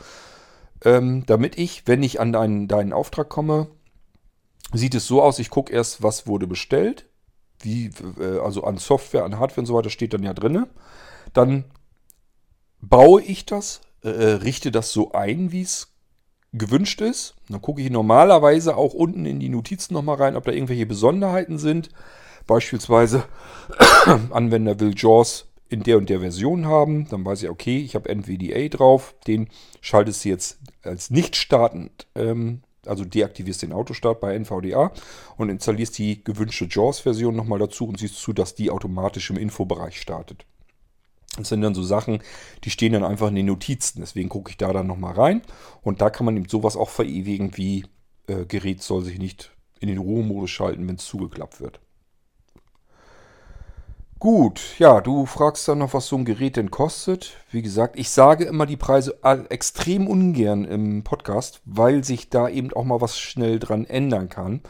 Ähm, 0.83 1.25
damit 1.25 1.57
ich, 1.57 1.87
wenn 1.87 2.03
ich 2.03 2.19
an 2.19 2.33
deinen, 2.33 2.67
deinen 2.67 2.93
Auftrag 2.93 3.29
komme, 3.29 3.67
sieht 4.73 4.95
es 4.95 5.07
so 5.07 5.21
aus, 5.21 5.39
ich 5.39 5.49
gucke 5.49 5.71
erst, 5.71 6.03
was 6.03 6.27
wurde 6.27 6.45
bestellt, 6.45 7.05
wie, 7.61 7.89
äh, 8.19 8.39
also 8.39 8.63
an 8.63 8.77
Software, 8.77 9.23
an 9.23 9.39
Hardware 9.39 9.61
und 9.61 9.65
so 9.65 9.73
weiter 9.73 9.89
steht 9.89 10.13
dann 10.13 10.23
ja 10.23 10.33
drin. 10.33 10.67
Dann 11.33 11.63
baue 12.81 13.21
ich 13.21 13.45
das, 13.45 13.81
äh, 14.03 14.09
äh, 14.09 14.33
richte 14.35 14.71
das 14.71 14.91
so 14.91 15.11
ein, 15.11 15.51
wie 15.51 15.61
es 15.61 15.93
gewünscht 16.53 17.01
ist. 17.01 17.35
Dann 17.49 17.61
gucke 17.61 17.81
ich 17.81 17.89
normalerweise 17.89 18.75
auch 18.77 18.93
unten 18.93 19.25
in 19.25 19.39
die 19.39 19.49
Notizen 19.49 19.93
nochmal 19.93 20.17
rein, 20.17 20.35
ob 20.35 20.45
da 20.45 20.51
irgendwelche 20.51 20.85
Besonderheiten 20.85 21.57
sind. 21.57 21.89
Beispielsweise 22.45 23.25
Anwender 24.31 24.79
will 24.79 24.93
JAWS 24.95 25.47
in 25.69 25.83
der 25.83 25.97
und 25.97 26.09
der 26.09 26.21
Version 26.21 26.65
haben. 26.65 27.07
Dann 27.09 27.25
weiß 27.25 27.43
ich, 27.43 27.49
okay, 27.49 27.79
ich 27.79 27.95
habe 27.95 28.09
NVDA 28.09 28.69
drauf. 28.69 29.15
Den 29.27 29.49
schaltest 29.81 30.23
du 30.23 30.29
jetzt 30.29 30.59
als 30.83 31.09
nicht 31.09 31.35
startend 31.35 32.07
ähm, 32.15 32.61
also 32.87 33.05
deaktivierst 33.05 33.61
den 33.61 33.73
Autostart 33.73 34.19
bei 34.19 34.33
NVDA 34.33 34.91
und 35.35 35.49
installierst 35.49 35.97
die 35.97 36.23
gewünschte 36.23 36.67
JAWS-Version 36.69 37.35
nochmal 37.35 37.59
dazu 37.59 37.87
und 37.87 37.99
siehst 37.99 38.15
zu, 38.15 38.33
dass 38.33 38.55
die 38.55 38.71
automatisch 38.71 39.29
im 39.29 39.37
Infobereich 39.37 39.99
startet. 39.99 40.45
Das 41.37 41.49
sind 41.49 41.61
dann 41.61 41.75
so 41.75 41.83
Sachen, 41.83 42.19
die 42.63 42.69
stehen 42.69 42.93
dann 42.93 43.03
einfach 43.03 43.29
in 43.29 43.35
den 43.35 43.45
Notizen. 43.45 44.01
Deswegen 44.01 44.29
gucke 44.29 44.51
ich 44.51 44.57
da 44.57 44.73
dann 44.73 44.87
nochmal 44.87 45.13
rein. 45.13 45.41
Und 45.81 46.01
da 46.01 46.09
kann 46.09 46.25
man 46.25 46.37
eben 46.37 46.49
sowas 46.49 46.75
auch 46.75 46.89
verewigen, 46.89 47.55
wie 47.55 47.85
äh, 48.27 48.45
Gerät 48.45 48.81
soll 48.81 49.03
sich 49.03 49.19
nicht 49.19 49.51
in 49.79 49.87
den 49.87 49.97
Ruhemodus 49.97 50.49
schalten, 50.49 50.87
wenn 50.87 50.95
es 50.95 51.05
zugeklappt 51.05 51.61
wird. 51.61 51.79
Gut, 54.19 54.79
ja, 54.79 54.99
du 54.99 55.27
fragst 55.27 55.67
dann 55.67 55.77
noch, 55.77 55.93
was 55.93 56.07
so 56.07 56.15
ein 56.15 56.25
Gerät 56.25 56.55
denn 56.55 56.71
kostet. 56.71 57.37
Wie 57.51 57.61
gesagt, 57.61 57.99
ich 57.99 58.09
sage 58.09 58.45
immer 58.45 58.65
die 58.65 58.75
Preise 58.75 59.19
extrem 59.49 60.07
ungern 60.07 60.65
im 60.65 61.03
Podcast, 61.03 61.61
weil 61.65 62.03
sich 62.03 62.31
da 62.31 62.49
eben 62.49 62.73
auch 62.73 62.83
mal 62.83 62.99
was 62.99 63.19
schnell 63.19 63.59
dran 63.59 63.85
ändern 63.85 64.27
kann. 64.27 64.61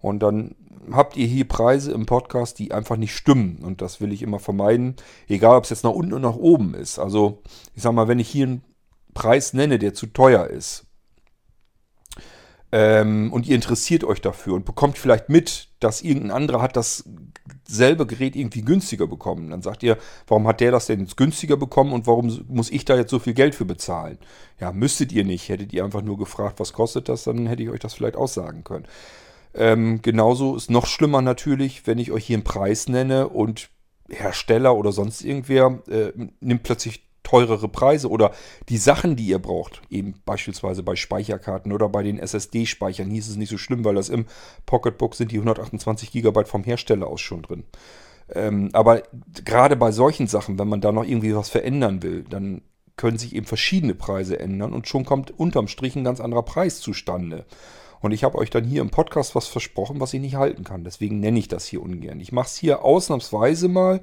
Und 0.00 0.20
dann 0.20 0.54
habt 0.92 1.16
ihr 1.16 1.26
hier 1.26 1.46
Preise 1.46 1.92
im 1.92 2.06
Podcast, 2.06 2.58
die 2.58 2.72
einfach 2.72 2.96
nicht 2.96 3.14
stimmen. 3.14 3.58
Und 3.62 3.80
das 3.80 4.00
will 4.00 4.12
ich 4.12 4.22
immer 4.22 4.38
vermeiden, 4.38 4.96
egal 5.28 5.56
ob 5.56 5.64
es 5.64 5.70
jetzt 5.70 5.84
nach 5.84 5.90
unten 5.92 6.12
oder 6.12 6.28
nach 6.30 6.36
oben 6.36 6.74
ist. 6.74 6.98
Also, 6.98 7.42
ich 7.74 7.82
sag 7.82 7.92
mal, 7.92 8.08
wenn 8.08 8.18
ich 8.18 8.28
hier 8.28 8.46
einen 8.46 8.64
Preis 9.14 9.52
nenne, 9.52 9.78
der 9.78 9.94
zu 9.94 10.06
teuer 10.06 10.46
ist, 10.46 10.86
ähm, 12.74 13.32
und 13.32 13.46
ihr 13.46 13.54
interessiert 13.54 14.02
euch 14.02 14.20
dafür 14.20 14.54
und 14.54 14.64
bekommt 14.64 14.98
vielleicht 14.98 15.28
mit, 15.28 15.68
dass 15.78 16.02
irgendein 16.02 16.32
anderer 16.32 16.60
hat 16.60 16.76
dasselbe 16.76 18.04
Gerät 18.04 18.34
irgendwie 18.34 18.62
günstiger 18.62 19.06
bekommen. 19.06 19.50
Dann 19.50 19.62
sagt 19.62 19.84
ihr, 19.84 19.96
warum 20.26 20.48
hat 20.48 20.60
der 20.60 20.72
das 20.72 20.86
denn 20.86 20.98
jetzt 20.98 21.16
günstiger 21.16 21.56
bekommen 21.56 21.92
und 21.92 22.08
warum 22.08 22.36
muss 22.48 22.70
ich 22.70 22.84
da 22.84 22.96
jetzt 22.96 23.12
so 23.12 23.20
viel 23.20 23.34
Geld 23.34 23.54
für 23.54 23.64
bezahlen? 23.64 24.18
Ja, 24.58 24.72
müsstet 24.72 25.12
ihr 25.12 25.24
nicht. 25.24 25.48
Hättet 25.48 25.72
ihr 25.72 25.84
einfach 25.84 26.02
nur 26.02 26.18
gefragt, 26.18 26.58
was 26.58 26.72
kostet 26.72 27.08
das, 27.08 27.22
dann 27.22 27.46
hätte 27.46 27.62
ich 27.62 27.70
euch 27.70 27.78
das 27.78 27.94
vielleicht 27.94 28.16
aussagen 28.16 28.64
können. 28.64 28.86
Ähm, 29.54 30.02
genauso 30.02 30.56
ist 30.56 30.70
noch 30.70 30.86
schlimmer 30.86 31.22
natürlich, 31.22 31.86
wenn 31.86 31.98
ich 31.98 32.10
euch 32.10 32.26
hier 32.26 32.36
einen 32.36 32.44
Preis 32.44 32.88
nenne 32.88 33.28
und 33.28 33.70
Hersteller 34.10 34.76
oder 34.76 34.92
sonst 34.92 35.22
irgendwer 35.22 35.82
äh, 35.88 36.12
nimmt 36.40 36.62
plötzlich 36.62 37.04
teurere 37.22 37.68
Preise 37.68 38.10
oder 38.10 38.32
die 38.68 38.76
Sachen, 38.76 39.16
die 39.16 39.26
ihr 39.26 39.38
braucht, 39.38 39.80
eben 39.90 40.14
beispielsweise 40.24 40.82
bei 40.82 40.94
Speicherkarten 40.94 41.72
oder 41.72 41.88
bei 41.88 42.02
den 42.02 42.18
SSD-Speichern, 42.18 43.10
hieß 43.10 43.28
es 43.30 43.36
nicht 43.36 43.48
so 43.48 43.58
schlimm, 43.58 43.84
weil 43.84 43.94
das 43.94 44.10
im 44.10 44.26
Pocketbook 44.66 45.14
sind 45.14 45.32
die 45.32 45.36
128 45.36 46.12
GB 46.12 46.44
vom 46.44 46.64
Hersteller 46.64 47.06
aus 47.06 47.20
schon 47.20 47.42
drin. 47.42 47.64
Ähm, 48.32 48.70
aber 48.72 49.02
gerade 49.44 49.76
bei 49.76 49.90
solchen 49.90 50.26
Sachen, 50.26 50.58
wenn 50.58 50.68
man 50.68 50.80
da 50.80 50.92
noch 50.92 51.04
irgendwie 51.04 51.34
was 51.34 51.48
verändern 51.48 52.02
will, 52.02 52.24
dann 52.28 52.62
können 52.96 53.18
sich 53.18 53.34
eben 53.34 53.46
verschiedene 53.46 53.94
Preise 53.94 54.38
ändern 54.38 54.72
und 54.72 54.86
schon 54.86 55.04
kommt 55.04 55.36
unterm 55.36 55.66
Strich 55.66 55.96
ein 55.96 56.04
ganz 56.04 56.20
anderer 56.20 56.44
Preis 56.44 56.80
zustande. 56.80 57.44
Und 58.04 58.12
ich 58.12 58.22
habe 58.22 58.38
euch 58.38 58.50
dann 58.50 58.64
hier 58.64 58.82
im 58.82 58.90
Podcast 58.90 59.34
was 59.34 59.46
versprochen, 59.46 59.98
was 59.98 60.12
ich 60.12 60.20
nicht 60.20 60.36
halten 60.36 60.62
kann. 60.62 60.84
Deswegen 60.84 61.20
nenne 61.20 61.38
ich 61.38 61.48
das 61.48 61.64
hier 61.64 61.82
ungern. 61.82 62.20
Ich 62.20 62.32
mache 62.32 62.46
es 62.46 62.56
hier 62.56 62.84
ausnahmsweise 62.84 63.68
mal 63.68 64.00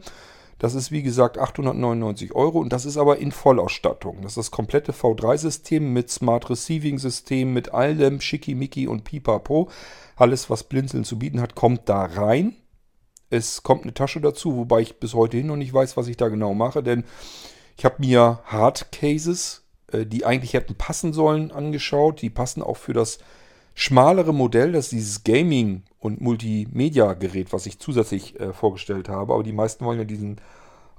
das 0.61 0.75
ist 0.75 0.91
wie 0.91 1.01
gesagt 1.01 1.39
899 1.39 2.35
Euro 2.35 2.59
und 2.59 2.71
das 2.71 2.85
ist 2.85 2.97
aber 2.97 3.17
in 3.17 3.31
Vollausstattung. 3.31 4.17
Das 4.21 4.33
ist 4.33 4.37
das 4.37 4.51
komplette 4.51 4.91
V3-System 4.91 5.91
mit 5.91 6.11
Smart 6.11 6.51
Receiving-System, 6.51 7.51
mit 7.51 7.73
allem 7.73 8.21
Schickimicki 8.21 8.87
und 8.87 9.03
Pipapo. 9.03 9.71
Alles, 10.15 10.51
was 10.51 10.63
Blinzeln 10.63 11.03
zu 11.03 11.17
bieten 11.17 11.41
hat, 11.41 11.55
kommt 11.55 11.89
da 11.89 12.05
rein. 12.05 12.55
Es 13.31 13.63
kommt 13.63 13.85
eine 13.85 13.95
Tasche 13.95 14.21
dazu, 14.21 14.55
wobei 14.55 14.81
ich 14.81 14.99
bis 14.99 15.15
heute 15.15 15.37
hin 15.37 15.47
noch 15.47 15.55
nicht 15.55 15.73
weiß, 15.73 15.97
was 15.97 16.07
ich 16.07 16.17
da 16.17 16.27
genau 16.27 16.53
mache, 16.53 16.83
denn 16.83 17.05
ich 17.75 17.83
habe 17.83 17.95
mir 17.97 18.41
Hardcases, 18.45 19.63
äh, 19.91 20.05
die 20.05 20.25
eigentlich 20.25 20.53
hätten 20.53 20.75
passen 20.75 21.11
sollen, 21.11 21.51
angeschaut. 21.51 22.21
Die 22.21 22.29
passen 22.29 22.61
auch 22.61 22.77
für 22.77 22.93
das 22.93 23.17
schmalere 23.74 24.34
Modell, 24.34 24.72
das 24.72 24.86
ist 24.86 24.91
dieses 24.91 25.24
Gaming- 25.24 25.84
und 25.99 26.22
Multimedia-Gerät, 26.22 27.53
was 27.53 27.65
ich 27.65 27.80
zusätzlich 27.80 28.39
äh, 28.39 28.53
vorgestellt 28.53 29.09
habe. 29.09 29.34
Aber 29.34 29.43
die 29.43 29.53
meisten 29.53 29.86
wollen 29.86 29.99
ja 29.99 30.05
diesen 30.05 30.41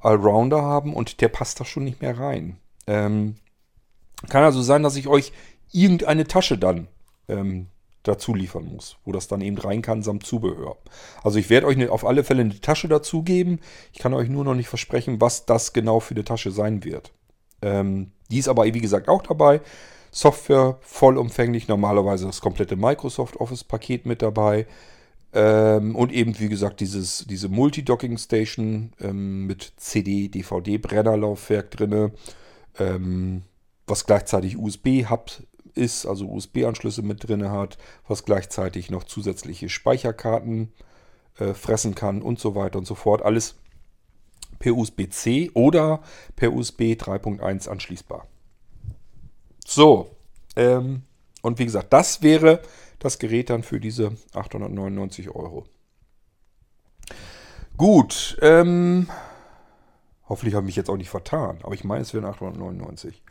Allrounder 0.01 0.63
haben 0.63 0.95
und 0.95 1.21
der 1.21 1.29
passt 1.29 1.61
da 1.61 1.65
schon 1.65 1.85
nicht 1.85 2.03
mehr 2.03 2.19
rein. 2.19 2.57
Ähm, 2.87 3.37
kann 4.29 4.45
also 4.45 4.63
sein, 4.63 4.83
dass 4.83 4.97
ich 4.97 5.09
euch 5.09 5.33
irgendeine 5.73 6.27
Tasche 6.27 6.59
dann 6.59 6.89
ähm, 7.29 7.67
dazu 8.03 8.35
liefern 8.35 8.65
muss, 8.65 8.97
wo 9.05 9.13
das 9.13 9.29
dann 9.29 9.41
eben 9.41 9.59
rein 9.59 9.83
kann 9.83 10.03
samt 10.03 10.27
Zubehör. 10.27 10.77
Also 11.23 11.39
ich 11.39 11.51
werde 11.51 11.67
euch 11.67 11.77
ne, 11.77 11.91
auf 11.91 12.05
alle 12.05 12.25
Fälle 12.25 12.43
eine 12.43 12.61
Tasche 12.61 12.89
dazu 12.89 13.23
geben. 13.23 13.61
Ich 13.93 13.99
kann 13.99 14.15
euch 14.15 14.29
nur 14.29 14.45
noch 14.45 14.55
nicht 14.55 14.69
versprechen, 14.69 15.21
was 15.21 15.47
das 15.47 15.73
genau 15.73 16.01
für 16.01 16.15
eine 16.15 16.25
Tasche 16.25 16.51
sein 16.51 16.85
wird. 16.85 17.13
Ähm, 17.63 18.11
die 18.31 18.39
ist 18.39 18.49
aber 18.49 18.65
wie 18.65 18.81
gesagt 18.81 19.09
auch 19.09 19.23
dabei. 19.23 19.61
Software 20.15 20.77
vollumfänglich, 20.83 21.69
normalerweise 21.69 22.27
das 22.27 22.43
komplette 22.43 22.77
Microsoft 22.77 23.37
Office-Paket 23.39 24.05
mit 24.05 24.21
dabei. 24.21 24.67
Ähm, 25.33 25.97
und 25.97 26.13
eben, 26.13 26.39
wie 26.39 26.51
gesagt, 26.51 26.81
dieses, 26.81 27.25
diese 27.27 27.49
Multi-Docking 27.49 28.19
Station 28.19 28.93
ähm, 29.01 29.47
mit 29.47 29.73
CD, 29.79 30.29
DVD, 30.29 30.77
Brennerlaufwerk 30.77 31.71
drin, 31.71 32.13
ähm, 32.79 33.43
was 33.87 34.05
gleichzeitig 34.05 34.59
USB-Hub 34.59 35.31
ist, 35.75 36.05
also 36.05 36.29
USB-Anschlüsse 36.29 37.01
mit 37.01 37.27
drin 37.27 37.51
hat, 37.51 37.79
was 38.07 38.27
gleichzeitig 38.27 38.91
noch 38.91 39.05
zusätzliche 39.05 39.71
Speicherkarten 39.71 40.75
äh, 41.39 41.55
fressen 41.55 41.95
kann 41.95 42.21
und 42.21 42.39
so 42.39 42.55
weiter 42.55 42.79
und 42.79 42.85
so 42.85 42.95
fort. 42.95 43.23
Alles 43.23 43.55
per 44.59 44.77
USB-C 44.77 45.53
oder 45.55 46.03
per 46.37 46.53
USB 46.53 46.93
3.1 46.93 47.71
anschließbar. 47.71 48.27
So, 49.75 50.11
ähm, 50.55 51.03
und 51.41 51.59
wie 51.59 51.65
gesagt, 51.65 51.95
das 51.95 52.21
wäre 52.21 52.61
das 52.99 53.19
Gerät 53.19 53.49
dann 53.49 53.63
für 53.63 53.81
diese 53.81 54.13
899 54.35 55.31
Euro. 55.31 55.65
Gut, 57.79 58.37
ähm, 58.43 59.09
hoffentlich 60.29 60.55
habe 60.55 60.65
ich 60.65 60.69
mich 60.69 60.77
jetzt 60.77 60.91
auch 60.91 60.99
nicht 60.99 61.09
vertan, 61.09 61.59
aber 61.63 61.73
ich 61.73 61.85
meine, 61.85 62.03
es 62.03 62.13
wären 62.13 62.27
899. 62.27 63.23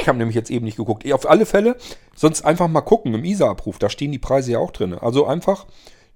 Ich 0.00 0.08
habe 0.08 0.18
nämlich 0.18 0.34
jetzt 0.34 0.50
eben 0.50 0.64
nicht 0.64 0.76
geguckt. 0.76 1.10
Auf 1.12 1.28
alle 1.28 1.46
Fälle, 1.46 1.76
sonst 2.16 2.42
einfach 2.42 2.66
mal 2.66 2.80
gucken 2.80 3.14
im 3.14 3.24
ISA-Abruf, 3.24 3.78
da 3.78 3.90
stehen 3.90 4.10
die 4.10 4.18
Preise 4.18 4.52
ja 4.52 4.58
auch 4.58 4.72
drin. 4.72 4.94
Also 4.94 5.26
einfach 5.26 5.66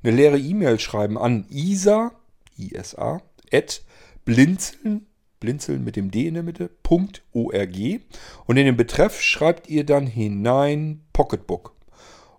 eine 0.02 0.16
leere 0.16 0.38
E-Mail 0.38 0.80
schreiben 0.80 1.16
an 1.16 1.46
isa, 1.48 2.10
isa, 2.56 3.20
at 3.52 3.82
blinzeln 4.24 5.06
blinzeln 5.44 5.84
mit 5.84 5.96
dem 5.96 6.10
D 6.10 6.26
in 6.26 6.34
der 6.34 6.42
Mitte, 6.42 6.70
.org. 6.88 7.76
Und 8.46 8.56
in 8.56 8.66
den 8.66 8.76
Betreff 8.76 9.20
schreibt 9.20 9.68
ihr 9.68 9.84
dann 9.84 10.06
hinein 10.06 11.04
Pocketbook. 11.12 11.74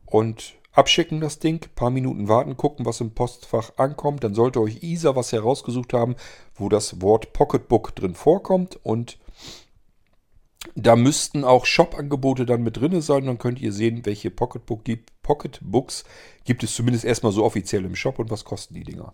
Und 0.05 0.55
abschicken 0.71 1.21
das 1.21 1.39
Ding, 1.39 1.65
paar 1.75 1.89
Minuten 1.89 2.27
warten, 2.27 2.57
gucken, 2.57 2.85
was 2.85 2.99
im 3.01 3.11
Postfach 3.11 3.73
ankommt. 3.77 4.23
Dann 4.23 4.33
sollte 4.33 4.59
euch 4.59 4.83
ISA 4.83 5.15
was 5.15 5.31
herausgesucht 5.31 5.93
haben, 5.93 6.15
wo 6.55 6.67
das 6.67 7.01
Wort 7.01 7.31
Pocketbook 7.33 7.95
drin 7.95 8.15
vorkommt. 8.15 8.79
Und 8.83 9.17
Da 10.73 10.95
müssten 10.95 11.43
auch 11.43 11.65
Shop-Angebote 11.65 12.45
dann 12.45 12.63
mit 12.63 12.77
drin 12.77 12.99
sein. 13.01 13.25
Dann 13.25 13.37
könnt 13.37 13.61
ihr 13.61 13.71
sehen, 13.71 14.05
welche 14.05 14.31
Pocketbook 14.31 14.83
gibt, 14.83 15.11
Pocketbooks 15.21 16.03
gibt 16.43 16.63
es 16.63 16.75
zumindest 16.75 17.05
erstmal 17.05 17.31
so 17.31 17.43
offiziell 17.45 17.85
im 17.85 17.95
Shop 17.95 18.19
und 18.19 18.29
was 18.31 18.43
kosten 18.45 18.73
die 18.73 18.83
Dinger. 18.83 19.13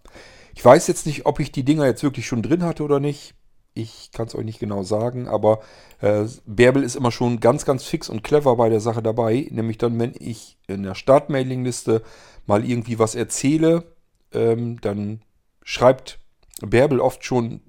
Ich 0.55 0.63
weiß 0.63 0.87
jetzt 0.87 1.05
nicht, 1.05 1.25
ob 1.25 1.39
ich 1.39 1.51
die 1.51 1.63
Dinger 1.63 1.85
jetzt 1.85 2.03
wirklich 2.03 2.25
schon 2.25 2.41
drin 2.41 2.63
hatte 2.63 2.83
oder 2.83 2.99
nicht. 2.99 3.33
Ich 3.73 4.11
kann 4.11 4.27
es 4.27 4.35
euch 4.35 4.43
nicht 4.43 4.59
genau 4.59 4.83
sagen, 4.83 5.29
aber 5.29 5.61
äh, 6.01 6.25
Bärbel 6.45 6.83
ist 6.83 6.95
immer 6.95 7.11
schon 7.11 7.39
ganz, 7.39 7.63
ganz 7.63 7.85
fix 7.85 8.09
und 8.09 8.23
clever 8.23 8.57
bei 8.57 8.67
der 8.67 8.81
Sache 8.81 9.01
dabei. 9.01 9.47
Nämlich 9.49 9.77
dann, 9.77 9.97
wenn 9.97 10.13
ich 10.19 10.57
in 10.67 10.83
der 10.83 10.95
Startmailingliste 10.95 12.01
mal 12.45 12.65
irgendwie 12.65 12.99
was 12.99 13.15
erzähle, 13.15 13.85
ähm, 14.33 14.81
dann 14.81 15.21
schreibt 15.63 16.19
Bärbel 16.61 16.99
oft 16.99 17.23
schon 17.23 17.61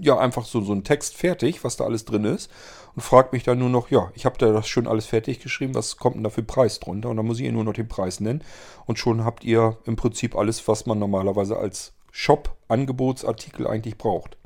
ja 0.00 0.18
einfach 0.18 0.46
so, 0.46 0.62
so 0.62 0.72
einen 0.72 0.84
Text 0.84 1.14
fertig, 1.14 1.62
was 1.62 1.76
da 1.76 1.84
alles 1.84 2.06
drin 2.06 2.24
ist. 2.24 2.50
Und 2.94 3.02
fragt 3.02 3.34
mich 3.34 3.44
dann 3.44 3.58
nur 3.58 3.68
noch, 3.68 3.90
ja, 3.90 4.10
ich 4.14 4.24
habe 4.24 4.38
da 4.38 4.50
das 4.52 4.66
schon 4.66 4.86
alles 4.86 5.04
fertig 5.06 5.40
geschrieben, 5.40 5.74
was 5.74 5.98
kommt 5.98 6.16
denn 6.16 6.24
da 6.24 6.30
für 6.30 6.42
Preis 6.42 6.80
drunter? 6.80 7.10
Und 7.10 7.18
dann 7.18 7.26
muss 7.26 7.38
ich 7.38 7.44
ihr 7.44 7.52
nur 7.52 7.64
noch 7.64 7.74
den 7.74 7.86
Preis 7.86 8.18
nennen. 8.18 8.42
Und 8.86 8.98
schon 8.98 9.24
habt 9.24 9.44
ihr 9.44 9.76
im 9.84 9.96
Prinzip 9.96 10.34
alles, 10.34 10.66
was 10.66 10.86
man 10.86 10.98
normalerweise 10.98 11.58
als 11.58 11.92
Shop-Angebotsartikel 12.12 13.66
eigentlich 13.66 13.98
braucht 13.98 14.39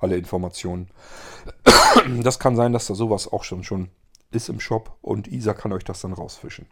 alle 0.00 0.16
Informationen. 0.16 0.88
Das 2.22 2.38
kann 2.38 2.54
sein, 2.54 2.72
dass 2.72 2.86
da 2.86 2.94
sowas 2.94 3.30
auch 3.30 3.42
schon, 3.42 3.64
schon 3.64 3.90
ist 4.30 4.48
im 4.48 4.60
Shop 4.60 4.96
und 5.02 5.26
Isa 5.26 5.54
kann 5.54 5.72
euch 5.72 5.84
das 5.84 6.00
dann 6.00 6.12
rausfischen. 6.12 6.66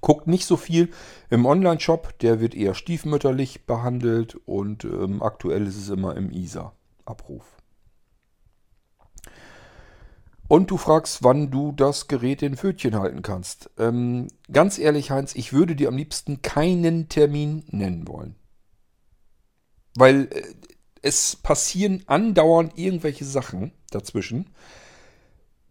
Guckt 0.00 0.26
nicht 0.26 0.46
so 0.46 0.56
viel 0.56 0.90
im 1.30 1.44
Online-Shop, 1.44 2.18
der 2.20 2.40
wird 2.40 2.54
eher 2.54 2.74
stiefmütterlich 2.74 3.66
behandelt 3.66 4.36
und 4.46 4.84
ähm, 4.84 5.22
aktuell 5.22 5.66
ist 5.66 5.76
es 5.76 5.90
immer 5.90 6.16
im 6.16 6.30
ISA-Abruf. 6.30 7.44
Und 10.48 10.70
du 10.70 10.76
fragst, 10.76 11.22
wann 11.22 11.50
du 11.50 11.72
das 11.72 12.08
Gerät 12.08 12.42
in 12.42 12.56
Pfötchen 12.56 12.94
halten 12.96 13.22
kannst. 13.22 13.70
Ähm, 13.78 14.28
ganz 14.52 14.78
ehrlich, 14.78 15.10
Heinz, 15.10 15.34
ich 15.34 15.52
würde 15.52 15.76
dir 15.76 15.88
am 15.88 15.96
liebsten 15.96 16.42
keinen 16.42 17.08
Termin 17.08 17.64
nennen 17.68 18.06
wollen. 18.06 18.34
Weil 19.94 20.28
äh, 20.30 20.42
es 21.02 21.36
passieren 21.36 22.02
andauernd 22.06 22.78
irgendwelche 22.78 23.24
Sachen 23.24 23.72
dazwischen, 23.90 24.50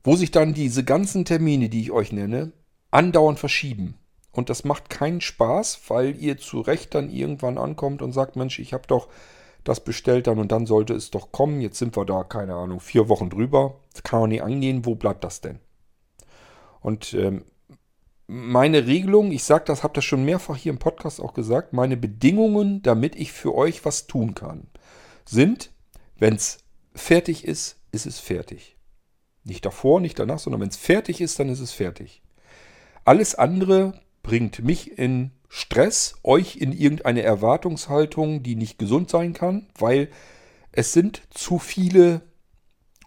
wo 0.03 0.15
sich 0.15 0.31
dann 0.31 0.53
diese 0.53 0.83
ganzen 0.83 1.25
Termine, 1.25 1.69
die 1.69 1.81
ich 1.81 1.91
euch 1.91 2.11
nenne, 2.11 2.51
andauernd 2.91 3.39
verschieben. 3.39 3.95
Und 4.31 4.49
das 4.49 4.63
macht 4.63 4.89
keinen 4.89 5.21
Spaß, 5.21 5.81
weil 5.87 6.15
ihr 6.21 6.37
zu 6.37 6.61
Recht 6.61 6.95
dann 6.95 7.09
irgendwann 7.09 7.57
ankommt 7.57 8.01
und 8.01 8.13
sagt, 8.13 8.35
Mensch, 8.35 8.59
ich 8.59 8.73
habe 8.73 8.87
doch 8.87 9.07
das 9.63 9.83
bestellt 9.83 10.27
dann 10.27 10.39
und 10.39 10.51
dann 10.51 10.65
sollte 10.65 10.93
es 10.93 11.11
doch 11.11 11.31
kommen. 11.31 11.61
Jetzt 11.61 11.77
sind 11.77 11.95
wir 11.95 12.05
da, 12.05 12.23
keine 12.23 12.55
Ahnung, 12.55 12.79
vier 12.79 13.09
Wochen 13.09 13.29
drüber. 13.29 13.79
Das 13.93 14.03
kann 14.03 14.21
man 14.21 14.29
nicht 14.29 14.43
angehen. 14.43 14.85
Wo 14.85 14.95
bleibt 14.95 15.23
das 15.23 15.41
denn? 15.41 15.59
Und 16.79 17.13
ähm, 17.13 17.45
meine 18.27 18.87
Regelung, 18.87 19.31
ich 19.31 19.43
sage 19.43 19.65
das, 19.67 19.83
habe 19.83 19.93
das 19.93 20.05
schon 20.05 20.23
mehrfach 20.23 20.55
hier 20.55 20.71
im 20.71 20.79
Podcast 20.79 21.21
auch 21.21 21.33
gesagt, 21.33 21.73
meine 21.73 21.97
Bedingungen, 21.97 22.81
damit 22.81 23.15
ich 23.15 23.33
für 23.33 23.53
euch 23.53 23.85
was 23.85 24.07
tun 24.07 24.33
kann, 24.33 24.67
sind, 25.25 25.71
wenn 26.17 26.35
es 26.35 26.59
fertig 26.93 27.45
ist, 27.45 27.77
ist 27.91 28.05
es 28.05 28.19
fertig. 28.19 28.75
Nicht 29.43 29.65
davor, 29.65 29.99
nicht 29.99 30.19
danach, 30.19 30.39
sondern 30.39 30.61
wenn 30.61 30.69
es 30.69 30.77
fertig 30.77 31.21
ist, 31.21 31.39
dann 31.39 31.49
ist 31.49 31.59
es 31.59 31.71
fertig. 31.71 32.21
Alles 33.05 33.35
andere 33.35 33.99
bringt 34.23 34.63
mich 34.63 34.97
in 34.97 35.31
Stress, 35.49 36.15
euch 36.23 36.57
in 36.57 36.71
irgendeine 36.71 37.23
Erwartungshaltung, 37.23 38.43
die 38.43 38.55
nicht 38.55 38.77
gesund 38.77 39.09
sein 39.09 39.33
kann, 39.33 39.67
weil 39.77 40.09
es 40.71 40.93
sind 40.93 41.23
zu 41.29 41.59
viele 41.59 42.21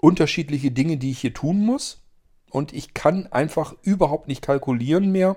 unterschiedliche 0.00 0.70
Dinge, 0.70 0.98
die 0.98 1.12
ich 1.12 1.20
hier 1.20 1.32
tun 1.32 1.64
muss. 1.64 2.02
Und 2.50 2.72
ich 2.72 2.92
kann 2.94 3.26
einfach 3.28 3.74
überhaupt 3.82 4.28
nicht 4.28 4.42
kalkulieren 4.42 5.10
mehr, 5.10 5.36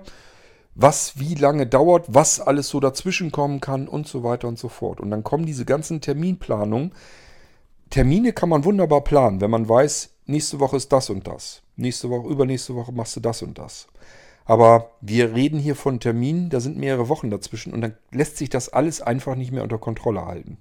was 0.80 1.18
wie 1.18 1.34
lange 1.34 1.66
dauert, 1.66 2.04
was 2.06 2.40
alles 2.40 2.68
so 2.68 2.78
dazwischen 2.78 3.32
kommen 3.32 3.60
kann 3.60 3.88
und 3.88 4.06
so 4.06 4.22
weiter 4.22 4.46
und 4.46 4.60
so 4.60 4.68
fort. 4.68 5.00
Und 5.00 5.10
dann 5.10 5.24
kommen 5.24 5.44
diese 5.44 5.64
ganzen 5.64 6.00
Terminplanungen. 6.00 6.92
Termine 7.90 8.32
kann 8.32 8.48
man 8.48 8.64
wunderbar 8.64 9.02
planen, 9.02 9.40
wenn 9.40 9.50
man 9.50 9.68
weiß, 9.68 10.10
nächste 10.26 10.60
Woche 10.60 10.76
ist 10.76 10.92
das 10.92 11.10
und 11.10 11.26
das. 11.26 11.62
Nächste 11.74 12.10
Woche, 12.10 12.28
übernächste 12.28 12.76
Woche 12.76 12.92
machst 12.92 13.16
du 13.16 13.20
das 13.20 13.42
und 13.42 13.58
das. 13.58 13.88
Aber 14.44 14.92
wir 15.00 15.34
reden 15.34 15.58
hier 15.58 15.74
von 15.74 15.98
Terminen, 15.98 16.48
da 16.48 16.60
sind 16.60 16.78
mehrere 16.78 17.08
Wochen 17.08 17.28
dazwischen 17.28 17.72
und 17.72 17.80
dann 17.80 17.96
lässt 18.12 18.36
sich 18.36 18.48
das 18.48 18.68
alles 18.68 19.00
einfach 19.00 19.34
nicht 19.34 19.50
mehr 19.50 19.64
unter 19.64 19.78
Kontrolle 19.78 20.26
halten. 20.26 20.58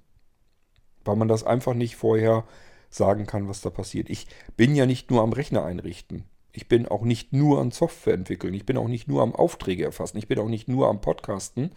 Weil 1.05 1.15
man 1.15 1.27
das 1.27 1.43
einfach 1.43 1.75
nicht 1.75 1.95
vorher 1.95 2.43
sagen 2.89 3.27
kann, 3.27 3.47
was 3.47 3.61
da 3.61 3.69
passiert. 3.69 4.09
Ich 4.09 4.25
bin 4.55 4.75
ja 4.75 4.87
nicht 4.87 5.11
nur 5.11 5.21
am 5.21 5.31
Rechner 5.31 5.63
einrichten. 5.63 6.23
Ich 6.57 6.67
bin 6.67 6.87
auch 6.87 7.03
nicht 7.03 7.33
nur 7.33 7.61
an 7.61 7.69
Software 7.69 8.15
entwickeln. 8.15 8.51
Ich 8.55 8.65
bin 8.65 8.77
auch 8.77 8.87
nicht 8.87 9.07
nur 9.07 9.21
am 9.21 9.35
Aufträge 9.35 9.85
erfassen. 9.85 10.17
Ich 10.17 10.27
bin 10.27 10.39
auch 10.39 10.49
nicht 10.49 10.67
nur 10.67 10.89
am 10.89 11.01
Podcasten. 11.01 11.69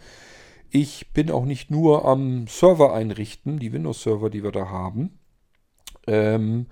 Ich 0.71 1.13
bin 1.13 1.29
auch 1.29 1.45
nicht 1.45 1.69
nur 1.69 2.03
am 2.03 2.47
Server 2.47 2.91
einrichten, 2.91 3.59
die 3.59 3.73
Windows-Server, 3.73 4.31
die 4.31 4.43
wir 4.43 4.51
da 4.51 4.69
haben. 4.69 5.19
Ähm, 6.07 6.65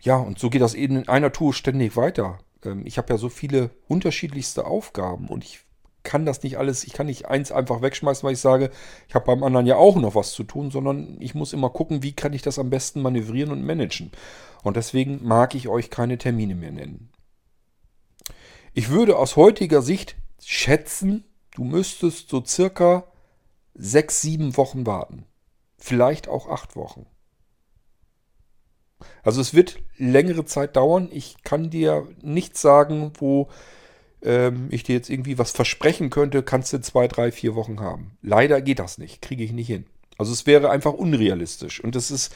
ja, 0.00 0.16
und 0.16 0.40
so 0.40 0.50
geht 0.50 0.62
das 0.62 0.74
eben 0.74 0.96
in 0.96 1.08
einer 1.08 1.30
Tour 1.30 1.54
ständig 1.54 1.96
weiter. 1.96 2.40
Ähm, 2.64 2.82
ich 2.84 2.98
habe 2.98 3.12
ja 3.12 3.18
so 3.18 3.28
viele 3.28 3.70
unterschiedlichste 3.86 4.66
Aufgaben 4.66 5.28
und 5.28 5.44
ich 5.44 5.60
kann 6.02 6.26
das 6.26 6.42
nicht 6.42 6.58
alles, 6.58 6.82
ich 6.82 6.92
kann 6.92 7.06
nicht 7.06 7.26
eins 7.26 7.52
einfach 7.52 7.82
wegschmeißen, 7.82 8.26
weil 8.26 8.32
ich 8.32 8.40
sage, 8.40 8.70
ich 9.06 9.14
habe 9.14 9.26
beim 9.26 9.44
anderen 9.44 9.66
ja 9.66 9.76
auch 9.76 9.94
noch 9.94 10.16
was 10.16 10.32
zu 10.32 10.42
tun, 10.42 10.72
sondern 10.72 11.18
ich 11.20 11.36
muss 11.36 11.52
immer 11.52 11.70
gucken, 11.70 12.02
wie 12.02 12.14
kann 12.14 12.32
ich 12.32 12.42
das 12.42 12.58
am 12.58 12.68
besten 12.68 13.00
manövrieren 13.00 13.52
und 13.52 13.64
managen. 13.64 14.10
Und 14.64 14.76
deswegen 14.76 15.20
mag 15.22 15.54
ich 15.54 15.68
euch 15.68 15.88
keine 15.88 16.18
Termine 16.18 16.56
mehr 16.56 16.72
nennen. 16.72 17.10
Ich 18.78 18.90
würde 18.90 19.18
aus 19.18 19.34
heutiger 19.34 19.82
Sicht 19.82 20.14
schätzen, 20.40 21.24
du 21.56 21.64
müsstest 21.64 22.28
so 22.28 22.44
circa 22.44 23.10
sechs, 23.74 24.20
sieben 24.20 24.56
Wochen 24.56 24.86
warten. 24.86 25.24
Vielleicht 25.78 26.28
auch 26.28 26.48
acht 26.48 26.76
Wochen. 26.76 27.04
Also 29.24 29.40
es 29.40 29.52
wird 29.52 29.82
längere 29.96 30.44
Zeit 30.44 30.76
dauern. 30.76 31.08
Ich 31.10 31.42
kann 31.42 31.70
dir 31.70 32.06
nicht 32.22 32.56
sagen, 32.56 33.10
wo 33.18 33.48
ähm, 34.22 34.68
ich 34.70 34.84
dir 34.84 34.94
jetzt 34.94 35.10
irgendwie 35.10 35.38
was 35.38 35.50
versprechen 35.50 36.08
könnte, 36.08 36.44
kannst 36.44 36.72
du 36.72 36.80
zwei, 36.80 37.08
drei, 37.08 37.32
vier 37.32 37.56
Wochen 37.56 37.80
haben. 37.80 38.16
Leider 38.22 38.62
geht 38.62 38.78
das 38.78 38.96
nicht, 38.96 39.22
kriege 39.22 39.42
ich 39.42 39.50
nicht 39.50 39.66
hin. 39.66 39.86
Also 40.18 40.32
es 40.32 40.46
wäre 40.46 40.70
einfach 40.70 40.92
unrealistisch. 40.92 41.82
Und 41.82 41.96
es 41.96 42.12
ist, 42.12 42.32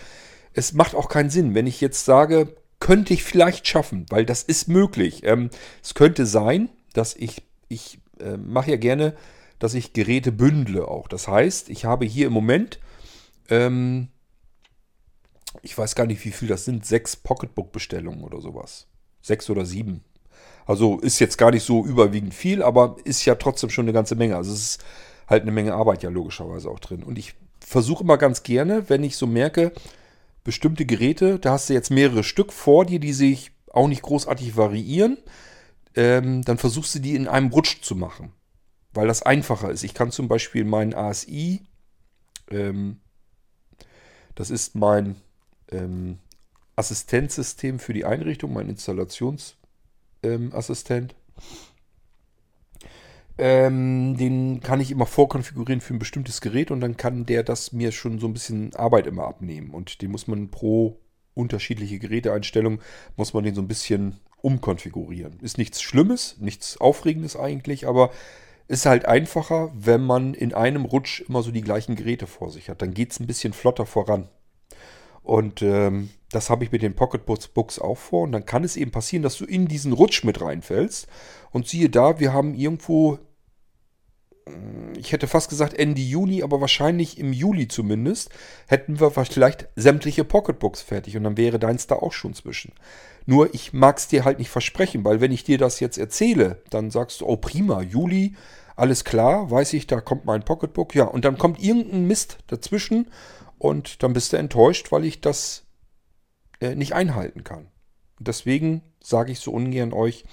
es 0.55 0.73
macht 0.73 0.97
auch 0.97 1.09
keinen 1.09 1.31
Sinn, 1.31 1.55
wenn 1.55 1.69
ich 1.69 1.81
jetzt 1.81 2.05
sage, 2.05 2.57
könnte 2.83 3.15
ich 3.15 3.23
vielleicht 3.23 3.69
schaffen, 3.69 4.07
weil 4.11 4.27
das 4.27 4.43
ist 4.43 4.67
möglich. 4.67 5.23
Ähm, 5.23 5.51
es 5.85 5.95
könnte 5.95 6.27
sein, 6.27 6.69
dass 6.95 7.15
ich, 7.15 7.45
ich 7.69 8.01
äh, 8.19 8.37
mache 8.37 8.73
ja 8.73 8.77
gerne, 8.77 9.15
dass 9.61 9.75
ich 9.75 9.93
Geräte 9.93 10.33
bündle 10.33 10.89
auch. 10.89 11.07
Das 11.07 11.29
heißt, 11.29 11.71
ich 11.71 11.85
habe 11.85 12.07
hier 12.07 12.27
im 12.27 12.33
Moment, 12.33 12.81
ähm, 13.49 14.09
ich 15.63 15.79
weiß 15.79 15.95
gar 15.95 16.07
nicht, 16.07 16.25
wie 16.25 16.33
viel 16.33 16.49
das 16.49 16.65
sind, 16.65 16.85
sechs 16.85 17.15
Pocketbook-Bestellungen 17.15 18.25
oder 18.25 18.41
sowas. 18.41 18.89
Sechs 19.21 19.49
oder 19.49 19.65
sieben. 19.65 20.03
Also 20.67 20.99
ist 20.99 21.21
jetzt 21.21 21.39
gar 21.39 21.53
nicht 21.53 21.63
so 21.63 21.87
überwiegend 21.87 22.35
viel, 22.35 22.65
aber 22.65 22.97
ist 23.05 23.25
ja 23.25 23.37
trotzdem 23.37 23.71
schon 23.71 23.85
eine 23.85 23.93
ganze 23.93 24.17
Menge. 24.17 24.35
Also 24.37 24.53
es 24.53 24.61
ist 24.61 24.85
halt 25.29 25.43
eine 25.43 25.53
Menge 25.53 25.75
Arbeit 25.75 26.03
ja 26.03 26.11
logischerweise 26.11 26.69
auch 26.69 26.81
drin. 26.81 27.05
Und 27.05 27.17
ich 27.17 27.35
versuche 27.61 28.03
immer 28.03 28.19
ganz 28.19 28.43
gerne, 28.43 28.89
wenn 28.89 29.05
ich 29.05 29.17
so 29.17 29.29
merke, 29.29 29.71
bestimmte 30.45 30.87
Geräte, 30.87 31.39
da 31.39 31.53
hast 31.53 31.69
du 31.69 31.75
jetzt 31.75 31.91
mehrere 31.91 32.25
Stück 32.25 32.53
vor 32.53 32.85
dir, 32.85 32.99
die 32.99 33.13
sich 33.13 33.53
auch 33.71 33.89
nicht 33.89 34.03
großartig 34.03 34.57
variieren, 34.57 35.19
ähm, 35.95 36.43
dann 36.43 36.59
versuchst 36.59 36.95
du 36.95 36.99
die 36.99 37.15
in 37.15 37.29
einem 37.29 37.49
Rutsch 37.49 37.83
zu 37.83 37.97
machen, 37.97 38.33
weil 38.93 39.07
das 39.07 39.23
einfacher 39.23 39.71
ist. 39.71 39.85
Ich 39.85 39.95
kann 39.95 40.11
zum 40.11 40.29
Beispiel 40.29 40.65
meinen 40.65 40.95
ASI, 40.95 41.63
ähm, 42.51 43.01
das 44.35 44.51
ist 44.51 44.75
mein 44.75 45.17
ähm, 45.71 46.19
Assistenzsystem 46.77 47.79
für 47.79 47.93
die 47.93 48.05
Einrichtung, 48.05 48.53
mein 48.53 48.69
Installationsassistent. 48.69 51.15
Ähm, 53.45 54.17
den 54.17 54.61
kann 54.61 54.79
ich 54.79 54.93
immer 54.93 55.05
vorkonfigurieren 55.05 55.81
für 55.81 55.95
ein 55.95 55.99
bestimmtes 55.99 56.41
Gerät 56.41 56.71
und 56.71 56.81
dann 56.81 56.97
kann 56.97 57.27
der 57.27 57.43
das 57.43 57.73
mir 57.73 57.91
schon 57.91 58.21
so 58.21 58.29
ein 58.29 58.35
bisschen 58.35 58.73
Arbeit 58.77 59.09
immer 59.09 59.25
abnehmen. 59.25 59.71
Und 59.71 60.01
den 60.01 60.13
muss 60.13 60.29
man 60.29 60.53
pro 60.53 61.01
unterschiedliche 61.35 61.99
Geräteeinstellungen, 61.99 62.79
muss 63.17 63.35
man 63.35 63.43
den 63.43 63.57
so 63.57 63.61
ein 63.61 63.67
bisschen 63.67 64.21
umkonfigurieren. 64.43 65.41
Ist 65.41 65.59
nichts 65.59 65.83
Schlimmes, 65.83 66.37
nichts 66.39 66.81
Aufregendes 66.81 67.35
eigentlich, 67.35 67.89
aber 67.89 68.13
ist 68.69 68.87
halt 68.87 69.07
einfacher, 69.07 69.73
wenn 69.75 70.03
man 70.03 70.35
in 70.35 70.55
einem 70.55 70.85
Rutsch 70.85 71.23
immer 71.23 71.43
so 71.43 71.51
die 71.51 71.63
gleichen 71.63 71.97
Geräte 71.97 72.29
vor 72.29 72.49
sich 72.49 72.69
hat. 72.71 72.81
Dann 72.81 72.95
geht 72.95 73.11
es 73.11 73.19
ein 73.19 73.27
bisschen 73.27 73.55
flotter 73.55 73.87
voran. 73.87 74.29
Und 75.25 75.63
ähm, 75.63 76.11
das 76.31 76.49
habe 76.49 76.63
ich 76.63 76.71
mit 76.71 76.83
den 76.83 76.95
Pocketbooks 76.95 77.81
auch 77.81 77.99
vor. 77.99 78.23
Und 78.23 78.31
dann 78.31 78.47
kann 78.47 78.63
es 78.63 78.77
eben 78.77 78.93
passieren, 78.93 79.25
dass 79.25 79.37
du 79.37 79.47
in 79.47 79.67
diesen 79.67 79.93
Rutsch 79.93 80.23
mit 80.23 80.41
reinfällst. 80.41 81.09
Und 81.51 81.67
siehe 81.67 81.91
da, 81.91 82.21
wir 82.21 82.33
haben 82.33 82.55
irgendwo 82.55 83.19
ich 84.97 85.13
hätte 85.13 85.27
fast 85.27 85.49
gesagt 85.49 85.75
Ende 85.75 86.01
Juni, 86.01 86.43
aber 86.43 86.61
wahrscheinlich 86.61 87.19
im 87.19 87.33
Juli 87.33 87.69
zumindest, 87.69 88.31
hätten 88.67 89.01
wir 89.01 89.11
vielleicht 89.11 89.69
sämtliche 89.77 90.25
Pocketbooks 90.25 90.83
fertig 90.83 91.17
und 91.17 91.25
dann 91.25 91.37
wäre 91.37 91.59
deins 91.59 91.87
da 91.87 91.97
auch 91.97 92.13
schon 92.13 92.35
zwischen. 92.35 92.73
Nur 93.27 93.55
ich 93.55 93.73
mag 93.73 93.99
es 93.99 94.09
dir 94.09 94.25
halt 94.25 94.39
nicht 94.39 94.51
versprechen, 94.51 95.05
weil 95.05 95.21
wenn 95.21 95.33
ich 95.33 95.45
dir 95.45 95.59
das 95.59 95.81
jetzt 95.81 95.99
erzähle, 95.99 96.63
dann 96.71 96.91
sagst 96.91 97.21
du, 97.21 97.27
oh 97.27 97.37
prima, 97.37 97.83
Juli, 97.83 98.35
alles 98.75 99.05
klar, 99.05 99.51
weiß 99.51 99.75
ich, 99.75 99.87
da 99.87 100.01
kommt 100.01 100.25
mein 100.25 100.45
Pocketbook, 100.45 100.95
ja, 100.95 101.05
und 101.05 101.25
dann 101.25 101.39
kommt 101.39 101.63
irgendein 101.63 102.07
Mist 102.07 102.39
dazwischen 102.49 103.11
und 103.59 104.03
dann 104.03 104.13
bist 104.13 104.33
du 104.33 104.39
enttäuscht, 104.39 104.91
weil 104.91 105.05
ich 105.05 105.21
das 105.21 105.65
äh, 106.61 106.75
nicht 106.75 106.95
einhalten 106.95 107.45
kann. 107.45 107.69
Deswegen 108.19 108.83
sage 109.03 109.33
ich 109.33 109.41
so 109.41 109.53
ungern 109.53 109.93
euch 109.93 110.25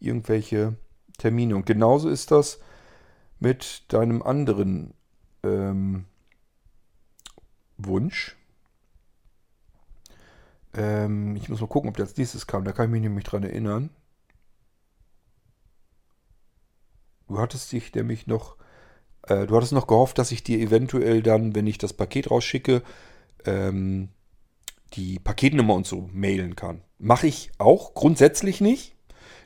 irgendwelche 0.00 0.76
Termine. 1.18 1.56
Und 1.56 1.66
genauso 1.66 2.08
ist 2.08 2.30
das 2.30 2.60
mit 3.40 3.84
deinem 3.92 4.22
anderen 4.22 4.94
ähm, 5.42 6.06
Wunsch. 7.76 8.36
Ähm, 10.74 11.36
ich 11.36 11.48
muss 11.48 11.60
mal 11.60 11.66
gucken, 11.66 11.88
ob 11.88 11.96
der 11.96 12.06
als 12.06 12.16
nächstes 12.16 12.46
kam. 12.46 12.64
Da 12.64 12.72
kann 12.72 12.86
ich 12.86 12.92
mich 12.92 13.02
nämlich 13.02 13.24
dran 13.24 13.42
erinnern. 13.44 13.90
Du 17.28 17.38
hattest 17.38 17.70
dich 17.72 17.94
nämlich 17.94 18.26
noch, 18.26 18.56
äh, 19.22 19.46
du 19.46 19.54
hattest 19.56 19.72
noch 19.72 19.86
gehofft, 19.86 20.18
dass 20.18 20.32
ich 20.32 20.42
dir 20.42 20.58
eventuell 20.58 21.22
dann, 21.22 21.54
wenn 21.54 21.66
ich 21.66 21.78
das 21.78 21.92
Paket 21.92 22.30
rausschicke, 22.30 22.82
ähm, 23.44 24.08
die 24.94 25.18
Paketnummer 25.18 25.74
und 25.74 25.86
so 25.86 26.08
mailen 26.12 26.56
kann. 26.56 26.82
Mache 26.98 27.26
ich 27.26 27.50
auch 27.58 27.94
grundsätzlich 27.94 28.60
nicht. 28.60 28.96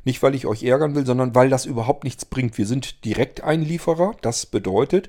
Nicht, 0.04 0.22
weil 0.22 0.34
ich 0.34 0.46
euch 0.46 0.62
ärgern 0.62 0.94
will, 0.94 1.06
sondern 1.06 1.34
weil 1.34 1.48
das 1.48 1.66
überhaupt 1.66 2.04
nichts 2.04 2.24
bringt. 2.24 2.58
Wir 2.58 2.66
sind 2.66 3.04
Direkteinlieferer. 3.04 4.16
Das 4.20 4.46
bedeutet, 4.46 5.08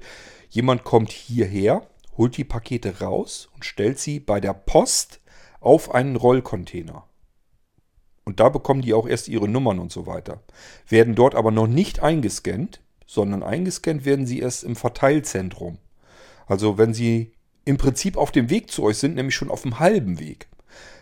jemand 0.49 0.84
kommt 0.84 1.11
hierher, 1.11 1.88
holt 2.17 2.38
die 2.38 2.43
Pakete 2.43 2.99
raus 2.99 3.49
und 3.55 3.65
stellt 3.65 3.99
sie 3.99 4.19
bei 4.19 4.39
der 4.39 4.53
Post 4.53 5.19
auf 5.59 5.93
einen 5.93 6.15
Rollcontainer. 6.15 7.05
Und 8.26 8.39
da 8.39 8.49
bekommen 8.49 8.82
die 8.82 8.93
auch 8.93 9.07
erst 9.07 9.28
ihre 9.28 9.47
Nummern 9.47 9.80
und 9.80 9.91
so 9.91 10.05
weiter. 10.05 10.41
Werden 10.88 11.15
dort 11.15 11.36
aber 11.36 11.51
noch 11.51 11.67
nicht 11.67 12.01
eingescannt, 12.01 12.82
sondern 13.05 13.43
eingescannt 13.43 14.05
werden 14.05 14.26
sie 14.26 14.39
erst 14.39 14.63
im 14.63 14.76
Verteilzentrum. 14.76 15.78
Also 16.47 16.78
wenn 16.78 16.93
sie 16.93 17.34
im 17.65 17.78
Prinzip 17.78 18.17
auf 18.17 18.32
dem 18.32 18.49
Weg 18.49 18.71
zu 18.71 18.84
euch 18.84 18.97
sind, 18.97 19.15
nämlich 19.15 19.36
schon 19.36 19.51
auf 19.51 19.63
dem 19.63 19.80
halben 19.80 20.19
Weg. 20.19 20.47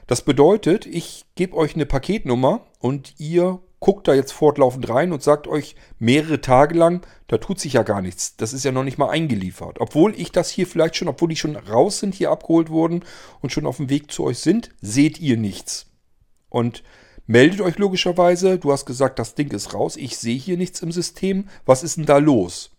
Das 0.08 0.24
bedeutet, 0.24 0.86
ich 0.86 1.26
gebe 1.36 1.56
euch 1.56 1.76
eine 1.76 1.86
Paketnummer 1.86 2.66
und 2.80 3.16
ihr 3.20 3.60
guckt 3.82 4.08
da 4.08 4.14
jetzt 4.14 4.32
fortlaufend 4.32 4.88
rein 4.89 5.12
und 5.12 5.24
sagt 5.24 5.47
euch 5.47 5.76
mehrere 5.97 6.39
Tage 6.39 6.78
lang, 6.78 7.06
da 7.28 7.39
tut 7.39 7.60
sich 7.60 7.74
ja 7.74 7.84
gar 7.84 8.02
nichts. 8.02 8.38
Das 8.38 8.54
ist 8.54 8.64
ja 8.64 8.72
noch 8.72 8.84
nicht 8.84 8.99
mal 8.99 9.10
eingeliefert. 9.10 9.82
Obwohl 9.82 10.14
ich 10.20 10.32
das 10.32 10.49
hier 10.49 10.68
vielleicht 10.68 10.95
schon, 10.95 11.08
obwohl 11.08 11.30
die 11.30 11.36
schon 11.36 11.56
raus 11.56 11.99
sind, 11.99 12.14
hier 12.14 12.30
abgeholt 12.30 12.70
wurden 12.70 13.04
und 13.41 13.52
schon 13.52 13.66
auf 13.66 13.78
dem 13.78 13.89
Weg 13.89 14.12
zu 14.12 14.24
euch 14.24 14.39
sind, 14.39 14.70
seht 14.82 15.20
ihr 15.20 15.36
nichts. 15.36 15.88
Und 16.49 16.84
meldet 17.26 17.62
euch 17.62 17.78
logischerweise, 17.80 18.60
du 18.60 18.72
hast 18.72 18.86
gesagt, 18.86 19.18
das 19.18 19.34
Ding 19.34 19.49
ist 19.52 19.74
raus, 19.74 19.97
ich 19.97 20.16
sehe 20.18 20.38
hier 20.38 20.58
nichts 20.58 20.82
im 20.82 20.91
System. 20.91 21.49
Was 21.66 21.82
ist 21.82 21.97
denn 21.97 22.06
da 22.06 22.18
los? 22.18 22.70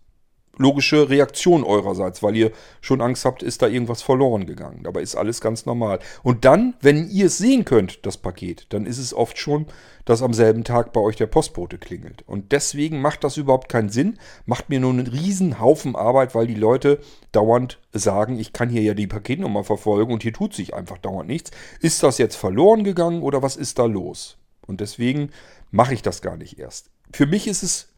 Logische 0.58 1.08
Reaktion 1.08 1.64
eurerseits, 1.64 2.22
weil 2.22 2.36
ihr 2.36 2.52
schon 2.80 3.00
Angst 3.00 3.24
habt, 3.24 3.42
ist 3.42 3.62
da 3.62 3.68
irgendwas 3.68 4.02
verloren 4.02 4.46
gegangen. 4.46 4.82
Dabei 4.82 5.00
ist 5.00 5.16
alles 5.16 5.40
ganz 5.40 5.64
normal. 5.64 5.98
Und 6.22 6.44
dann, 6.44 6.74
wenn 6.80 7.08
ihr 7.08 7.26
es 7.26 7.38
sehen 7.38 7.64
könnt, 7.64 8.04
das 8.04 8.18
Paket, 8.18 8.66
dann 8.70 8.84
ist 8.84 8.98
es 8.98 9.14
oft 9.14 9.38
schon, 9.38 9.66
dass 10.04 10.22
am 10.22 10.34
selben 10.34 10.64
Tag 10.64 10.92
bei 10.92 11.00
euch 11.00 11.16
der 11.16 11.26
Postbote 11.26 11.78
klingelt. 11.78 12.22
Und 12.26 12.52
deswegen 12.52 13.00
macht 13.00 13.24
das 13.24 13.36
überhaupt 13.36 13.68
keinen 13.68 13.88
Sinn. 13.88 14.18
Macht 14.44 14.68
mir 14.68 14.80
nur 14.80 14.90
einen 14.90 15.06
riesen 15.06 15.60
Haufen 15.60 15.96
Arbeit, 15.96 16.34
weil 16.34 16.46
die 16.46 16.54
Leute 16.54 16.98
dauernd 17.30 17.78
sagen, 17.92 18.38
ich 18.38 18.52
kann 18.52 18.68
hier 18.68 18.82
ja 18.82 18.94
die 18.94 19.06
Paketnummer 19.06 19.64
verfolgen 19.64 20.12
und 20.12 20.22
hier 20.22 20.32
tut 20.32 20.54
sich 20.54 20.74
einfach 20.74 20.98
dauernd 20.98 21.28
nichts. 21.28 21.50
Ist 21.80 22.02
das 22.02 22.18
jetzt 22.18 22.36
verloren 22.36 22.84
gegangen 22.84 23.22
oder 23.22 23.42
was 23.42 23.56
ist 23.56 23.78
da 23.78 23.86
los? 23.86 24.38
Und 24.66 24.80
deswegen 24.80 25.30
mache 25.70 25.94
ich 25.94 26.02
das 26.02 26.20
gar 26.20 26.36
nicht 26.36 26.58
erst. 26.58 26.90
Für 27.12 27.26
mich 27.26 27.46
ist 27.46 27.62
es 27.62 27.88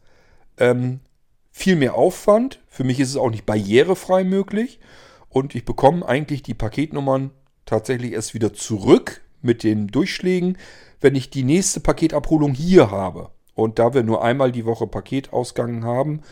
ähm, 0.57 0.99
viel 1.57 1.77
mehr 1.77 1.95
Aufwand. 1.95 2.59
Für 2.67 2.83
mich 2.83 2.99
ist 2.99 3.11
es 3.11 3.15
auch 3.15 3.29
nicht 3.29 3.45
barrierefrei 3.45 4.25
möglich. 4.25 4.81
Und 5.29 5.55
ich 5.55 5.63
bekomme 5.63 6.05
eigentlich 6.05 6.43
die 6.43 6.53
Paketnummern 6.53 7.31
tatsächlich 7.65 8.11
erst 8.11 8.33
wieder 8.33 8.53
zurück 8.53 9.21
mit 9.41 9.63
den 9.63 9.87
Durchschlägen, 9.87 10.57
wenn 10.99 11.15
ich 11.15 11.29
die 11.29 11.43
nächste 11.43 11.79
Paketabholung 11.79 12.53
hier 12.53 12.91
habe. 12.91 13.31
Und 13.53 13.79
da 13.79 13.93
wir 13.93 14.03
nur 14.03 14.21
einmal 14.21 14.51
die 14.51 14.65
Woche 14.65 14.85
Paketausgang 14.85 15.85
haben, 15.85 16.23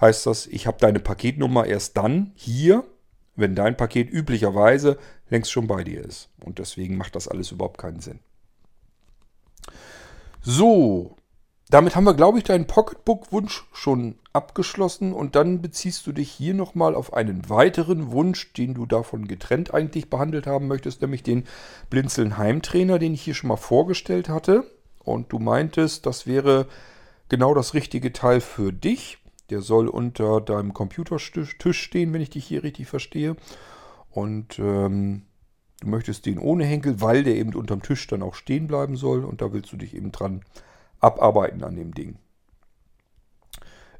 heißt 0.00 0.26
das, 0.26 0.48
ich 0.48 0.66
habe 0.66 0.78
deine 0.80 0.98
Paketnummer 0.98 1.64
erst 1.64 1.96
dann 1.96 2.32
hier, 2.34 2.82
wenn 3.36 3.54
dein 3.54 3.76
Paket 3.76 4.12
üblicherweise 4.12 4.98
längst 5.30 5.52
schon 5.52 5.68
bei 5.68 5.84
dir 5.84 6.04
ist. 6.04 6.28
Und 6.44 6.58
deswegen 6.58 6.96
macht 6.96 7.14
das 7.14 7.28
alles 7.28 7.52
überhaupt 7.52 7.78
keinen 7.78 8.00
Sinn. 8.00 8.18
So, 10.42 11.14
damit 11.72 11.96
haben 11.96 12.04
wir, 12.04 12.12
glaube 12.12 12.36
ich, 12.36 12.44
deinen 12.44 12.66
Pocketbook-Wunsch 12.66 13.64
schon 13.72 14.16
abgeschlossen 14.34 15.14
und 15.14 15.34
dann 15.34 15.62
beziehst 15.62 16.06
du 16.06 16.12
dich 16.12 16.30
hier 16.30 16.52
nochmal 16.52 16.94
auf 16.94 17.14
einen 17.14 17.48
weiteren 17.48 18.12
Wunsch, 18.12 18.52
den 18.52 18.74
du 18.74 18.84
davon 18.84 19.26
getrennt 19.26 19.72
eigentlich 19.72 20.10
behandelt 20.10 20.46
haben 20.46 20.68
möchtest, 20.68 21.00
nämlich 21.00 21.22
den 21.22 21.44
Blinzeln 21.88 22.36
Heimtrainer, 22.36 22.98
den 22.98 23.14
ich 23.14 23.22
hier 23.22 23.32
schon 23.32 23.48
mal 23.48 23.56
vorgestellt 23.56 24.28
hatte. 24.28 24.66
Und 25.02 25.32
du 25.32 25.38
meintest, 25.38 26.04
das 26.04 26.26
wäre 26.26 26.66
genau 27.30 27.54
das 27.54 27.72
richtige 27.72 28.12
Teil 28.12 28.42
für 28.42 28.70
dich. 28.70 29.16
Der 29.48 29.62
soll 29.62 29.88
unter 29.88 30.42
deinem 30.42 30.74
Computertisch 30.74 31.56
stehen, 31.70 32.12
wenn 32.12 32.20
ich 32.20 32.30
dich 32.30 32.44
hier 32.44 32.64
richtig 32.64 32.86
verstehe. 32.86 33.34
Und 34.10 34.58
ähm, 34.58 35.22
du 35.80 35.88
möchtest 35.88 36.26
den 36.26 36.38
ohne 36.38 36.66
Henkel, 36.66 37.00
weil 37.00 37.24
der 37.24 37.36
eben 37.36 37.54
unterm 37.54 37.80
Tisch 37.80 38.06
dann 38.08 38.22
auch 38.22 38.34
stehen 38.34 38.66
bleiben 38.66 38.96
soll. 38.96 39.24
Und 39.24 39.40
da 39.40 39.54
willst 39.54 39.72
du 39.72 39.78
dich 39.78 39.96
eben 39.96 40.12
dran 40.12 40.42
abarbeiten 41.02 41.62
an 41.64 41.76
dem 41.76 41.92
Ding. 41.92 42.18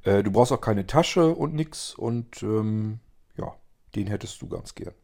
Äh, 0.05 0.23
du 0.23 0.31
brauchst 0.31 0.53
auch 0.53 0.61
keine 0.61 0.87
Tasche 0.87 1.35
und 1.35 1.55
nix 1.55 1.95
und 1.95 2.43
ähm, 2.43 3.01
ja, 3.37 3.55
den 3.95 4.07
hättest 4.07 4.41
du 4.43 4.49
ganz 4.49 4.75
gern. 4.75 4.95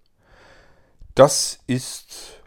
Das 1.14 1.60
ist 1.66 2.42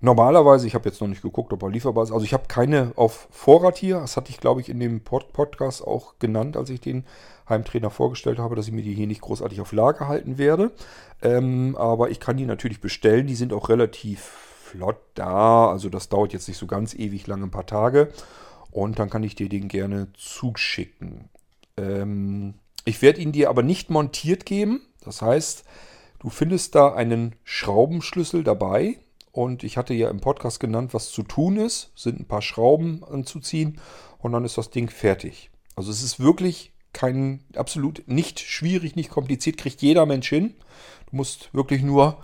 normalerweise, 0.00 0.66
ich 0.66 0.74
habe 0.74 0.88
jetzt 0.88 1.00
noch 1.00 1.08
nicht 1.08 1.22
geguckt, 1.22 1.52
ob 1.52 1.62
er 1.62 1.70
lieferbar 1.70 2.04
ist. 2.04 2.12
Also 2.12 2.24
ich 2.24 2.32
habe 2.32 2.44
keine 2.48 2.92
auf 2.96 3.28
Vorrat 3.30 3.76
hier. 3.76 4.00
Das 4.00 4.16
hatte 4.16 4.30
ich, 4.30 4.38
glaube 4.38 4.60
ich, 4.60 4.68
in 4.68 4.80
dem 4.80 5.02
Pod 5.02 5.32
Podcast 5.32 5.86
auch 5.86 6.18
genannt, 6.18 6.56
als 6.56 6.70
ich 6.70 6.80
den 6.80 7.04
Heimtrainer 7.48 7.90
vorgestellt 7.90 8.38
habe, 8.38 8.54
dass 8.54 8.66
ich 8.66 8.72
mir 8.72 8.82
die 8.82 8.94
hier 8.94 9.06
nicht 9.06 9.20
großartig 9.20 9.60
auf 9.60 9.72
Lager 9.72 10.08
halten 10.08 10.38
werde. 10.38 10.72
Ähm, 11.22 11.76
aber 11.76 12.10
ich 12.10 12.20
kann 12.20 12.36
die 12.36 12.46
natürlich 12.46 12.80
bestellen. 12.80 13.26
Die 13.26 13.34
sind 13.34 13.52
auch 13.52 13.68
relativ 13.68 14.20
flott 14.20 15.00
da. 15.14 15.70
Also 15.70 15.88
das 15.88 16.08
dauert 16.08 16.32
jetzt 16.32 16.48
nicht 16.48 16.58
so 16.58 16.66
ganz 16.66 16.94
ewig 16.94 17.26
lange, 17.26 17.44
ein 17.44 17.50
paar 17.50 17.66
Tage. 17.66 18.08
Und 18.78 19.00
dann 19.00 19.10
kann 19.10 19.24
ich 19.24 19.34
dir 19.34 19.48
den 19.48 19.66
gerne 19.66 20.06
zuschicken. 20.14 21.30
Ähm, 21.76 22.54
ich 22.84 23.02
werde 23.02 23.20
ihn 23.20 23.32
dir 23.32 23.50
aber 23.50 23.64
nicht 23.64 23.90
montiert 23.90 24.46
geben. 24.46 24.82
Das 25.04 25.20
heißt, 25.20 25.64
du 26.20 26.30
findest 26.30 26.76
da 26.76 26.94
einen 26.94 27.34
Schraubenschlüssel 27.42 28.44
dabei. 28.44 29.00
Und 29.32 29.64
ich 29.64 29.76
hatte 29.76 29.94
ja 29.94 30.08
im 30.10 30.20
Podcast 30.20 30.60
genannt, 30.60 30.94
was 30.94 31.10
zu 31.10 31.24
tun 31.24 31.56
ist. 31.56 31.90
Sind 31.96 32.20
ein 32.20 32.28
paar 32.28 32.40
Schrauben 32.40 33.02
anzuziehen 33.02 33.80
und 34.18 34.30
dann 34.30 34.44
ist 34.44 34.58
das 34.58 34.70
Ding 34.70 34.88
fertig. 34.90 35.50
Also 35.74 35.90
es 35.90 36.04
ist 36.04 36.20
wirklich 36.20 36.72
kein, 36.92 37.40
absolut 37.56 38.04
nicht 38.06 38.38
schwierig, 38.38 38.94
nicht 38.94 39.10
kompliziert, 39.10 39.56
kriegt 39.56 39.82
jeder 39.82 40.06
Mensch 40.06 40.28
hin. 40.28 40.54
Du 41.10 41.16
musst 41.16 41.52
wirklich 41.52 41.82
nur 41.82 42.22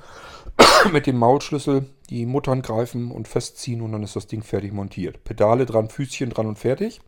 mit 0.93 1.07
dem 1.07 1.19
Maulschlüssel 1.19 1.87
die 2.11 2.27
Muttern 2.27 2.63
greifen 2.63 3.11
und 3.11 3.29
festziehen 3.29 3.81
und 3.81 3.93
dann 3.93 4.03
ist 4.03 4.17
das 4.17 4.27
Ding 4.27 4.43
fertig 4.43 4.73
montiert. 4.73 5.25
Pedale 5.25 5.67
dran, 5.67 5.89
Füßchen 5.89 6.31
dran 6.31 6.47
und 6.47 6.59
fertig. 6.59 7.01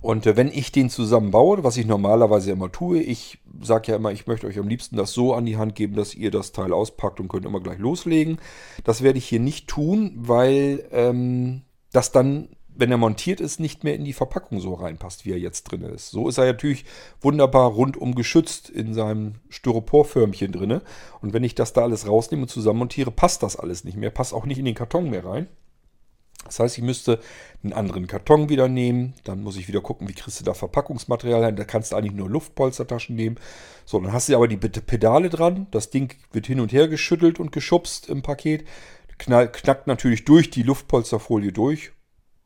Und 0.00 0.26
äh, 0.26 0.36
wenn 0.36 0.48
ich 0.48 0.72
den 0.72 0.90
zusammenbaue, 0.90 1.62
was 1.62 1.76
ich 1.76 1.86
normalerweise 1.86 2.50
immer 2.50 2.70
tue, 2.72 3.00
ich 3.00 3.38
sage 3.62 3.92
ja 3.92 3.96
immer, 3.96 4.10
ich 4.10 4.26
möchte 4.26 4.46
euch 4.46 4.58
am 4.58 4.68
liebsten 4.68 4.96
das 4.96 5.12
so 5.12 5.32
an 5.34 5.46
die 5.46 5.56
Hand 5.56 5.76
geben, 5.76 5.94
dass 5.94 6.14
ihr 6.14 6.30
das 6.30 6.52
Teil 6.52 6.72
auspackt 6.72 7.20
und 7.20 7.28
könnt 7.28 7.46
immer 7.46 7.60
gleich 7.60 7.78
loslegen. 7.78 8.38
Das 8.84 9.02
werde 9.02 9.18
ich 9.18 9.28
hier 9.28 9.40
nicht 9.40 9.68
tun, 9.68 10.12
weil 10.16 10.88
ähm, 10.90 11.62
das 11.92 12.10
dann 12.10 12.48
wenn 12.74 12.90
er 12.90 12.96
montiert 12.96 13.40
ist, 13.40 13.60
nicht 13.60 13.84
mehr 13.84 13.94
in 13.94 14.04
die 14.04 14.12
Verpackung 14.12 14.60
so 14.60 14.74
reinpasst, 14.74 15.24
wie 15.24 15.32
er 15.32 15.38
jetzt 15.38 15.64
drin 15.64 15.82
ist. 15.82 16.10
So 16.10 16.28
ist 16.28 16.38
er 16.38 16.46
natürlich 16.46 16.84
wunderbar 17.20 17.70
rundum 17.70 18.14
geschützt 18.14 18.70
in 18.70 18.94
seinem 18.94 19.34
Styroporförmchen 19.50 20.52
drin. 20.52 20.80
Und 21.20 21.32
wenn 21.32 21.44
ich 21.44 21.54
das 21.54 21.72
da 21.72 21.82
alles 21.82 22.06
rausnehme 22.06 22.42
und 22.42 22.48
zusammenmontiere, 22.48 23.10
passt 23.10 23.42
das 23.42 23.56
alles 23.56 23.84
nicht 23.84 23.96
mehr. 23.96 24.10
Passt 24.10 24.32
auch 24.32 24.46
nicht 24.46 24.58
in 24.58 24.64
den 24.64 24.74
Karton 24.74 25.10
mehr 25.10 25.24
rein. 25.24 25.48
Das 26.44 26.58
heißt, 26.58 26.76
ich 26.76 26.82
müsste 26.82 27.20
einen 27.62 27.72
anderen 27.72 28.06
Karton 28.06 28.48
wieder 28.48 28.68
nehmen. 28.68 29.14
Dann 29.24 29.42
muss 29.42 29.56
ich 29.56 29.68
wieder 29.68 29.80
gucken, 29.80 30.08
wie 30.08 30.14
kriegst 30.14 30.40
du 30.40 30.44
da 30.44 30.54
Verpackungsmaterial 30.54 31.46
hin. 31.46 31.56
Da 31.56 31.64
kannst 31.64 31.92
du 31.92 31.96
eigentlich 31.96 32.14
nur 32.14 32.28
Luftpolstertaschen 32.28 33.14
nehmen. 33.14 33.36
So, 33.84 34.00
dann 34.00 34.12
hast 34.12 34.28
du 34.28 34.34
aber 34.34 34.48
die 34.48 34.56
Pedale 34.56 35.30
dran. 35.30 35.66
Das 35.70 35.90
Ding 35.90 36.16
wird 36.32 36.46
hin 36.46 36.60
und 36.60 36.72
her 36.72 36.88
geschüttelt 36.88 37.38
und 37.38 37.52
geschubst 37.52 38.08
im 38.08 38.22
Paket. 38.22 38.64
Knall, 39.18 39.52
knackt 39.52 39.86
natürlich 39.86 40.24
durch 40.24 40.50
die 40.50 40.62
Luftpolsterfolie 40.62 41.52
durch 41.52 41.92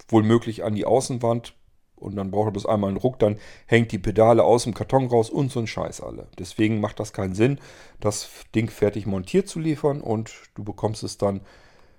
wohl 0.08 0.22
möglich 0.22 0.64
an 0.64 0.74
die 0.74 0.84
Außenwand, 0.84 1.54
und 1.96 2.14
dann 2.16 2.30
braucht 2.30 2.48
er 2.48 2.52
bloß 2.52 2.66
einmal 2.66 2.88
einen 2.88 2.98
Ruck, 2.98 3.18
dann 3.18 3.38
hängt 3.66 3.90
die 3.90 3.98
Pedale 3.98 4.44
aus 4.44 4.64
dem 4.64 4.74
Karton 4.74 5.06
raus 5.06 5.30
und 5.30 5.50
so 5.50 5.60
ein 5.60 5.66
Scheiß 5.66 6.02
alle. 6.02 6.28
Deswegen 6.38 6.80
macht 6.80 7.00
das 7.00 7.12
keinen 7.12 7.34
Sinn, 7.34 7.58
das 8.00 8.28
Ding 8.54 8.68
fertig 8.68 9.06
montiert 9.06 9.48
zu 9.48 9.58
liefern 9.58 10.00
und 10.02 10.32
du 10.54 10.62
bekommst 10.62 11.02
es 11.02 11.16
dann 11.16 11.40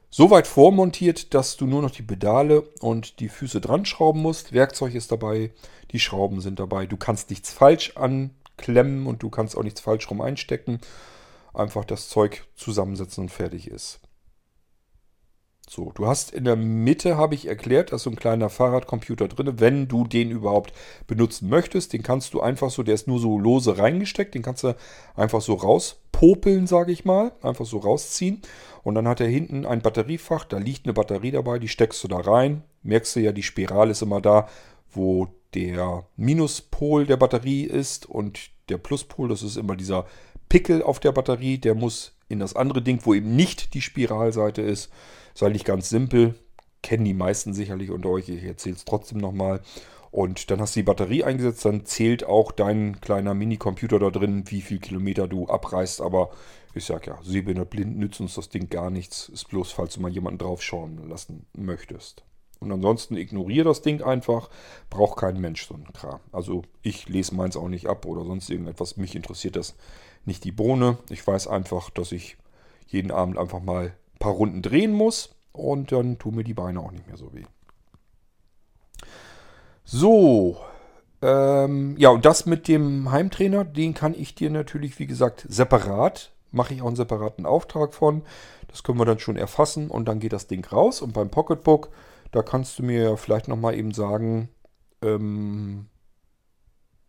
so 0.09 0.29
weit 0.31 0.47
vormontiert, 0.47 1.33
dass 1.33 1.57
du 1.57 1.65
nur 1.65 1.81
noch 1.81 1.91
die 1.91 2.03
Pedale 2.03 2.61
und 2.79 3.19
die 3.19 3.27
Füße 3.27 3.59
dran 3.59 3.85
schrauben 3.85 4.21
musst. 4.21 4.53
Werkzeug 4.53 4.95
ist 4.95 5.11
dabei, 5.11 5.51
die 5.91 5.99
Schrauben 5.99 6.39
sind 6.39 6.59
dabei. 6.59 6.85
Du 6.85 6.95
kannst 6.95 7.29
nichts 7.29 7.51
falsch 7.51 7.97
anklemmen 7.97 9.05
und 9.05 9.21
du 9.21 9.29
kannst 9.29 9.57
auch 9.57 9.63
nichts 9.63 9.81
falsch 9.81 10.09
rum 10.09 10.21
einstecken. 10.21 10.79
Einfach 11.53 11.83
das 11.83 12.07
Zeug 12.07 12.45
zusammensetzen 12.55 13.25
und 13.25 13.29
fertig 13.29 13.67
ist. 13.67 13.99
So, 15.70 15.91
du 15.93 16.07
hast 16.07 16.32
in 16.32 16.45
der 16.45 16.55
Mitte, 16.55 17.18
habe 17.18 17.36
ich 17.36 17.45
erklärt, 17.45 17.91
da 17.91 17.97
ist 17.97 18.03
so 18.03 18.09
ein 18.09 18.15
kleiner 18.15 18.49
Fahrradcomputer 18.49 19.28
drin, 19.28 19.59
wenn 19.59 19.89
du 19.89 20.07
den 20.07 20.32
überhaupt 20.32 20.72
benutzen 21.07 21.49
möchtest. 21.49 21.91
Den 21.91 22.03
kannst 22.03 22.34
du 22.34 22.39
einfach 22.39 22.70
so, 22.70 22.84
der 22.84 22.95
ist 22.95 23.09
nur 23.09 23.20
so 23.20 23.38
lose 23.38 23.78
reingesteckt, 23.78 24.34
den 24.34 24.43
kannst 24.43 24.63
du 24.63 24.76
einfach 25.13 25.41
so 25.41 25.55
rauspopeln, 25.55 26.68
sage 26.68 26.93
ich 26.93 27.03
mal, 27.03 27.34
einfach 27.41 27.65
so 27.65 27.80
rausziehen. 27.80 28.41
Und 28.84 28.95
dann 28.95 29.09
hat 29.09 29.20
er 29.20 29.28
hinten 29.28 29.65
ein 29.65 29.82
Batteriefach, 29.82 30.45
da 30.45 30.57
liegt 30.57 30.86
eine 30.86 30.93
Batterie 30.93 31.32
dabei, 31.32 31.59
die 31.59 31.68
steckst 31.68 32.01
du 32.01 32.07
da 32.07 32.18
rein. 32.18 32.63
Merkst 32.84 33.18
du 33.18 33.20
ja, 33.20 33.34
die 33.34 33.43
Spirale 33.43 33.91
ist 33.91 34.01
immer 34.01 34.22
da, 34.22 34.47
wo 34.89 35.28
der 35.53 36.05
Minuspol 36.15 37.05
der 37.05 37.18
Batterie 37.18 37.63
ist 37.63 38.05
und 38.05 38.51
der 38.70 38.78
Pluspol, 38.78 39.28
das 39.28 39.43
ist 39.43 39.57
immer 39.57 39.76
dieser 39.76 40.05
Pickel 40.47 40.82
auf 40.82 41.01
der 41.01 41.11
Batterie, 41.11 41.57
der 41.57 41.76
muss 41.76 42.16
in 42.30 42.39
das 42.39 42.55
andere 42.55 42.82
Ding, 42.82 42.99
wo 43.03 43.13
eben 43.13 43.36
nicht 43.36 43.73
die 43.73 43.82
Spiralseite 43.82 44.61
ist. 44.61 44.91
Ist 45.34 45.43
eigentlich 45.43 45.65
ganz 45.65 45.89
simpel. 45.89 46.36
Kennen 46.84 47.05
die 47.05 47.13
meisten 47.13 47.53
sicherlich 47.53 47.91
unter 47.91 48.09
euch. 48.09 48.30
Ich 48.30 48.43
erzähle 48.43 48.75
es 48.75 48.86
trotzdem 48.86 49.17
nochmal. 49.17 49.61
Und 50.11 50.49
dann 50.51 50.61
hast 50.61 50.75
du 50.75 50.80
die 50.80 50.86
Batterie 50.86 51.23
eingesetzt, 51.23 51.65
dann 51.65 51.86
zählt 51.86 52.23
auch 52.23 52.51
dein 52.51 53.01
kleiner 53.01 53.34
Minicomputer 53.34 53.99
da 53.99 54.09
drin, 54.09 54.45
wie 54.47 54.61
viel 54.61 54.80
Kilometer 54.80 55.28
du 55.28 55.47
abreißt. 55.47 56.01
Aber 56.01 56.32
ich 56.73 56.86
sag 56.86 57.07
ja, 57.07 57.19
sehbehindert 57.23 57.69
blind 57.69 57.97
nützt 57.97 58.21
uns 58.21 58.36
das 58.36 58.49
Ding 58.49 58.69
gar 58.69 58.89
nichts. 58.89 59.30
Ist 59.30 59.49
bloß, 59.49 59.71
falls 59.71 59.95
du 59.95 60.01
mal 60.01 60.11
jemanden 60.11 60.39
draufschauen 60.39 61.07
lassen 61.09 61.45
möchtest. 61.53 62.23
Und 62.59 62.71
ansonsten 62.71 63.17
ignoriere 63.17 63.65
das 63.65 63.82
Ding 63.82 64.01
einfach. 64.01 64.49
Braucht 64.89 65.19
kein 65.19 65.39
Mensch 65.39 65.67
so 65.67 65.75
einen 65.75 65.91
Kram. 65.93 66.19
Also 66.32 66.63
ich 66.82 67.07
lese 67.07 67.36
meins 67.36 67.55
auch 67.55 67.69
nicht 67.69 67.88
ab 67.88 68.05
oder 68.05 68.23
sonst 68.23 68.49
irgendetwas. 68.49 68.97
Mich 68.97 69.15
interessiert 69.15 69.55
das 69.55 69.75
nicht 70.28 70.43
die 70.43 70.51
Bohne. 70.51 70.97
Ich 71.09 71.25
weiß 71.25 71.47
einfach, 71.47 71.89
dass 71.89 72.11
ich 72.11 72.38
jeden 72.88 73.11
Abend 73.11 73.38
einfach 73.38 73.61
mal 73.61 73.93
paar 74.19 74.34
Runden 74.34 74.61
drehen 74.61 74.93
muss 74.93 75.36
und 75.51 75.91
dann 75.91 76.17
tun 76.17 76.36
mir 76.36 76.43
die 76.43 76.53
Beine 76.53 76.80
auch 76.80 76.91
nicht 76.91 77.07
mehr 77.07 77.17
so 77.17 77.34
weh. 77.34 77.45
So, 79.84 80.57
ähm, 81.21 81.95
ja, 81.97 82.09
und 82.09 82.25
das 82.25 82.45
mit 82.45 82.67
dem 82.67 83.11
Heimtrainer, 83.11 83.63
den 83.63 83.93
kann 83.93 84.13
ich 84.13 84.36
dir 84.36 84.49
natürlich, 84.49 84.99
wie 84.99 85.07
gesagt, 85.07 85.45
separat, 85.49 86.32
mache 86.51 86.73
ich 86.73 86.82
auch 86.82 86.88
einen 86.88 86.95
separaten 86.95 87.45
Auftrag 87.45 87.93
von. 87.93 88.23
Das 88.67 88.84
können 88.84 88.99
wir 88.99 89.05
dann 89.05 89.19
schon 89.19 89.38
erfassen 89.38 89.89
und 89.89 90.07
dann 90.07 90.19
geht 90.19 90.34
das 90.34 90.47
Ding 90.47 90.65
raus. 90.65 91.01
Und 91.01 91.13
beim 91.13 91.30
Pocketbook, 91.30 91.89
da 92.32 92.43
kannst 92.43 92.78
du 92.78 92.84
mir 92.84 93.17
vielleicht 93.17 93.47
nochmal 93.47 93.75
eben 93.75 93.93
sagen, 93.93 94.49
ähm, 95.01 95.88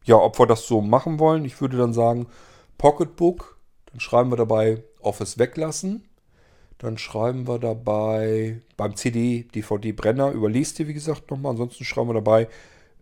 ja, 0.05 0.17
ob 0.17 0.39
wir 0.39 0.47
das 0.47 0.67
so 0.67 0.81
machen 0.81 1.19
wollen. 1.19 1.45
Ich 1.45 1.61
würde 1.61 1.77
dann 1.77 1.93
sagen, 1.93 2.29
Pocketbook, 2.79 3.59
dann 3.87 4.01
schreiben 4.01 4.31
wir 4.31 4.37
dabei 4.37 4.83
Office 5.01 5.39
weglassen. 5.39 6.05
Dann 6.79 6.97
schreiben 6.97 7.49
wir 7.49 7.59
dabei 7.59 8.61
beim 8.77 8.95
CD, 8.95 9.43
DVD 9.43 9.93
Brenner, 9.93 10.31
überlest 10.31 10.79
ihr 10.79 10.87
wie 10.87 10.95
gesagt 10.95 11.31
nochmal. 11.31 11.51
Ansonsten 11.53 11.85
schreiben 11.85 12.09
wir 12.09 12.15
dabei 12.15 12.49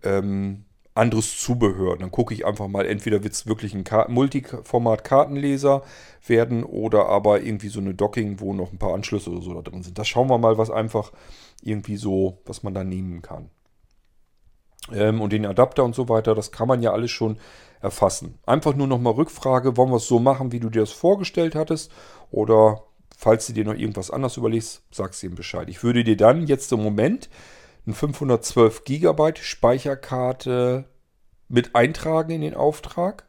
ähm, 0.02 0.64
anderes 0.94 1.38
Zubehör. 1.38 1.98
Dann 1.98 2.10
gucke 2.10 2.32
ich 2.32 2.46
einfach 2.46 2.68
mal, 2.68 2.86
entweder 2.86 3.22
wird 3.22 3.34
es 3.34 3.46
wirklich 3.46 3.74
ein 3.74 3.84
Multiformat-Kartenleser 4.08 5.82
werden 6.26 6.64
oder 6.64 7.08
aber 7.08 7.42
irgendwie 7.42 7.68
so 7.68 7.80
eine 7.80 7.94
Docking, 7.94 8.40
wo 8.40 8.54
noch 8.54 8.72
ein 8.72 8.78
paar 8.78 8.94
Anschlüsse 8.94 9.30
oder 9.30 9.42
so 9.42 9.54
da 9.54 9.62
drin 9.62 9.82
sind. 9.82 9.98
Das 9.98 10.08
schauen 10.08 10.30
wir 10.30 10.38
mal, 10.38 10.56
was 10.56 10.70
einfach 10.70 11.12
irgendwie 11.62 11.96
so, 11.96 12.38
was 12.46 12.62
man 12.62 12.72
da 12.72 12.82
nehmen 12.82 13.20
kann. 13.20 13.50
Ähm, 14.92 15.20
und 15.20 15.32
den 15.32 15.44
Adapter 15.46 15.84
und 15.84 15.94
so 15.94 16.08
weiter, 16.08 16.34
das 16.34 16.50
kann 16.50 16.68
man 16.68 16.82
ja 16.82 16.92
alles 16.92 17.10
schon 17.10 17.38
erfassen. 17.86 18.38
Einfach 18.44 18.74
nur 18.74 18.86
nochmal 18.86 19.14
Rückfrage, 19.14 19.76
wollen 19.76 19.90
wir 19.90 19.96
es 19.96 20.06
so 20.06 20.18
machen, 20.18 20.52
wie 20.52 20.60
du 20.60 20.68
dir 20.68 20.80
das 20.80 20.92
vorgestellt 20.92 21.54
hattest? 21.54 21.90
Oder 22.30 22.82
falls 23.16 23.46
du 23.46 23.52
dir 23.52 23.64
noch 23.64 23.74
irgendwas 23.74 24.10
anderes 24.10 24.36
überlegst, 24.36 24.82
sagst 24.90 25.22
du 25.22 25.28
ihm 25.28 25.34
Bescheid. 25.34 25.68
Ich 25.68 25.82
würde 25.82 26.04
dir 26.04 26.16
dann 26.16 26.46
jetzt 26.46 26.72
im 26.72 26.82
Moment 26.82 27.30
eine 27.86 27.94
512 27.94 28.84
GB 28.84 29.34
Speicherkarte 29.40 30.84
mit 31.48 31.74
eintragen 31.74 32.32
in 32.32 32.40
den 32.42 32.54
Auftrag. 32.54 33.24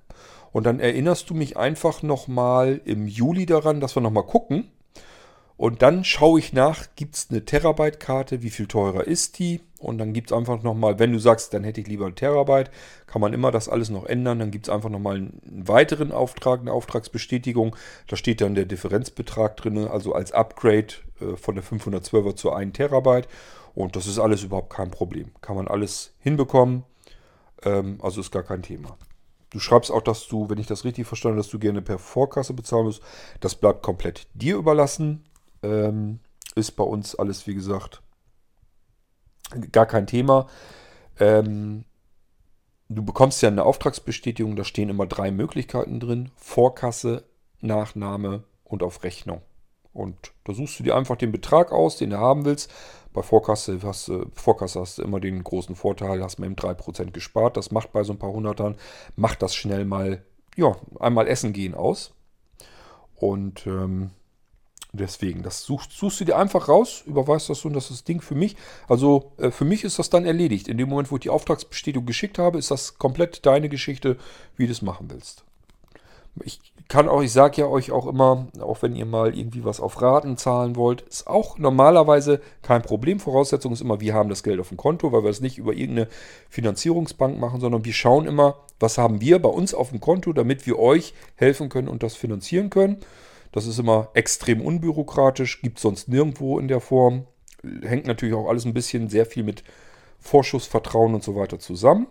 Und 0.52 0.66
dann 0.66 0.80
erinnerst 0.80 1.30
du 1.30 1.36
mich 1.36 1.56
einfach 1.56 2.02
nochmal 2.02 2.82
im 2.84 3.08
Juli 3.08 3.46
daran, 3.46 3.80
dass 3.80 3.96
wir 3.96 4.02
nochmal 4.02 4.26
gucken, 4.26 4.72
und 5.58 5.82
dann 5.82 6.04
schaue 6.04 6.40
ich 6.40 6.54
nach, 6.54 6.86
gibt 6.96 7.16
es 7.16 7.28
eine 7.32 7.44
Terabyte-Karte, 7.44 8.44
wie 8.44 8.52
viel 8.52 8.68
teurer 8.68 9.06
ist 9.06 9.40
die? 9.40 9.62
Und 9.80 10.00
dann 10.00 10.14
gibt 10.14 10.32
es 10.32 10.38
einfach 10.38 10.64
nochmal, 10.64 10.98
wenn 10.98 11.14
du 11.14 11.20
sagst, 11.20 11.54
dann 11.54 11.64
hätte 11.64 11.82
ich 11.82 11.88
lieber 11.88 12.08
ein 12.08 12.16
Terabyte, 12.16 12.72
kann 13.06 13.22
man 13.22 13.34
immer 13.34 13.52
das 13.52 13.70
alles 13.70 13.90
noch 13.90 14.06
ändern. 14.06 14.40
Dann 14.40 14.52
gibt 14.52 14.68
es 14.68 14.74
einfach 14.74 14.90
nochmal 14.90 15.18
einen 15.18 15.42
weiteren 15.46 16.12
Auftrag, 16.12 16.62
eine 16.62 16.72
Auftragsbestätigung. 16.72 17.76
Da 18.08 18.16
steht 18.16 18.42
dann 18.42 18.56
der 18.56 18.66
Differenzbetrag 18.66 19.56
drin, 19.58 19.88
also 19.88 20.14
als 20.14 20.32
Upgrade 20.32 20.88
äh, 21.22 21.36
von 21.36 21.56
der 21.56 21.64
512er 21.64 22.36
zu 22.36 22.52
1 22.52 22.74
Terabyte. 22.74 23.28
Und 23.76 23.96
das 23.96 24.08
ist 24.08 24.18
alles 24.18 24.44
überhaupt 24.44 24.72
kein 24.72 24.90
Problem. 24.90 25.32
Kann 25.42 25.56
man 25.56 25.68
alles 25.68 26.16
hinbekommen. 26.20 26.84
Ähm, 27.64 28.00
also 28.02 28.22
ist 28.22 28.32
gar 28.32 28.44
kein 28.44 28.64
Thema. 28.64 28.98
Du 29.52 29.60
schreibst 29.60 29.92
auch, 29.92 30.02
dass 30.02 30.28
du, 30.28 30.50
wenn 30.50 30.58
ich 30.58 30.68
das 30.68 30.84
richtig 30.84 31.08
verstanden 31.08 31.38
habe, 31.38 31.44
dass 31.44 31.52
du 31.52 31.60
gerne 31.60 31.82
per 31.82 32.00
Vorkasse 32.00 32.54
bezahlen 32.54 32.86
musst. 32.86 33.02
Das 33.40 33.56
bleibt 33.56 33.84
komplett 33.84 34.28
dir 34.34 34.58
überlassen. 34.58 35.24
Ähm, 35.62 36.20
ist 36.56 36.72
bei 36.72 36.84
uns 36.84 37.14
alles, 37.16 37.46
wie 37.46 37.54
gesagt, 37.54 38.02
gar 39.72 39.86
kein 39.86 40.08
Thema. 40.08 40.48
Ähm, 41.20 41.86
du 42.90 43.04
bekommst 43.04 43.42
ja 43.42 43.50
eine 43.50 43.64
Auftragsbestätigung, 43.64 44.56
da 44.56 44.64
stehen 44.64 44.90
immer 44.90 45.08
drei 45.08 45.32
Möglichkeiten 45.32 46.00
drin. 46.00 46.32
Vorkasse, 46.36 47.24
Nachname 47.62 48.44
und 48.64 48.84
auf 48.84 49.04
Rechnung. 49.04 49.42
Und 49.94 50.32
da 50.44 50.54
suchst 50.54 50.80
du 50.80 50.84
dir 50.84 50.96
einfach 50.96 51.16
den 51.16 51.32
Betrag 51.32 51.72
aus, 51.72 51.98
den 51.98 52.12
du 52.12 52.20
haben 52.20 52.46
willst. 52.46 52.72
Bei 53.14 53.24
Vorkasse 53.24 53.80
hast, 53.82 54.12
Vorkasse 54.34 54.80
hast 54.80 55.00
du 55.00 55.02
immer 55.02 55.20
den 55.20 55.44
großen 55.44 55.76
Vorteil, 55.76 56.22
hast 56.22 56.38
mir 56.38 56.46
eben 56.46 56.56
3% 56.56 57.12
gespart. 57.12 57.58
Das 57.58 57.72
macht 57.72 57.92
bei 57.94 58.04
so 58.04 58.14
ein 58.14 58.20
paar 58.20 58.32
Hundertern, 58.32 58.76
macht 59.16 59.42
das 59.42 59.56
schnell 59.56 59.86
mal, 59.86 60.24
ja, 60.56 60.76
einmal 61.00 61.28
essen 61.28 61.52
gehen 61.52 61.74
aus. 61.74 62.14
Und 63.16 63.66
ähm, 63.66 64.12
Deswegen, 64.94 65.44
das 65.44 65.64
suchst, 65.64 65.92
suchst 65.92 66.22
du 66.22 66.26
dir 66.26 66.38
einfach 66.38 66.70
raus, 66.70 67.04
überweist 67.06 67.50
das 67.50 67.60
so 67.60 67.68
und 67.68 67.74
das 67.74 67.86
ist 67.86 67.92
das 67.92 68.04
Ding 68.06 68.22
für 68.22 68.36
mich. 68.36 68.56
Also 68.88 69.32
äh, 69.38 69.52
für 69.52 69.66
mich 69.66 69.84
ist 69.84 70.00
das 70.00 70.10
dann 70.10 70.26
erledigt. 70.26 70.68
In 70.68 70.78
dem 70.78 70.90
Moment, 70.90 71.12
wo 71.12 71.16
ich 71.16 71.22
die 71.22 71.30
Auftragsbestätigung 71.30 72.06
geschickt 72.06 72.40
habe, 72.40 72.58
ist 72.58 72.72
das 72.72 72.98
komplett 72.98 73.46
deine 73.46 73.70
Geschichte, 73.70 74.18
wie 74.56 74.66
du 74.66 74.72
es 74.72 74.82
machen 74.82 75.10
willst. 75.10 75.44
Ich 76.44 76.60
kann 76.88 77.10
auch, 77.10 77.22
ich 77.22 77.34
sage 77.34 77.62
ja 77.62 77.68
euch 77.68 77.92
auch 77.92 78.08
immer, 78.08 78.48
auch 78.62 78.82
wenn 78.82 78.96
ihr 78.96 79.06
mal 79.06 79.38
irgendwie 79.38 79.66
was 79.66 79.82
auf 79.82 80.02
Raten 80.02 80.38
zahlen 80.38 80.76
wollt, 80.76 81.02
ist 81.02 81.28
auch 81.28 81.58
normalerweise 81.58 82.40
kein 82.62 82.82
Problem. 82.82 83.20
Voraussetzung 83.20 83.74
ist 83.74 83.82
immer, 83.82 84.00
wir 84.00 84.14
haben 84.14 84.30
das 84.30 84.44
Geld 84.44 84.60
auf 84.60 84.70
dem 84.70 84.78
Konto, 84.78 85.12
weil 85.12 85.24
wir 85.24 85.30
es 85.30 85.42
nicht 85.42 85.58
über 85.58 85.74
irgendeine 85.74 86.08
Finanzierungsbank 86.50 87.40
machen, 87.40 87.60
sondern 87.60 87.84
wir 87.84 87.94
schauen 87.94 88.26
immer, 88.26 88.56
was 88.80 88.98
haben 88.98 89.20
wir 89.20 89.42
bei 89.42 89.50
uns 89.50 89.74
auf 89.74 89.90
dem 89.90 90.00
Konto, 90.00 90.32
damit 90.32 90.66
wir 90.66 90.80
euch 90.80 91.14
helfen 91.36 91.68
können 91.70 91.90
und 91.90 92.04
das 92.04 92.16
finanzieren 92.16 92.70
können. 92.70 92.98
Das 93.52 93.66
ist 93.66 93.80
immer 93.80 94.10
extrem 94.14 94.62
unbürokratisch, 94.62 95.62
gibt 95.62 95.80
sonst 95.80 96.08
nirgendwo 96.10 96.60
in 96.60 96.68
der 96.68 96.82
Form. 96.82 97.26
Hängt 97.82 98.08
natürlich 98.08 98.36
auch 98.36 98.48
alles 98.48 98.66
ein 98.66 98.74
bisschen 98.74 99.10
sehr 99.10 99.26
viel 99.26 99.44
mit 99.44 99.64
Vorschussvertrauen 100.20 101.14
und 101.14 101.24
so 101.24 101.36
weiter 101.36 101.60
zusammen. 101.60 102.08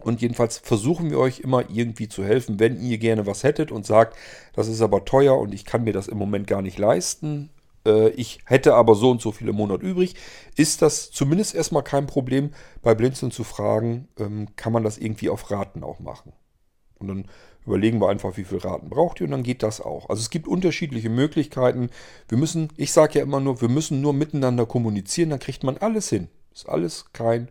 Und 0.00 0.22
jedenfalls 0.22 0.58
versuchen 0.58 1.10
wir 1.10 1.18
euch 1.18 1.40
immer 1.40 1.68
irgendwie 1.70 2.08
zu 2.08 2.24
helfen, 2.24 2.60
wenn 2.60 2.80
ihr 2.80 2.98
gerne 2.98 3.26
was 3.26 3.42
hättet 3.42 3.72
und 3.72 3.84
sagt, 3.84 4.16
das 4.54 4.68
ist 4.68 4.80
aber 4.80 5.04
teuer 5.04 5.36
und 5.38 5.52
ich 5.52 5.64
kann 5.64 5.84
mir 5.84 5.92
das 5.92 6.06
im 6.06 6.18
Moment 6.18 6.46
gar 6.46 6.62
nicht 6.62 6.78
leisten. 6.78 7.50
Äh, 7.84 8.10
ich 8.10 8.40
hätte 8.44 8.74
aber 8.74 8.94
so 8.94 9.10
und 9.10 9.20
so 9.20 9.32
viel 9.32 9.48
im 9.48 9.56
Monat 9.56 9.82
übrig. 9.82 10.14
Ist 10.54 10.82
das 10.82 11.10
zumindest 11.10 11.54
erstmal 11.54 11.82
kein 11.82 12.06
Problem, 12.06 12.50
bei 12.82 12.94
Blinzeln 12.94 13.32
zu 13.32 13.42
fragen, 13.42 14.08
ähm, 14.18 14.54
kann 14.54 14.72
man 14.72 14.84
das 14.84 14.98
irgendwie 14.98 15.30
auf 15.30 15.50
Raten 15.50 15.82
auch 15.82 15.98
machen? 15.98 16.32
Und 16.98 17.08
dann 17.08 17.26
überlegen 17.68 18.00
wir 18.00 18.08
einfach, 18.08 18.36
wie 18.36 18.44
viel 18.44 18.58
Raten 18.58 18.88
braucht 18.88 19.20
ihr 19.20 19.26
und 19.26 19.30
dann 19.30 19.42
geht 19.42 19.62
das 19.62 19.80
auch. 19.80 20.08
Also 20.08 20.20
es 20.20 20.30
gibt 20.30 20.48
unterschiedliche 20.48 21.10
Möglichkeiten. 21.10 21.90
Wir 22.28 22.38
müssen, 22.38 22.70
ich 22.76 22.92
sage 22.92 23.18
ja 23.18 23.24
immer 23.24 23.40
nur, 23.40 23.60
wir 23.60 23.68
müssen 23.68 24.00
nur 24.00 24.12
miteinander 24.12 24.66
kommunizieren, 24.66 25.30
dann 25.30 25.38
kriegt 25.38 25.62
man 25.62 25.76
alles 25.76 26.08
hin. 26.08 26.28
Ist 26.52 26.68
alles 26.68 27.12
kein 27.12 27.48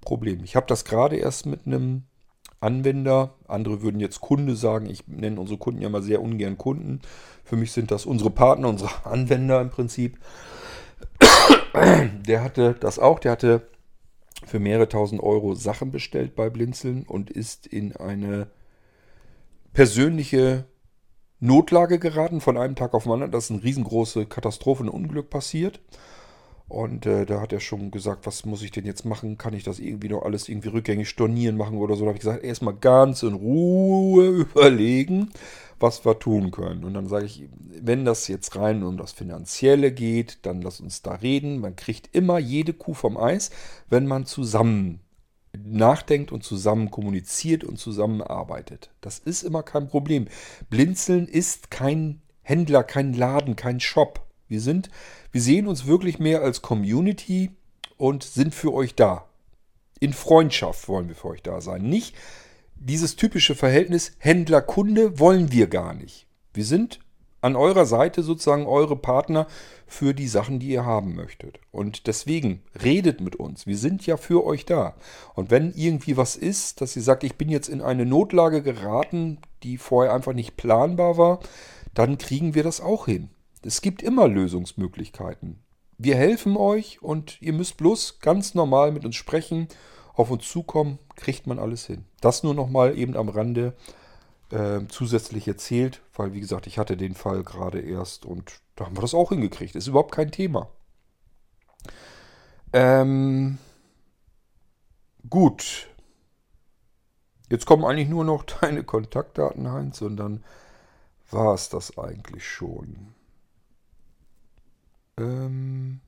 Problem. 0.00 0.44
Ich 0.44 0.56
habe 0.56 0.66
das 0.66 0.84
gerade 0.84 1.16
erst 1.16 1.46
mit 1.46 1.66
einem 1.66 2.02
Anwender, 2.60 3.34
andere 3.48 3.80
würden 3.80 4.00
jetzt 4.00 4.20
Kunde 4.20 4.54
sagen, 4.54 4.86
ich 4.86 5.06
nenne 5.06 5.40
unsere 5.40 5.58
Kunden 5.58 5.80
ja 5.80 5.88
mal 5.88 6.02
sehr 6.02 6.20
ungern 6.20 6.58
Kunden. 6.58 7.00
Für 7.42 7.56
mich 7.56 7.72
sind 7.72 7.90
das 7.90 8.04
unsere 8.04 8.30
Partner, 8.30 8.68
unsere 8.68 8.90
Anwender 9.06 9.60
im 9.60 9.70
Prinzip. 9.70 10.18
Der 12.26 12.42
hatte 12.42 12.74
das 12.78 12.98
auch, 12.98 13.18
der 13.18 13.32
hatte 13.32 13.68
für 14.44 14.58
mehrere 14.58 14.88
tausend 14.88 15.22
Euro 15.22 15.54
Sachen 15.54 15.90
bestellt 15.90 16.34
bei 16.34 16.50
Blinzeln 16.50 17.04
und 17.04 17.30
ist 17.30 17.66
in 17.66 17.96
eine 17.96 18.48
persönliche 19.72 20.64
Notlage 21.40 21.98
geraten 21.98 22.40
von 22.40 22.56
einem 22.56 22.76
Tag 22.76 22.94
auf 22.94 23.04
den 23.04 23.12
anderen. 23.12 23.32
Da 23.32 23.38
ist 23.38 23.50
eine 23.50 23.62
riesengroße 23.62 24.26
Katastrophe, 24.26 24.84
ein 24.84 24.88
Unglück 24.88 25.30
passiert. 25.30 25.80
Und 26.70 27.04
äh, 27.04 27.26
da 27.26 27.40
hat 27.40 27.52
er 27.52 27.58
schon 27.58 27.90
gesagt, 27.90 28.26
was 28.26 28.44
muss 28.44 28.62
ich 28.62 28.70
denn 28.70 28.86
jetzt 28.86 29.04
machen? 29.04 29.38
Kann 29.38 29.54
ich 29.54 29.64
das 29.64 29.80
irgendwie 29.80 30.08
noch 30.08 30.22
alles 30.22 30.48
irgendwie 30.48 30.68
rückgängig 30.68 31.08
stornieren 31.08 31.56
machen 31.56 31.78
oder 31.78 31.96
so? 31.96 32.04
Da 32.04 32.10
habe 32.10 32.16
ich 32.16 32.22
gesagt, 32.22 32.44
erstmal 32.44 32.74
ganz 32.74 33.24
in 33.24 33.34
Ruhe 33.34 34.28
überlegen, 34.28 35.30
was 35.80 36.04
wir 36.04 36.20
tun 36.20 36.52
können. 36.52 36.84
Und 36.84 36.94
dann 36.94 37.08
sage 37.08 37.26
ich, 37.26 37.48
wenn 37.82 38.04
das 38.04 38.28
jetzt 38.28 38.54
rein 38.54 38.84
um 38.84 38.98
das 38.98 39.10
Finanzielle 39.10 39.90
geht, 39.90 40.46
dann 40.46 40.62
lass 40.62 40.78
uns 40.78 41.02
da 41.02 41.14
reden. 41.14 41.58
Man 41.58 41.74
kriegt 41.74 42.14
immer 42.14 42.38
jede 42.38 42.72
Kuh 42.72 42.94
vom 42.94 43.16
Eis, 43.16 43.50
wenn 43.88 44.06
man 44.06 44.24
zusammen 44.24 45.00
nachdenkt 45.56 46.32
und 46.32 46.44
zusammen 46.44 46.90
kommuniziert 46.90 47.64
und 47.64 47.78
zusammenarbeitet. 47.78 48.90
Das 49.00 49.18
ist 49.18 49.42
immer 49.42 49.62
kein 49.62 49.88
Problem. 49.88 50.28
Blinzeln 50.68 51.26
ist 51.26 51.70
kein 51.70 52.20
Händler, 52.42 52.84
kein 52.84 53.12
Laden, 53.12 53.56
kein 53.56 53.80
Shop. 53.80 54.26
Wir 54.48 54.60
sind, 54.60 54.90
wir 55.32 55.40
sehen 55.40 55.66
uns 55.66 55.86
wirklich 55.86 56.18
mehr 56.18 56.42
als 56.42 56.62
Community 56.62 57.50
und 57.96 58.22
sind 58.22 58.54
für 58.54 58.72
euch 58.72 58.94
da. 58.94 59.26
In 60.00 60.12
Freundschaft 60.12 60.88
wollen 60.88 61.08
wir 61.08 61.14
für 61.14 61.28
euch 61.28 61.42
da 61.42 61.60
sein. 61.60 61.82
Nicht 61.82 62.16
dieses 62.74 63.16
typische 63.16 63.54
Verhältnis 63.54 64.12
Händler-Kunde 64.18 65.18
wollen 65.18 65.52
wir 65.52 65.66
gar 65.66 65.94
nicht. 65.94 66.26
Wir 66.54 66.64
sind 66.64 67.00
an 67.40 67.56
eurer 67.56 67.86
Seite 67.86 68.22
sozusagen 68.22 68.66
eure 68.66 68.96
Partner 68.96 69.46
für 69.86 70.14
die 70.14 70.28
Sachen, 70.28 70.58
die 70.58 70.68
ihr 70.68 70.84
haben 70.84 71.14
möchtet. 71.14 71.58
Und 71.72 72.06
deswegen 72.06 72.62
redet 72.82 73.20
mit 73.20 73.36
uns. 73.36 73.66
Wir 73.66 73.78
sind 73.78 74.06
ja 74.06 74.16
für 74.16 74.44
euch 74.44 74.66
da. 74.66 74.94
Und 75.34 75.50
wenn 75.50 75.72
irgendwie 75.72 76.16
was 76.16 76.36
ist, 76.36 76.80
dass 76.80 76.96
ihr 76.96 77.02
sagt, 77.02 77.24
ich 77.24 77.36
bin 77.36 77.48
jetzt 77.48 77.68
in 77.68 77.80
eine 77.80 78.06
Notlage 78.06 78.62
geraten, 78.62 79.38
die 79.62 79.78
vorher 79.78 80.12
einfach 80.12 80.32
nicht 80.32 80.56
planbar 80.56 81.16
war, 81.16 81.40
dann 81.94 82.18
kriegen 82.18 82.54
wir 82.54 82.62
das 82.62 82.80
auch 82.80 83.06
hin. 83.06 83.30
Es 83.62 83.82
gibt 83.82 84.02
immer 84.02 84.28
Lösungsmöglichkeiten. 84.28 85.62
Wir 85.98 86.16
helfen 86.16 86.56
euch 86.56 87.02
und 87.02 87.40
ihr 87.42 87.52
müsst 87.52 87.76
bloß 87.76 88.20
ganz 88.20 88.54
normal 88.54 88.90
mit 88.92 89.04
uns 89.04 89.16
sprechen, 89.16 89.68
auf 90.14 90.30
uns 90.30 90.48
zukommen, 90.48 90.98
kriegt 91.14 91.46
man 91.46 91.58
alles 91.58 91.86
hin. 91.86 92.04
Das 92.20 92.42
nur 92.42 92.54
nochmal 92.54 92.96
eben 92.96 93.16
am 93.16 93.28
Rande 93.28 93.74
äh, 94.50 94.80
zusätzlich 94.88 95.46
erzählt, 95.48 96.02
weil 96.14 96.34
wie 96.34 96.40
gesagt, 96.40 96.66
ich 96.66 96.78
hatte 96.78 96.96
den 96.96 97.14
Fall 97.14 97.42
gerade 97.44 97.80
erst 97.80 98.26
und 98.26 98.60
da 98.76 98.86
haben 98.86 98.96
wir 98.96 99.02
das 99.02 99.14
auch 99.14 99.30
hingekriegt. 99.30 99.76
Ist 99.76 99.86
überhaupt 99.86 100.12
kein 100.12 100.30
Thema. 100.30 100.68
Ähm, 102.72 103.58
gut. 105.28 105.88
Jetzt 107.48 107.66
kommen 107.66 107.84
eigentlich 107.84 108.08
nur 108.08 108.24
noch 108.24 108.44
deine 108.60 108.84
Kontaktdaten, 108.84 109.70
Heinz, 109.70 110.02
und 110.02 110.16
dann 110.16 110.44
war 111.30 111.54
es 111.54 111.68
das 111.68 111.98
eigentlich 111.98 112.46
schon. 112.46 113.14
Ähm, 115.18 116.00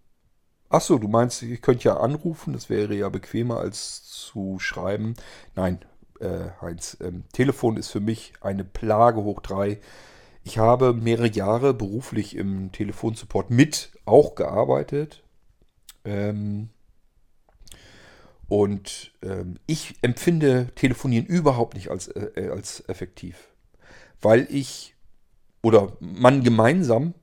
Achso, 0.73 0.99
du 0.99 1.07
meinst, 1.07 1.43
ich 1.43 1.61
könnte 1.61 1.85
ja 1.85 1.99
anrufen, 1.99 2.55
das 2.55 2.71
wäre 2.71 2.95
ja 2.95 3.11
bequemer 3.11 3.59
als 3.59 4.05
zu 4.05 4.59
schreiben. 4.59 5.15
Nein, 5.55 5.85
äh, 6.23 6.51
Heinz, 6.61 6.97
ähm, 7.01 7.25
Telefon 7.33 7.77
ist 7.77 7.89
für 7.89 8.01
mich 8.01 8.33
eine 8.41 8.65
Plage 8.65 9.23
hoch 9.23 9.41
drei. 9.41 9.79
Ich 10.45 10.59
habe 10.59 10.93
mehrere 10.93 11.29
Jahre 11.29 11.75
beruflich 11.75 12.37
im 12.37 12.73
Telefonsupport 12.73 13.51
mit 13.51 13.91
auch 14.05 14.35
gearbeitet. 14.35 15.23
Ähm, 16.05 16.71
und 18.49 19.13
ähm, 19.23 19.57
ich 19.67 19.95
empfinde 20.03 20.69
Telefonieren 20.75 21.27
überhaupt 21.27 21.75
nicht 21.75 21.91
als, 21.91 22.09
äh, 22.09 22.51
als 22.53 22.87
effektiv. 22.89 23.49
Weil 24.21 24.47
ich 24.51 24.95
oder 25.63 25.93
man 26.01 26.43
gemeinsam 26.43 27.15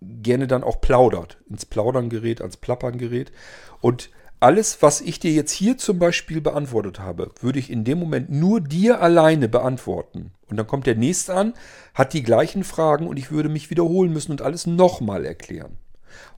gerne 0.00 0.46
dann 0.46 0.64
auch 0.64 0.80
plaudert. 0.80 1.38
Ins 1.48 1.66
Plaudern 1.66 2.08
gerät, 2.10 2.40
als 2.40 2.56
Plappern 2.56 2.98
gerät. 2.98 3.32
Und 3.80 4.10
alles, 4.40 4.80
was 4.80 5.02
ich 5.02 5.20
dir 5.20 5.32
jetzt 5.32 5.52
hier 5.52 5.76
zum 5.76 5.98
Beispiel 5.98 6.40
beantwortet 6.40 6.98
habe, 6.98 7.30
würde 7.40 7.58
ich 7.58 7.70
in 7.70 7.84
dem 7.84 7.98
Moment 7.98 8.30
nur 8.30 8.60
dir 8.60 9.02
alleine 9.02 9.48
beantworten. 9.48 10.32
Und 10.48 10.56
dann 10.56 10.66
kommt 10.66 10.86
der 10.86 10.96
nächste 10.96 11.34
an, 11.34 11.54
hat 11.94 12.14
die 12.14 12.22
gleichen 12.22 12.64
Fragen 12.64 13.06
und 13.06 13.18
ich 13.18 13.30
würde 13.30 13.50
mich 13.50 13.70
wiederholen 13.70 14.12
müssen 14.12 14.32
und 14.32 14.42
alles 14.42 14.66
nochmal 14.66 15.26
erklären. 15.26 15.76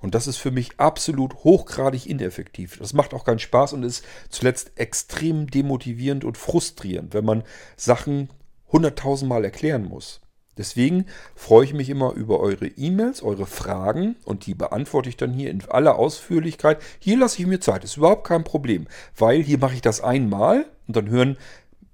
Und 0.01 0.15
das 0.17 0.27
ist 0.27 0.39
für 0.39 0.51
mich 0.51 0.79
absolut 0.79 1.45
hochgradig 1.45 2.07
ineffektiv. 2.07 2.79
Das 2.79 2.93
macht 2.93 3.15
auch 3.15 3.25
keinen 3.25 3.39
Spaß 3.39 3.73
und 3.73 3.85
ist 3.85 4.05
zuletzt 4.29 4.73
extrem 4.75 5.47
demotivierend 5.47 6.25
und 6.25 6.37
frustrierend, 6.37 7.15
wenn 7.15 7.25
man 7.25 7.45
Sachen 7.77 8.29
hunderttausendmal 8.71 9.45
erklären 9.45 9.85
muss. 9.85 10.22
Deswegen 10.59 11.07
freue 11.35 11.65
ich 11.65 11.73
mich 11.73 11.89
immer 11.89 12.13
über 12.13 12.41
eure 12.41 12.67
E-Mails, 12.67 13.23
eure 13.23 13.47
Fragen 13.47 14.17
und 14.25 14.47
die 14.47 14.55
beantworte 14.55 15.09
ich 15.09 15.17
dann 15.17 15.33
hier 15.33 15.51
in 15.51 15.63
aller 15.69 15.99
Ausführlichkeit. 15.99 16.83
Hier 16.99 17.17
lasse 17.17 17.41
ich 17.41 17.47
mir 17.47 17.61
Zeit, 17.61 17.85
ist 17.85 17.97
überhaupt 17.97 18.27
kein 18.27 18.45
Problem, 18.45 18.87
weil 19.17 19.43
hier 19.43 19.59
mache 19.59 19.75
ich 19.75 19.81
das 19.81 20.03
einmal 20.03 20.67
und 20.87 20.97
dann 20.97 21.09
hören 21.09 21.39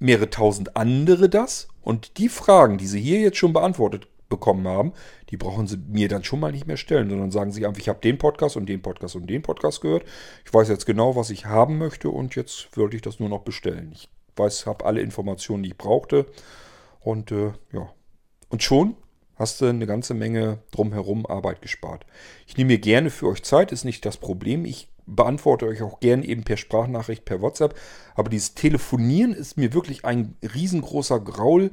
mehrere 0.00 0.30
tausend 0.30 0.76
andere 0.76 1.28
das 1.28 1.68
und 1.82 2.18
die 2.18 2.28
Fragen, 2.28 2.78
die 2.78 2.86
sie 2.86 3.00
hier 3.00 3.20
jetzt 3.20 3.38
schon 3.38 3.52
beantwortet 3.52 4.08
bekommen 4.28 4.66
haben, 4.68 4.92
die 5.30 5.36
brauchen 5.36 5.66
sie 5.66 5.78
mir 5.78 6.08
dann 6.08 6.24
schon 6.24 6.40
mal 6.40 6.52
nicht 6.52 6.66
mehr 6.66 6.76
stellen, 6.76 7.08
sondern 7.08 7.30
sagen 7.30 7.50
sie 7.52 7.64
einfach, 7.64 7.80
ich 7.80 7.88
habe 7.88 8.00
den 8.00 8.18
Podcast 8.18 8.56
und 8.56 8.68
den 8.68 8.82
Podcast 8.82 9.16
und 9.16 9.28
den 9.28 9.42
Podcast 9.42 9.80
gehört. 9.80 10.04
Ich 10.44 10.52
weiß 10.52 10.68
jetzt 10.68 10.84
genau, 10.84 11.16
was 11.16 11.30
ich 11.30 11.46
haben 11.46 11.78
möchte 11.78 12.10
und 12.10 12.34
jetzt 12.34 12.76
würde 12.76 12.96
ich 12.96 13.02
das 13.02 13.20
nur 13.20 13.28
noch 13.28 13.40
bestellen. 13.40 13.90
Ich 13.92 14.08
weiß, 14.36 14.66
habe 14.66 14.84
alle 14.84 15.00
Informationen, 15.00 15.62
die 15.62 15.70
ich 15.70 15.78
brauchte 15.78 16.26
und 17.00 17.32
äh, 17.32 17.52
ja, 17.72 17.90
und 18.48 18.62
schon 18.62 18.96
hast 19.36 19.60
du 19.60 19.66
eine 19.66 19.86
ganze 19.86 20.14
Menge 20.14 20.58
drumherum 20.72 21.24
Arbeit 21.26 21.62
gespart. 21.62 22.04
Ich 22.46 22.56
nehme 22.56 22.68
mir 22.68 22.78
gerne 22.78 23.10
für 23.10 23.28
euch 23.28 23.42
Zeit, 23.42 23.72
ist 23.72 23.84
nicht 23.84 24.04
das 24.04 24.16
Problem. 24.16 24.64
Ich 24.64 24.88
beantworte 25.06 25.66
euch 25.66 25.80
auch 25.82 26.00
gerne 26.00 26.24
eben 26.24 26.42
per 26.42 26.56
Sprachnachricht, 26.56 27.24
per 27.24 27.40
WhatsApp. 27.40 27.78
Aber 28.14 28.30
dieses 28.30 28.54
Telefonieren 28.54 29.32
ist 29.32 29.56
mir 29.56 29.72
wirklich 29.72 30.04
ein 30.04 30.36
riesengroßer 30.42 31.20
Graul, 31.20 31.70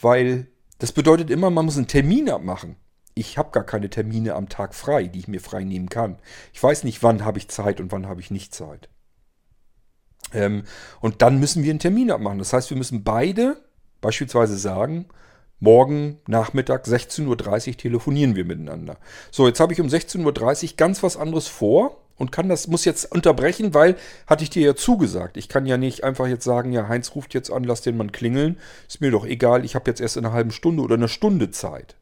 weil 0.00 0.46
das 0.78 0.92
bedeutet 0.92 1.30
immer, 1.30 1.50
man 1.50 1.66
muss 1.66 1.76
einen 1.76 1.86
Termin 1.86 2.30
abmachen. 2.30 2.76
Ich 3.14 3.38
habe 3.38 3.52
gar 3.52 3.64
keine 3.64 3.90
Termine 3.90 4.34
am 4.34 4.48
Tag 4.48 4.74
frei, 4.74 5.04
die 5.04 5.20
ich 5.20 5.28
mir 5.28 5.40
frei 5.40 5.62
nehmen 5.62 5.88
kann. 5.88 6.18
Ich 6.52 6.60
weiß 6.60 6.82
nicht, 6.82 7.02
wann 7.02 7.24
habe 7.24 7.38
ich 7.38 7.48
Zeit 7.48 7.80
und 7.80 7.92
wann 7.92 8.08
habe 8.08 8.20
ich 8.20 8.30
nicht 8.32 8.54
Zeit. 8.54 8.88
Ähm, 10.32 10.64
und 11.00 11.22
dann 11.22 11.38
müssen 11.38 11.62
wir 11.62 11.70
einen 11.70 11.78
Termin 11.78 12.10
abmachen. 12.10 12.40
Das 12.40 12.52
heißt, 12.52 12.70
wir 12.70 12.76
müssen 12.76 13.04
beide 13.04 13.62
beispielsweise 14.00 14.56
sagen, 14.56 15.06
Morgen 15.64 16.18
Nachmittag 16.26 16.84
16.30 16.84 17.68
Uhr 17.68 17.76
telefonieren 17.78 18.36
wir 18.36 18.44
miteinander. 18.44 18.98
So, 19.30 19.46
jetzt 19.48 19.60
habe 19.60 19.72
ich 19.72 19.80
um 19.80 19.86
16.30 19.86 20.64
Uhr 20.64 20.76
ganz 20.76 21.02
was 21.02 21.16
anderes 21.16 21.48
vor 21.48 21.96
und 22.18 22.32
kann 22.32 22.50
das, 22.50 22.68
muss 22.68 22.84
jetzt 22.84 23.10
unterbrechen, 23.10 23.72
weil 23.72 23.96
hatte 24.26 24.44
ich 24.44 24.50
dir 24.50 24.60
ja 24.60 24.76
zugesagt. 24.76 25.38
Ich 25.38 25.48
kann 25.48 25.64
ja 25.64 25.78
nicht 25.78 26.04
einfach 26.04 26.26
jetzt 26.26 26.44
sagen, 26.44 26.70
ja, 26.72 26.88
Heinz 26.88 27.14
ruft 27.14 27.32
jetzt 27.32 27.50
an, 27.50 27.64
lass 27.64 27.80
den 27.80 27.96
Mann 27.96 28.12
klingeln. 28.12 28.58
Ist 28.86 29.00
mir 29.00 29.10
doch 29.10 29.24
egal, 29.24 29.64
ich 29.64 29.74
habe 29.74 29.90
jetzt 29.90 30.02
erst 30.02 30.18
in 30.18 30.26
einer 30.26 30.34
halben 30.34 30.50
Stunde 30.50 30.82
oder 30.82 30.96
einer 30.96 31.08
Stunde 31.08 31.50
Zeit. 31.50 31.96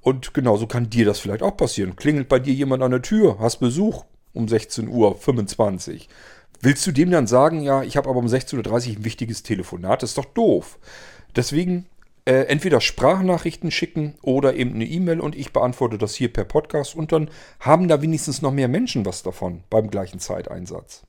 Und 0.00 0.34
genauso 0.34 0.66
kann 0.66 0.90
dir 0.90 1.04
das 1.04 1.20
vielleicht 1.20 1.44
auch 1.44 1.56
passieren. 1.56 1.94
Klingelt 1.94 2.28
bei 2.28 2.40
dir 2.40 2.54
jemand 2.54 2.82
an 2.82 2.90
der 2.90 3.02
Tür, 3.02 3.36
hast 3.38 3.58
Besuch 3.58 4.04
um 4.32 4.46
16.25 4.46 4.88
Uhr. 4.88 6.00
Willst 6.60 6.84
du 6.88 6.90
dem 6.90 7.12
dann 7.12 7.28
sagen, 7.28 7.60
ja, 7.62 7.84
ich 7.84 7.96
habe 7.96 8.10
aber 8.10 8.18
um 8.18 8.26
16.30 8.26 8.56
Uhr 8.56 8.96
ein 8.96 9.04
wichtiges 9.04 9.44
Telefonat? 9.44 10.02
Das 10.02 10.10
ist 10.10 10.18
doch 10.18 10.24
doof. 10.24 10.80
Deswegen 11.36 11.86
äh, 12.24 12.42
entweder 12.44 12.80
Sprachnachrichten 12.80 13.70
schicken 13.70 14.14
oder 14.22 14.54
eben 14.54 14.74
eine 14.74 14.84
E-Mail 14.84 15.20
und 15.20 15.36
ich 15.36 15.52
beantworte 15.52 15.98
das 15.98 16.14
hier 16.14 16.32
per 16.32 16.44
Podcast 16.44 16.94
und 16.94 17.12
dann 17.12 17.30
haben 17.60 17.88
da 17.88 18.02
wenigstens 18.02 18.42
noch 18.42 18.52
mehr 18.52 18.68
Menschen 18.68 19.06
was 19.06 19.22
davon 19.22 19.62
beim 19.70 19.90
gleichen 19.90 20.20
Zeiteinsatz. 20.20 21.02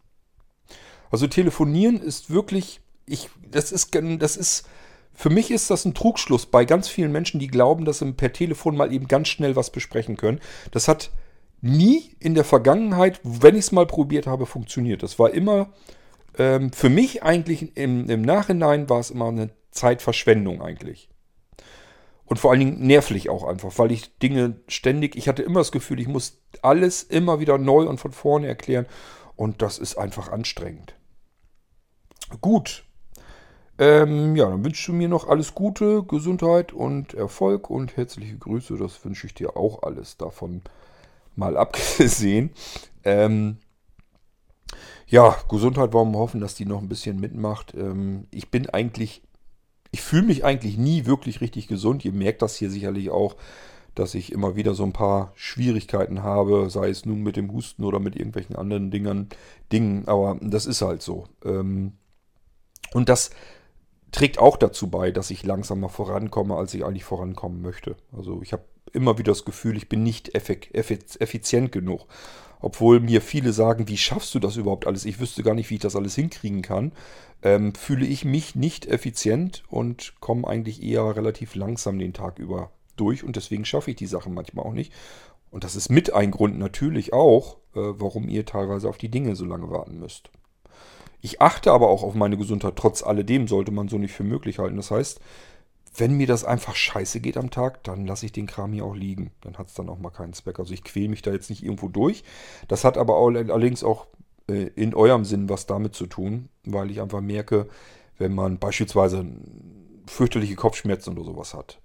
Also 1.09 1.27
telefonieren 1.27 2.01
ist 2.01 2.29
wirklich, 2.29 2.79
ich, 3.05 3.29
das 3.49 3.71
ist, 3.71 3.89
das 4.19 4.37
ist, 4.37 4.67
für 5.13 5.29
mich 5.29 5.51
ist 5.51 5.69
das 5.69 5.83
ein 5.85 5.93
Trugschluss 5.93 6.45
bei 6.45 6.63
ganz 6.63 6.87
vielen 6.87 7.11
Menschen, 7.11 7.39
die 7.39 7.47
glauben, 7.47 7.83
dass 7.83 7.99
sie 7.99 8.11
per 8.13 8.31
Telefon 8.31 8.77
mal 8.77 8.93
eben 8.93 9.07
ganz 9.07 9.27
schnell 9.27 9.55
was 9.55 9.69
besprechen 9.69 10.15
können. 10.15 10.39
Das 10.71 10.87
hat 10.87 11.11
nie 11.59 12.15
in 12.19 12.33
der 12.33 12.45
Vergangenheit, 12.45 13.19
wenn 13.23 13.55
ich 13.55 13.65
es 13.65 13.71
mal 13.71 13.85
probiert 13.85 14.27
habe, 14.27 14.45
funktioniert. 14.45 15.03
Das 15.03 15.19
war 15.19 15.31
immer 15.31 15.73
ähm, 16.37 16.71
für 16.71 16.89
mich 16.89 17.23
eigentlich 17.23 17.75
im, 17.75 18.09
im 18.09 18.21
Nachhinein 18.21 18.89
war 18.89 18.99
es 18.99 19.11
immer 19.11 19.27
eine 19.27 19.49
Zeitverschwendung 19.71 20.61
eigentlich. 20.61 21.09
Und 22.25 22.37
vor 22.37 22.51
allen 22.51 22.61
Dingen 22.61 22.87
nervlich 22.87 23.29
auch 23.29 23.43
einfach, 23.43 23.77
weil 23.77 23.91
ich 23.91 24.17
Dinge 24.19 24.55
ständig, 24.67 25.15
ich 25.17 25.27
hatte 25.27 25.43
immer 25.43 25.59
das 25.59 25.71
Gefühl, 25.73 25.99
ich 25.99 26.07
muss 26.07 26.41
alles 26.61 27.03
immer 27.03 27.39
wieder 27.39 27.57
neu 27.57 27.87
und 27.87 27.99
von 27.99 28.11
vorne 28.13 28.47
erklären. 28.47 28.85
Und 29.35 29.61
das 29.61 29.79
ist 29.79 29.97
einfach 29.97 30.29
anstrengend. 30.31 30.95
Gut. 32.41 32.85
Ähm, 33.77 34.35
ja, 34.35 34.49
dann 34.49 34.63
wünschst 34.63 34.87
du 34.87 34.93
mir 34.93 35.09
noch 35.09 35.27
alles 35.27 35.55
Gute, 35.55 36.03
Gesundheit 36.03 36.71
und 36.71 37.13
Erfolg 37.13 37.69
und 37.69 37.97
herzliche 37.97 38.37
Grüße. 38.37 38.77
Das 38.77 39.03
wünsche 39.03 39.27
ich 39.27 39.33
dir 39.33 39.57
auch 39.57 39.83
alles 39.83 40.17
davon 40.17 40.61
mal 41.35 41.57
abgesehen. 41.57 42.51
Ähm, 43.03 43.57
Ja, 45.07 45.35
Gesundheit 45.49 45.93
wollen 45.93 46.11
wir 46.11 46.19
hoffen, 46.19 46.39
dass 46.41 46.55
die 46.55 46.65
noch 46.65 46.81
ein 46.81 46.87
bisschen 46.89 47.19
mitmacht. 47.19 47.73
Ähm, 47.75 48.27
ich 48.31 48.49
bin 48.49 48.69
eigentlich, 48.69 49.21
ich 49.91 50.01
fühle 50.01 50.23
mich 50.23 50.45
eigentlich 50.45 50.77
nie 50.77 51.05
wirklich 51.05 51.41
richtig 51.41 51.67
gesund. 51.67 52.05
Ihr 52.05 52.13
merkt 52.13 52.41
das 52.41 52.55
hier 52.55 52.69
sicherlich 52.69 53.09
auch, 53.09 53.35
dass 53.93 54.15
ich 54.15 54.31
immer 54.31 54.55
wieder 54.55 54.73
so 54.73 54.83
ein 54.83 54.93
paar 54.93 55.33
Schwierigkeiten 55.35 56.23
habe, 56.23 56.69
sei 56.69 56.89
es 56.89 57.05
nun 57.05 57.21
mit 57.21 57.35
dem 57.35 57.51
Husten 57.51 57.83
oder 57.83 57.99
mit 57.99 58.15
irgendwelchen 58.15 58.55
anderen 58.55 58.89
Dingen. 58.89 59.27
Dingen. 59.71 60.07
Aber 60.07 60.37
das 60.41 60.65
ist 60.65 60.81
halt 60.81 61.01
so. 61.01 61.25
Ähm, 61.43 61.93
und 62.93 63.09
das 63.09 63.31
trägt 64.11 64.39
auch 64.39 64.57
dazu 64.57 64.89
bei, 64.89 65.11
dass 65.11 65.31
ich 65.31 65.43
langsamer 65.43 65.89
vorankomme, 65.89 66.55
als 66.55 66.73
ich 66.73 66.85
eigentlich 66.85 67.03
vorankommen 67.03 67.61
möchte. 67.61 67.95
Also 68.15 68.41
ich 68.41 68.53
habe 68.53 68.63
immer 68.93 69.17
wieder 69.17 69.31
das 69.31 69.45
Gefühl, 69.45 69.77
ich 69.77 69.89
bin 69.89 70.03
nicht 70.03 70.35
effizient 70.35 71.71
genug. 71.71 72.07
Obwohl 72.61 72.99
mir 72.99 73.21
viele 73.21 73.53
sagen, 73.53 73.87
wie 73.87 73.97
schaffst 73.97 74.35
du 74.35 74.39
das 74.39 74.55
überhaupt 74.55 74.85
alles? 74.85 75.05
Ich 75.05 75.19
wüsste 75.19 75.41
gar 75.41 75.55
nicht, 75.55 75.69
wie 75.69 75.75
ich 75.75 75.81
das 75.81 75.95
alles 75.95 76.15
hinkriegen 76.15 76.61
kann. 76.61 76.91
Ähm, 77.41 77.73
fühle 77.73 78.05
ich 78.05 78.23
mich 78.23 78.55
nicht 78.55 78.85
effizient 78.85 79.63
und 79.67 80.13
komme 80.19 80.47
eigentlich 80.47 80.83
eher 80.83 81.15
relativ 81.15 81.55
langsam 81.55 81.97
den 81.97 82.13
Tag 82.13 82.37
über 82.37 82.69
durch. 82.97 83.23
Und 83.23 83.35
deswegen 83.35 83.65
schaffe 83.65 83.91
ich 83.91 83.97
die 83.97 84.05
Sachen 84.05 84.35
manchmal 84.35 84.65
auch 84.65 84.73
nicht. 84.73 84.93
Und 85.49 85.63
das 85.63 85.75
ist 85.75 85.89
mit 85.89 86.13
ein 86.13 86.31
Grund 86.31 86.59
natürlich 86.59 87.13
auch, 87.13 87.57
äh, 87.75 87.79
warum 87.79 88.27
ihr 88.29 88.45
teilweise 88.45 88.87
auf 88.87 88.97
die 88.97 89.09
Dinge 89.09 89.35
so 89.35 89.45
lange 89.45 89.69
warten 89.71 89.99
müsst. 89.99 90.29
Ich 91.21 91.41
achte 91.41 91.71
aber 91.71 91.89
auch 91.89 92.03
auf 92.03 92.15
meine 92.15 92.37
Gesundheit. 92.37 92.75
Trotz 92.75 93.03
alledem 93.03 93.47
sollte 93.47 93.71
man 93.71 93.87
so 93.87 93.97
nicht 93.97 94.13
für 94.13 94.23
möglich 94.23 94.59
halten. 94.59 94.77
Das 94.77 94.91
heißt, 94.91 95.19
wenn 95.95 96.15
mir 96.15 96.27
das 96.27 96.45
einfach 96.45 96.75
scheiße 96.75 97.19
geht 97.19 97.37
am 97.37 97.49
Tag, 97.49 97.83
dann 97.83 98.05
lasse 98.05 98.25
ich 98.25 98.31
den 98.31 98.47
Kram 98.47 98.71
hier 98.71 98.85
auch 98.85 98.95
liegen. 98.95 99.31
Dann 99.41 99.57
hat 99.57 99.67
es 99.67 99.73
dann 99.73 99.89
auch 99.89 99.99
mal 99.99 100.09
keinen 100.09 100.33
Zweck. 100.33 100.59
Also 100.59 100.73
ich 100.73 100.83
quäle 100.83 101.09
mich 101.09 101.21
da 101.21 101.31
jetzt 101.31 101.49
nicht 101.49 101.63
irgendwo 101.63 101.89
durch. 101.89 102.23
Das 102.67 102.83
hat 102.83 102.97
aber 102.97 103.17
allerdings 103.17 103.83
auch 103.83 104.07
äh, 104.47 104.69
in 104.75 104.93
eurem 104.93 105.25
Sinn 105.25 105.49
was 105.49 105.65
damit 105.65 105.93
zu 105.93 106.07
tun, 106.07 106.49
weil 106.63 106.91
ich 106.91 107.01
einfach 107.01 107.21
merke, 107.21 107.67
wenn 108.17 108.33
man 108.33 108.57
beispielsweise 108.57 109.25
fürchterliche 110.07 110.55
Kopfschmerzen 110.55 111.17
oder 111.17 111.25
sowas 111.25 111.53
hat, 111.53 111.79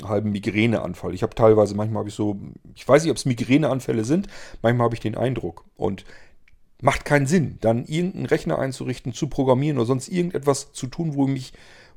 einen 0.00 0.08
halben 0.08 0.32
Migräneanfall. 0.32 1.12
Ich 1.12 1.22
habe 1.22 1.34
teilweise, 1.34 1.74
manchmal 1.74 2.00
habe 2.00 2.08
ich 2.08 2.14
so, 2.14 2.40
ich 2.74 2.88
weiß 2.88 3.02
nicht, 3.02 3.10
ob 3.10 3.18
es 3.18 3.26
Migräneanfälle 3.26 4.04
sind, 4.04 4.28
manchmal 4.62 4.86
habe 4.86 4.94
ich 4.94 5.00
den 5.00 5.16
Eindruck. 5.16 5.64
Und 5.76 6.04
macht 6.82 7.04
keinen 7.04 7.26
Sinn, 7.26 7.58
dann 7.60 7.84
irgendeinen 7.84 8.26
Rechner 8.26 8.58
einzurichten, 8.58 9.12
zu 9.12 9.28
programmieren 9.28 9.78
oder 9.78 9.86
sonst 9.86 10.08
irgendetwas 10.08 10.72
zu 10.72 10.88
tun, 10.88 11.14
wo 11.14 11.26
ich 11.26 11.32
mich, 11.32 11.52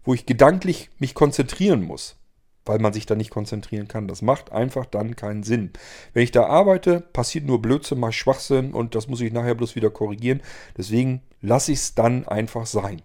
wo 0.06 0.14
ich 0.14 0.26
gedanklich 0.26 0.89
mich 0.99 1.14
konzentrieren 1.14 1.84
muss, 1.84 2.16
weil 2.64 2.80
man 2.80 2.93
sich 2.93 3.06
da 3.06 3.16
nicht 3.16 3.32
konzentrieren 3.32 3.88
kann. 3.88 4.08
Das 4.08 4.22
macht 4.22 4.51
einfach 4.51 4.86
dann 4.86 5.16
keinen 5.16 5.43
Sinn. 5.43 5.72
Wenn 6.14 6.24
ich 6.24 6.32
da 6.32 6.45
arbeite, 6.45 7.01
passiert 7.01 7.45
nur 7.45 7.62
Blödsinn, 7.62 7.99
mal 7.99 8.12
Schwachsinn 8.12 8.72
und 8.74 8.95
das 8.95 9.08
muss 9.08 9.22
ich 9.22 9.34
nachher 9.34 9.56
bloß 9.56 9.76
wieder 9.76 9.89
korrigieren. 9.89 10.41
Deswegen 10.78 11.22
lasse 11.41 11.74
ich 11.74 11.80
es 11.80 11.95
dann 11.95 12.28
einfach 12.28 12.66
sein. 12.66 13.01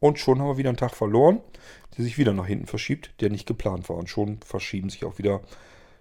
Und 0.00 0.18
schon 0.18 0.40
haben 0.40 0.48
wir 0.48 0.58
wieder 0.58 0.70
einen 0.70 0.78
Tag 0.78 0.94
verloren, 0.94 1.40
der 1.96 2.04
sich 2.04 2.18
wieder 2.18 2.32
nach 2.32 2.46
hinten 2.46 2.66
verschiebt, 2.66 3.10
der 3.20 3.30
nicht 3.30 3.46
geplant 3.46 3.88
war. 3.88 3.96
Und 3.96 4.08
schon 4.08 4.38
verschieben 4.44 4.90
sich 4.90 5.04
auch 5.04 5.18
wieder 5.18 5.40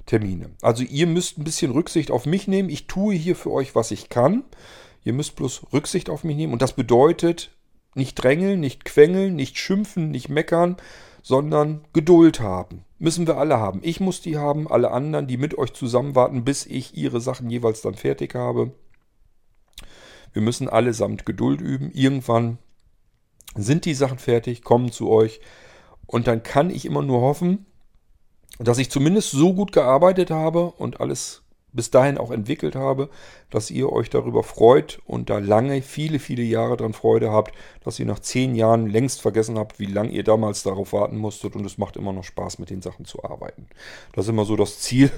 Termine. 0.06 0.52
Also 0.62 0.84
ihr 0.84 1.08
müsst 1.08 1.38
ein 1.38 1.44
bisschen 1.44 1.72
Rücksicht 1.72 2.12
auf 2.12 2.26
mich 2.26 2.48
nehmen. 2.48 2.70
Ich 2.70 2.88
tue 2.88 3.16
hier 3.16 3.36
für 3.36 3.52
euch, 3.52 3.76
was 3.76 3.92
ich 3.92 4.10
kann. 4.10 4.44
Ihr 5.04 5.14
müsst 5.14 5.36
bloß 5.36 5.74
Rücksicht 5.74 6.10
auf 6.10 6.24
mich 6.24 6.36
nehmen. 6.36 6.54
Und 6.54 6.62
das 6.62 6.74
bedeutet 6.74 7.52
nicht 7.98 8.16
drängeln, 8.16 8.60
nicht 8.60 8.86
quengeln, 8.86 9.36
nicht 9.36 9.58
schimpfen, 9.58 10.12
nicht 10.12 10.30
meckern, 10.30 10.78
sondern 11.22 11.82
Geduld 11.93 12.39
haben. 12.39 12.86
Müssen 13.00 13.28
wir 13.28 13.38
alle 13.38 13.58
haben. 13.58 13.82
Ich 13.84 14.00
muss 14.00 14.22
die 14.22 14.38
haben, 14.38 14.72
alle 14.72 14.91
anderen, 14.91 15.28
die 15.28 15.38
mit 15.38 15.58
euch 15.58 15.74
zusammen 15.74 16.16
warten, 16.16 16.45
bis 16.45 16.66
ich 16.66 16.95
ihre 16.95 17.20
Sachen 17.20 17.50
jeweils 17.50 17.82
dann 17.82 17.95
fertig 17.95 18.34
habe. 18.34 18.72
Wir 20.34 20.41
müssen 20.41 20.70
allesamt 20.70 21.26
Geduld 21.26 21.62
üben. 21.62 21.91
Irgendwann 21.91 22.58
sind 23.56 23.86
die 23.86 23.93
Sachen 23.93 24.20
fertig, 24.20 24.64
kommen 24.64 24.91
zu 24.91 25.10
euch. 25.10 25.41
Und 26.06 26.28
dann 26.28 26.43
kann 26.43 26.70
ich 26.70 26.86
immer 26.86 27.02
nur 27.02 27.22
hoffen, 27.22 27.66
dass 28.60 28.78
ich 28.78 28.89
zumindest 28.89 29.32
so 29.32 29.54
gut 29.54 29.72
gearbeitet 29.72 30.32
habe 30.32 30.72
und 30.72 31.02
alles 31.02 31.43
bis 31.78 31.91
dahin 31.91 32.17
auch 32.17 32.32
entwickelt 32.32 32.75
habe, 32.75 33.09
dass 33.49 33.71
ihr 33.71 33.89
euch 33.89 34.09
darüber 34.09 34.43
freut 34.43 34.99
und 35.05 35.30
da 35.30 35.38
lange, 35.38 35.82
viele, 35.82 36.19
viele 36.19 36.43
Jahre 36.43 36.75
dran 36.75 36.91
Freude 36.91 37.32
habt, 37.32 37.55
dass 37.86 37.97
ihr 37.99 38.05
nach 38.05 38.19
zehn 38.19 38.55
Jahren 38.55 38.88
längst 38.88 39.21
vergessen 39.21 39.57
habt, 39.57 39.80
wie 39.80 39.86
lange 39.86 40.09
ihr 40.09 40.25
damals 40.25 40.63
darauf 40.63 40.91
warten 40.91 41.17
musstet 41.17 41.55
und 41.55 41.65
es 41.65 41.78
macht 41.78 41.95
immer 41.95 42.11
noch 42.11 42.25
Spaß, 42.25 42.59
mit 42.59 42.69
den 42.69 42.82
Sachen 42.82 43.05
zu 43.05 43.23
arbeiten. 43.23 43.67
Das 44.13 44.25
ist 44.25 44.30
immer 44.30 44.43
so 44.43 44.57
das 44.57 44.80
Ziel, 44.82 45.09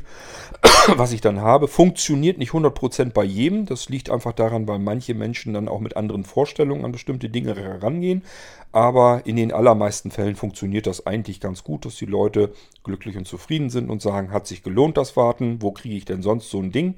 was 0.96 1.12
ich 1.12 1.22
dann 1.22 1.42
habe. 1.42 1.68
Funktioniert 1.68 2.38
nicht 2.38 2.52
100% 2.52 3.12
bei 3.12 3.24
jedem. 3.24 3.66
Das 3.66 3.90
liegt 3.90 4.12
einfach 4.12 4.34
daran, 4.34 4.68
weil 4.68 4.78
manche 4.78 5.16
Menschen 5.16 5.56
dann 5.56 5.68
auch 5.68 5.80
mit 5.80 5.98
anderen 5.98 6.26
Vorstellungen 6.26 6.86
an 6.86 6.92
bestimmte 6.92 7.30
Dinge 7.30 7.56
herangehen. 7.56 8.24
Aber 8.72 9.24
in 9.26 9.36
den 9.36 9.52
allermeisten 9.52 10.12
Fällen 10.12 10.36
funktioniert 10.36 10.86
das 10.86 11.08
eigentlich 11.08 11.40
ganz 11.40 11.64
gut, 11.64 11.86
dass 11.86 11.96
die 11.96 12.06
Leute 12.06 12.54
glücklich 12.84 13.18
und 13.18 13.28
zufrieden 13.28 13.72
sind 13.72 13.90
und 13.90 14.02
sagen, 14.02 14.32
hat 14.32 14.46
sich 14.46 14.62
gelohnt 14.62 14.96
das 14.96 15.18
Warten, 15.18 15.62
wo 15.62 15.72
kriege 15.72 15.96
ich 15.96 16.06
denn 16.06 16.22
sonst 16.22 16.49
so 16.50 16.60
ein 16.60 16.72
Ding? 16.72 16.96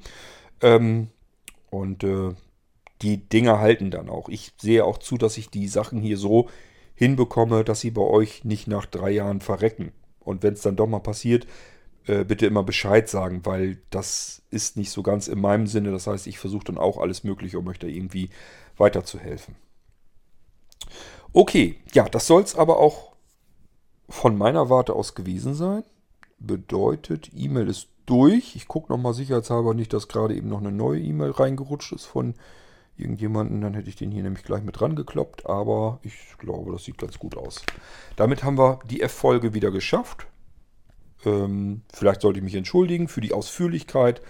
Ähm, 0.61 1.07
und 1.69 2.03
äh, 2.03 2.33
die 3.01 3.17
Dinge 3.17 3.59
halten 3.59 3.91
dann 3.91 4.09
auch. 4.09 4.29
Ich 4.29 4.53
sehe 4.57 4.85
auch 4.85 4.97
zu, 4.97 5.17
dass 5.17 5.37
ich 5.37 5.49
die 5.49 5.67
Sachen 5.67 6.01
hier 6.01 6.17
so 6.17 6.49
hinbekomme, 6.95 7.63
dass 7.63 7.81
sie 7.81 7.91
bei 7.91 8.01
euch 8.01 8.43
nicht 8.43 8.67
nach 8.67 8.85
drei 8.85 9.11
Jahren 9.11 9.41
verrecken. 9.41 9.91
Und 10.19 10.43
wenn 10.43 10.53
es 10.53 10.61
dann 10.61 10.75
doch 10.75 10.87
mal 10.87 10.99
passiert, 10.99 11.47
äh, 12.05 12.23
bitte 12.23 12.45
immer 12.45 12.63
Bescheid 12.63 13.09
sagen, 13.09 13.41
weil 13.43 13.79
das 13.89 14.43
ist 14.49 14.77
nicht 14.77 14.91
so 14.91 15.01
ganz 15.01 15.27
in 15.27 15.39
meinem 15.41 15.67
Sinne. 15.67 15.91
Das 15.91 16.07
heißt, 16.07 16.27
ich 16.27 16.37
versuche 16.39 16.65
dann 16.65 16.77
auch 16.77 16.97
alles 16.97 17.23
Mögliche, 17.23 17.57
um 17.57 17.67
euch 17.67 17.79
da 17.79 17.87
irgendwie 17.87 18.29
weiterzuhelfen. 18.77 19.55
Okay, 21.33 21.77
ja, 21.93 22.09
das 22.09 22.27
soll 22.27 22.43
es 22.43 22.55
aber 22.55 22.77
auch 22.77 23.13
von 24.09 24.37
meiner 24.37 24.69
Warte 24.69 24.93
aus 24.93 25.15
gewesen 25.15 25.53
sein. 25.53 25.83
Bedeutet, 26.39 27.31
E-Mail 27.35 27.69
ist 27.69 27.87
durch. 28.05 28.55
Ich 28.55 28.67
gucke 28.67 28.91
nochmal 28.91 29.13
sicherheitshalber 29.13 29.73
nicht, 29.73 29.93
dass 29.93 30.07
gerade 30.07 30.35
eben 30.35 30.49
noch 30.49 30.59
eine 30.59 30.71
neue 30.71 30.99
E-Mail 30.99 31.31
reingerutscht 31.31 31.93
ist 31.93 32.05
von 32.05 32.35
irgendjemanden. 32.97 33.61
Dann 33.61 33.73
hätte 33.73 33.89
ich 33.89 33.95
den 33.95 34.11
hier 34.11 34.23
nämlich 34.23 34.43
gleich 34.43 34.63
mit 34.63 34.79
dran 34.79 34.95
gekloppt. 34.95 35.45
Aber 35.47 35.99
ich 36.03 36.37
glaube, 36.37 36.71
das 36.71 36.85
sieht 36.85 36.97
ganz 36.97 37.19
gut 37.19 37.37
aus. 37.37 37.61
Damit 38.15 38.43
haben 38.43 38.57
wir 38.57 38.79
die 38.89 39.01
F-Folge 39.01 39.53
wieder 39.53 39.71
geschafft. 39.71 40.27
Ähm, 41.25 41.81
vielleicht 41.93 42.21
sollte 42.21 42.39
ich 42.39 42.43
mich 42.43 42.55
entschuldigen 42.55 43.07
für 43.07 43.21
die 43.21 43.33
Ausführlichkeit. 43.33 44.21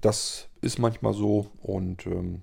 Das 0.00 0.48
ist 0.60 0.78
manchmal 0.78 1.14
so. 1.14 1.50
Und 1.62 2.06
ähm, 2.06 2.42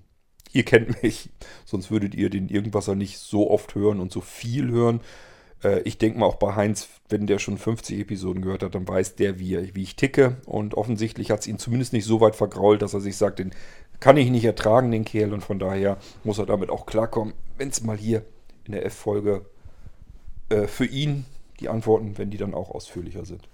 ihr 0.52 0.64
kennt 0.64 1.02
mich, 1.02 1.30
sonst 1.64 1.90
würdet 1.90 2.14
ihr 2.14 2.30
den 2.30 2.48
Irgendwasser 2.48 2.94
nicht 2.94 3.18
so 3.18 3.50
oft 3.50 3.74
hören 3.74 4.00
und 4.00 4.12
so 4.12 4.20
viel 4.20 4.70
hören. 4.70 5.00
Äh, 5.62 5.80
ich 5.80 5.98
denke 5.98 6.18
mal 6.18 6.26
auch 6.26 6.36
bei 6.36 6.54
Heinz, 6.54 6.88
wenn 7.08 7.26
der 7.26 7.38
schon 7.38 7.58
50 7.58 8.00
Episoden 8.00 8.42
gehört 8.42 8.62
hat, 8.62 8.74
dann 8.74 8.86
weiß 8.86 9.16
der, 9.16 9.38
wie, 9.38 9.74
wie 9.74 9.82
ich 9.82 9.96
ticke. 9.96 10.36
Und 10.46 10.74
offensichtlich 10.74 11.30
hat 11.30 11.40
es 11.40 11.46
ihn 11.46 11.58
zumindest 11.58 11.92
nicht 11.92 12.04
so 12.04 12.20
weit 12.20 12.36
vergrault, 12.36 12.82
dass 12.82 12.94
er 12.94 13.00
sich 13.00 13.16
sagt, 13.16 13.38
den 13.38 13.52
kann 14.00 14.16
ich 14.16 14.30
nicht 14.30 14.44
ertragen, 14.44 14.90
den 14.90 15.04
Kerl. 15.04 15.32
Und 15.32 15.42
von 15.42 15.58
daher 15.58 15.98
muss 16.24 16.38
er 16.38 16.46
damit 16.46 16.70
auch 16.70 16.86
klarkommen, 16.86 17.34
wenn 17.56 17.68
es 17.68 17.82
mal 17.82 17.96
hier 17.96 18.24
in 18.64 18.72
der 18.72 18.84
F-Folge 18.86 19.46
äh, 20.48 20.66
für 20.66 20.86
ihn 20.86 21.24
die 21.60 21.68
Antworten, 21.68 22.18
wenn 22.18 22.30
die 22.30 22.38
dann 22.38 22.54
auch 22.54 22.70
ausführlicher 22.70 23.24
sind. 23.24 23.48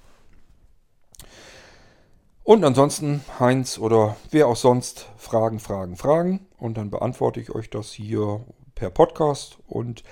Und 2.43 2.63
ansonsten, 2.63 3.23
Heinz 3.41 3.79
oder 3.79 4.17
wer 4.31 4.49
auch 4.49 4.57
sonst, 4.57 5.09
Fragen, 5.17 5.61
Fragen, 5.61 5.97
Fragen. 5.97 6.47
Und 6.59 6.77
dann 6.77 6.91
beantworte 6.91 7.41
ich 7.41 7.55
euch 7.55 7.71
das 7.71 7.91
hier 7.91 8.45
per 8.75 8.91
Podcast. 8.91 9.59
Und 9.67 10.05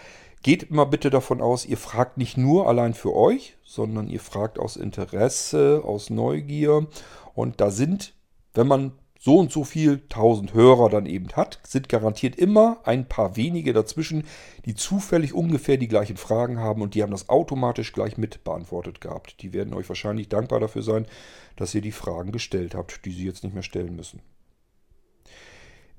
geht 0.42 0.64
immer 0.64 0.86
bitte 0.86 1.10
davon 1.10 1.40
aus, 1.40 1.64
ihr 1.64 1.78
fragt 1.78 2.18
nicht 2.18 2.36
nur 2.36 2.68
allein 2.68 2.94
für 2.94 3.14
euch, 3.14 3.56
sondern 3.64 4.08
ihr 4.08 4.20
fragt 4.20 4.58
aus 4.58 4.76
Interesse, 4.76 5.82
aus 5.84 6.10
Neugier. 6.10 6.86
Und 7.34 7.60
da 7.60 7.70
sind, 7.70 8.14
wenn 8.54 8.66
man 8.66 8.92
so 9.18 9.38
und 9.38 9.52
so 9.52 9.62
viel 9.62 10.02
tausend 10.08 10.52
Hörer 10.52 10.88
dann 10.88 11.06
eben 11.06 11.28
hat, 11.34 11.60
sind 11.64 11.88
garantiert 11.88 12.34
immer 12.34 12.80
ein 12.82 13.08
paar 13.08 13.36
wenige 13.36 13.72
dazwischen, 13.72 14.24
die 14.64 14.74
zufällig 14.74 15.32
ungefähr 15.32 15.76
die 15.76 15.86
gleichen 15.86 16.16
Fragen 16.16 16.58
haben 16.58 16.82
und 16.82 16.96
die 16.96 17.04
haben 17.04 17.12
das 17.12 17.28
automatisch 17.28 17.92
gleich 17.92 18.18
mit 18.18 18.42
beantwortet 18.42 19.00
gehabt. 19.00 19.40
Die 19.42 19.52
werden 19.52 19.74
euch 19.74 19.88
wahrscheinlich 19.88 20.28
dankbar 20.28 20.58
dafür 20.58 20.82
sein, 20.82 21.06
dass 21.54 21.72
ihr 21.72 21.82
die 21.82 21.92
Fragen 21.92 22.32
gestellt 22.32 22.74
habt, 22.74 23.04
die 23.04 23.12
sie 23.12 23.24
jetzt 23.24 23.44
nicht 23.44 23.54
mehr 23.54 23.62
stellen 23.62 23.94
müssen. 23.94 24.20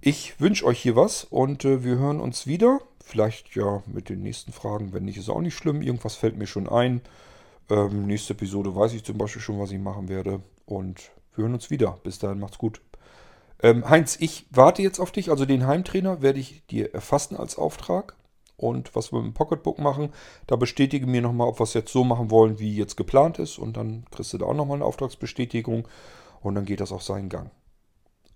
Ich 0.02 0.42
wünsche 0.42 0.66
euch 0.66 0.82
hier 0.82 0.98
was 0.98 1.24
und 1.24 1.64
äh, 1.64 1.86
wir 1.86 1.96
hören 1.98 2.20
uns 2.20 2.46
wieder. 2.46 2.82
Vielleicht 3.06 3.54
ja 3.56 3.84
mit 3.86 4.08
den 4.08 4.22
nächsten 4.22 4.54
Fragen. 4.54 4.94
Wenn 4.94 5.04
nicht, 5.04 5.18
ist 5.18 5.30
auch 5.30 5.42
nicht 5.42 5.56
schlimm. 5.56 5.82
Irgendwas 5.82 6.16
fällt 6.16 6.38
mir 6.38 6.48
schon 6.48 6.70
ein. 6.70 7.02
Ähm, 7.70 8.08
nächste 8.08 8.34
Episode 8.34 8.76
weiß 8.76 8.94
ich 8.94 9.04
zum 9.04 9.18
Beispiel 9.18 9.42
schon, 9.42 9.60
was 9.60 9.72
ich 9.72 9.80
machen 9.80 10.08
werde. 10.08 10.42
Und 10.66 11.12
wir 11.36 11.44
hören 11.44 11.54
uns 11.54 11.70
wieder. 11.70 12.00
Bis 12.04 12.18
dahin, 12.18 12.40
macht's 12.40 12.58
gut. 12.58 12.82
Ähm, 13.62 13.88
Heinz, 13.90 14.18
ich 14.22 14.48
warte 14.52 14.82
jetzt 14.82 15.00
auf 15.00 15.12
dich. 15.12 15.30
Also 15.30 15.46
den 15.46 15.68
Heimtrainer 15.68 16.22
werde 16.22 16.40
ich 16.40 16.66
dir 16.68 16.94
erfassen 16.94 17.36
als 17.36 17.58
Auftrag. 17.58 18.16
Und 18.56 18.96
was 18.96 19.12
wir 19.12 19.20
mit 19.20 19.34
dem 19.34 19.34
Pocketbook 19.34 19.80
machen, 19.80 20.14
da 20.48 20.56
bestätige 20.56 21.06
mir 21.06 21.22
nochmal, 21.22 21.50
ob 21.50 21.60
wir 21.60 21.66
es 21.66 21.74
jetzt 21.74 21.92
so 21.92 22.06
machen 22.06 22.32
wollen, 22.32 22.58
wie 22.60 22.74
jetzt 22.74 22.96
geplant 22.96 23.38
ist. 23.38 23.60
Und 23.60 23.76
dann 23.76 24.06
kriegst 24.12 24.32
du 24.32 24.38
da 24.38 24.46
auch 24.46 24.54
nochmal 24.54 24.78
eine 24.78 24.86
Auftragsbestätigung. 24.86 25.88
Und 26.42 26.56
dann 26.56 26.66
geht 26.66 26.80
das 26.80 26.94
auf 26.94 27.04
seinen 27.04 27.28
Gang. 27.28 27.52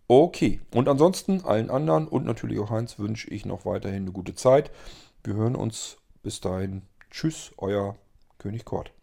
Okay, 0.10 0.62
und 0.74 0.88
ansonsten 0.88 1.42
allen 1.44 1.70
anderen 1.70 2.08
und 2.08 2.26
natürlich 2.26 2.60
auch 2.60 2.70
Heinz 2.70 2.98
wünsche 2.98 3.30
ich 3.30 3.46
noch 3.46 3.66
weiterhin 3.66 4.04
eine 4.04 4.14
gute 4.14 4.36
Zeit. 4.36 4.72
Wir 5.22 5.34
hören 5.34 5.58
uns 5.58 5.98
bis 6.24 6.40
dahin. 6.40 6.84
Tschüss, 7.12 7.52
euer 7.58 7.98
König 8.38 8.64
Kort. 8.64 8.94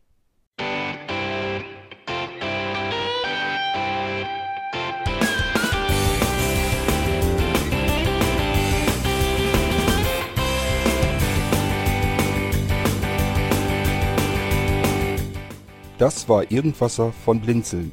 Das 15.98 16.30
war 16.30 16.50
Irgendwasser 16.50 17.12
von 17.12 17.42
Blinzeln. 17.42 17.92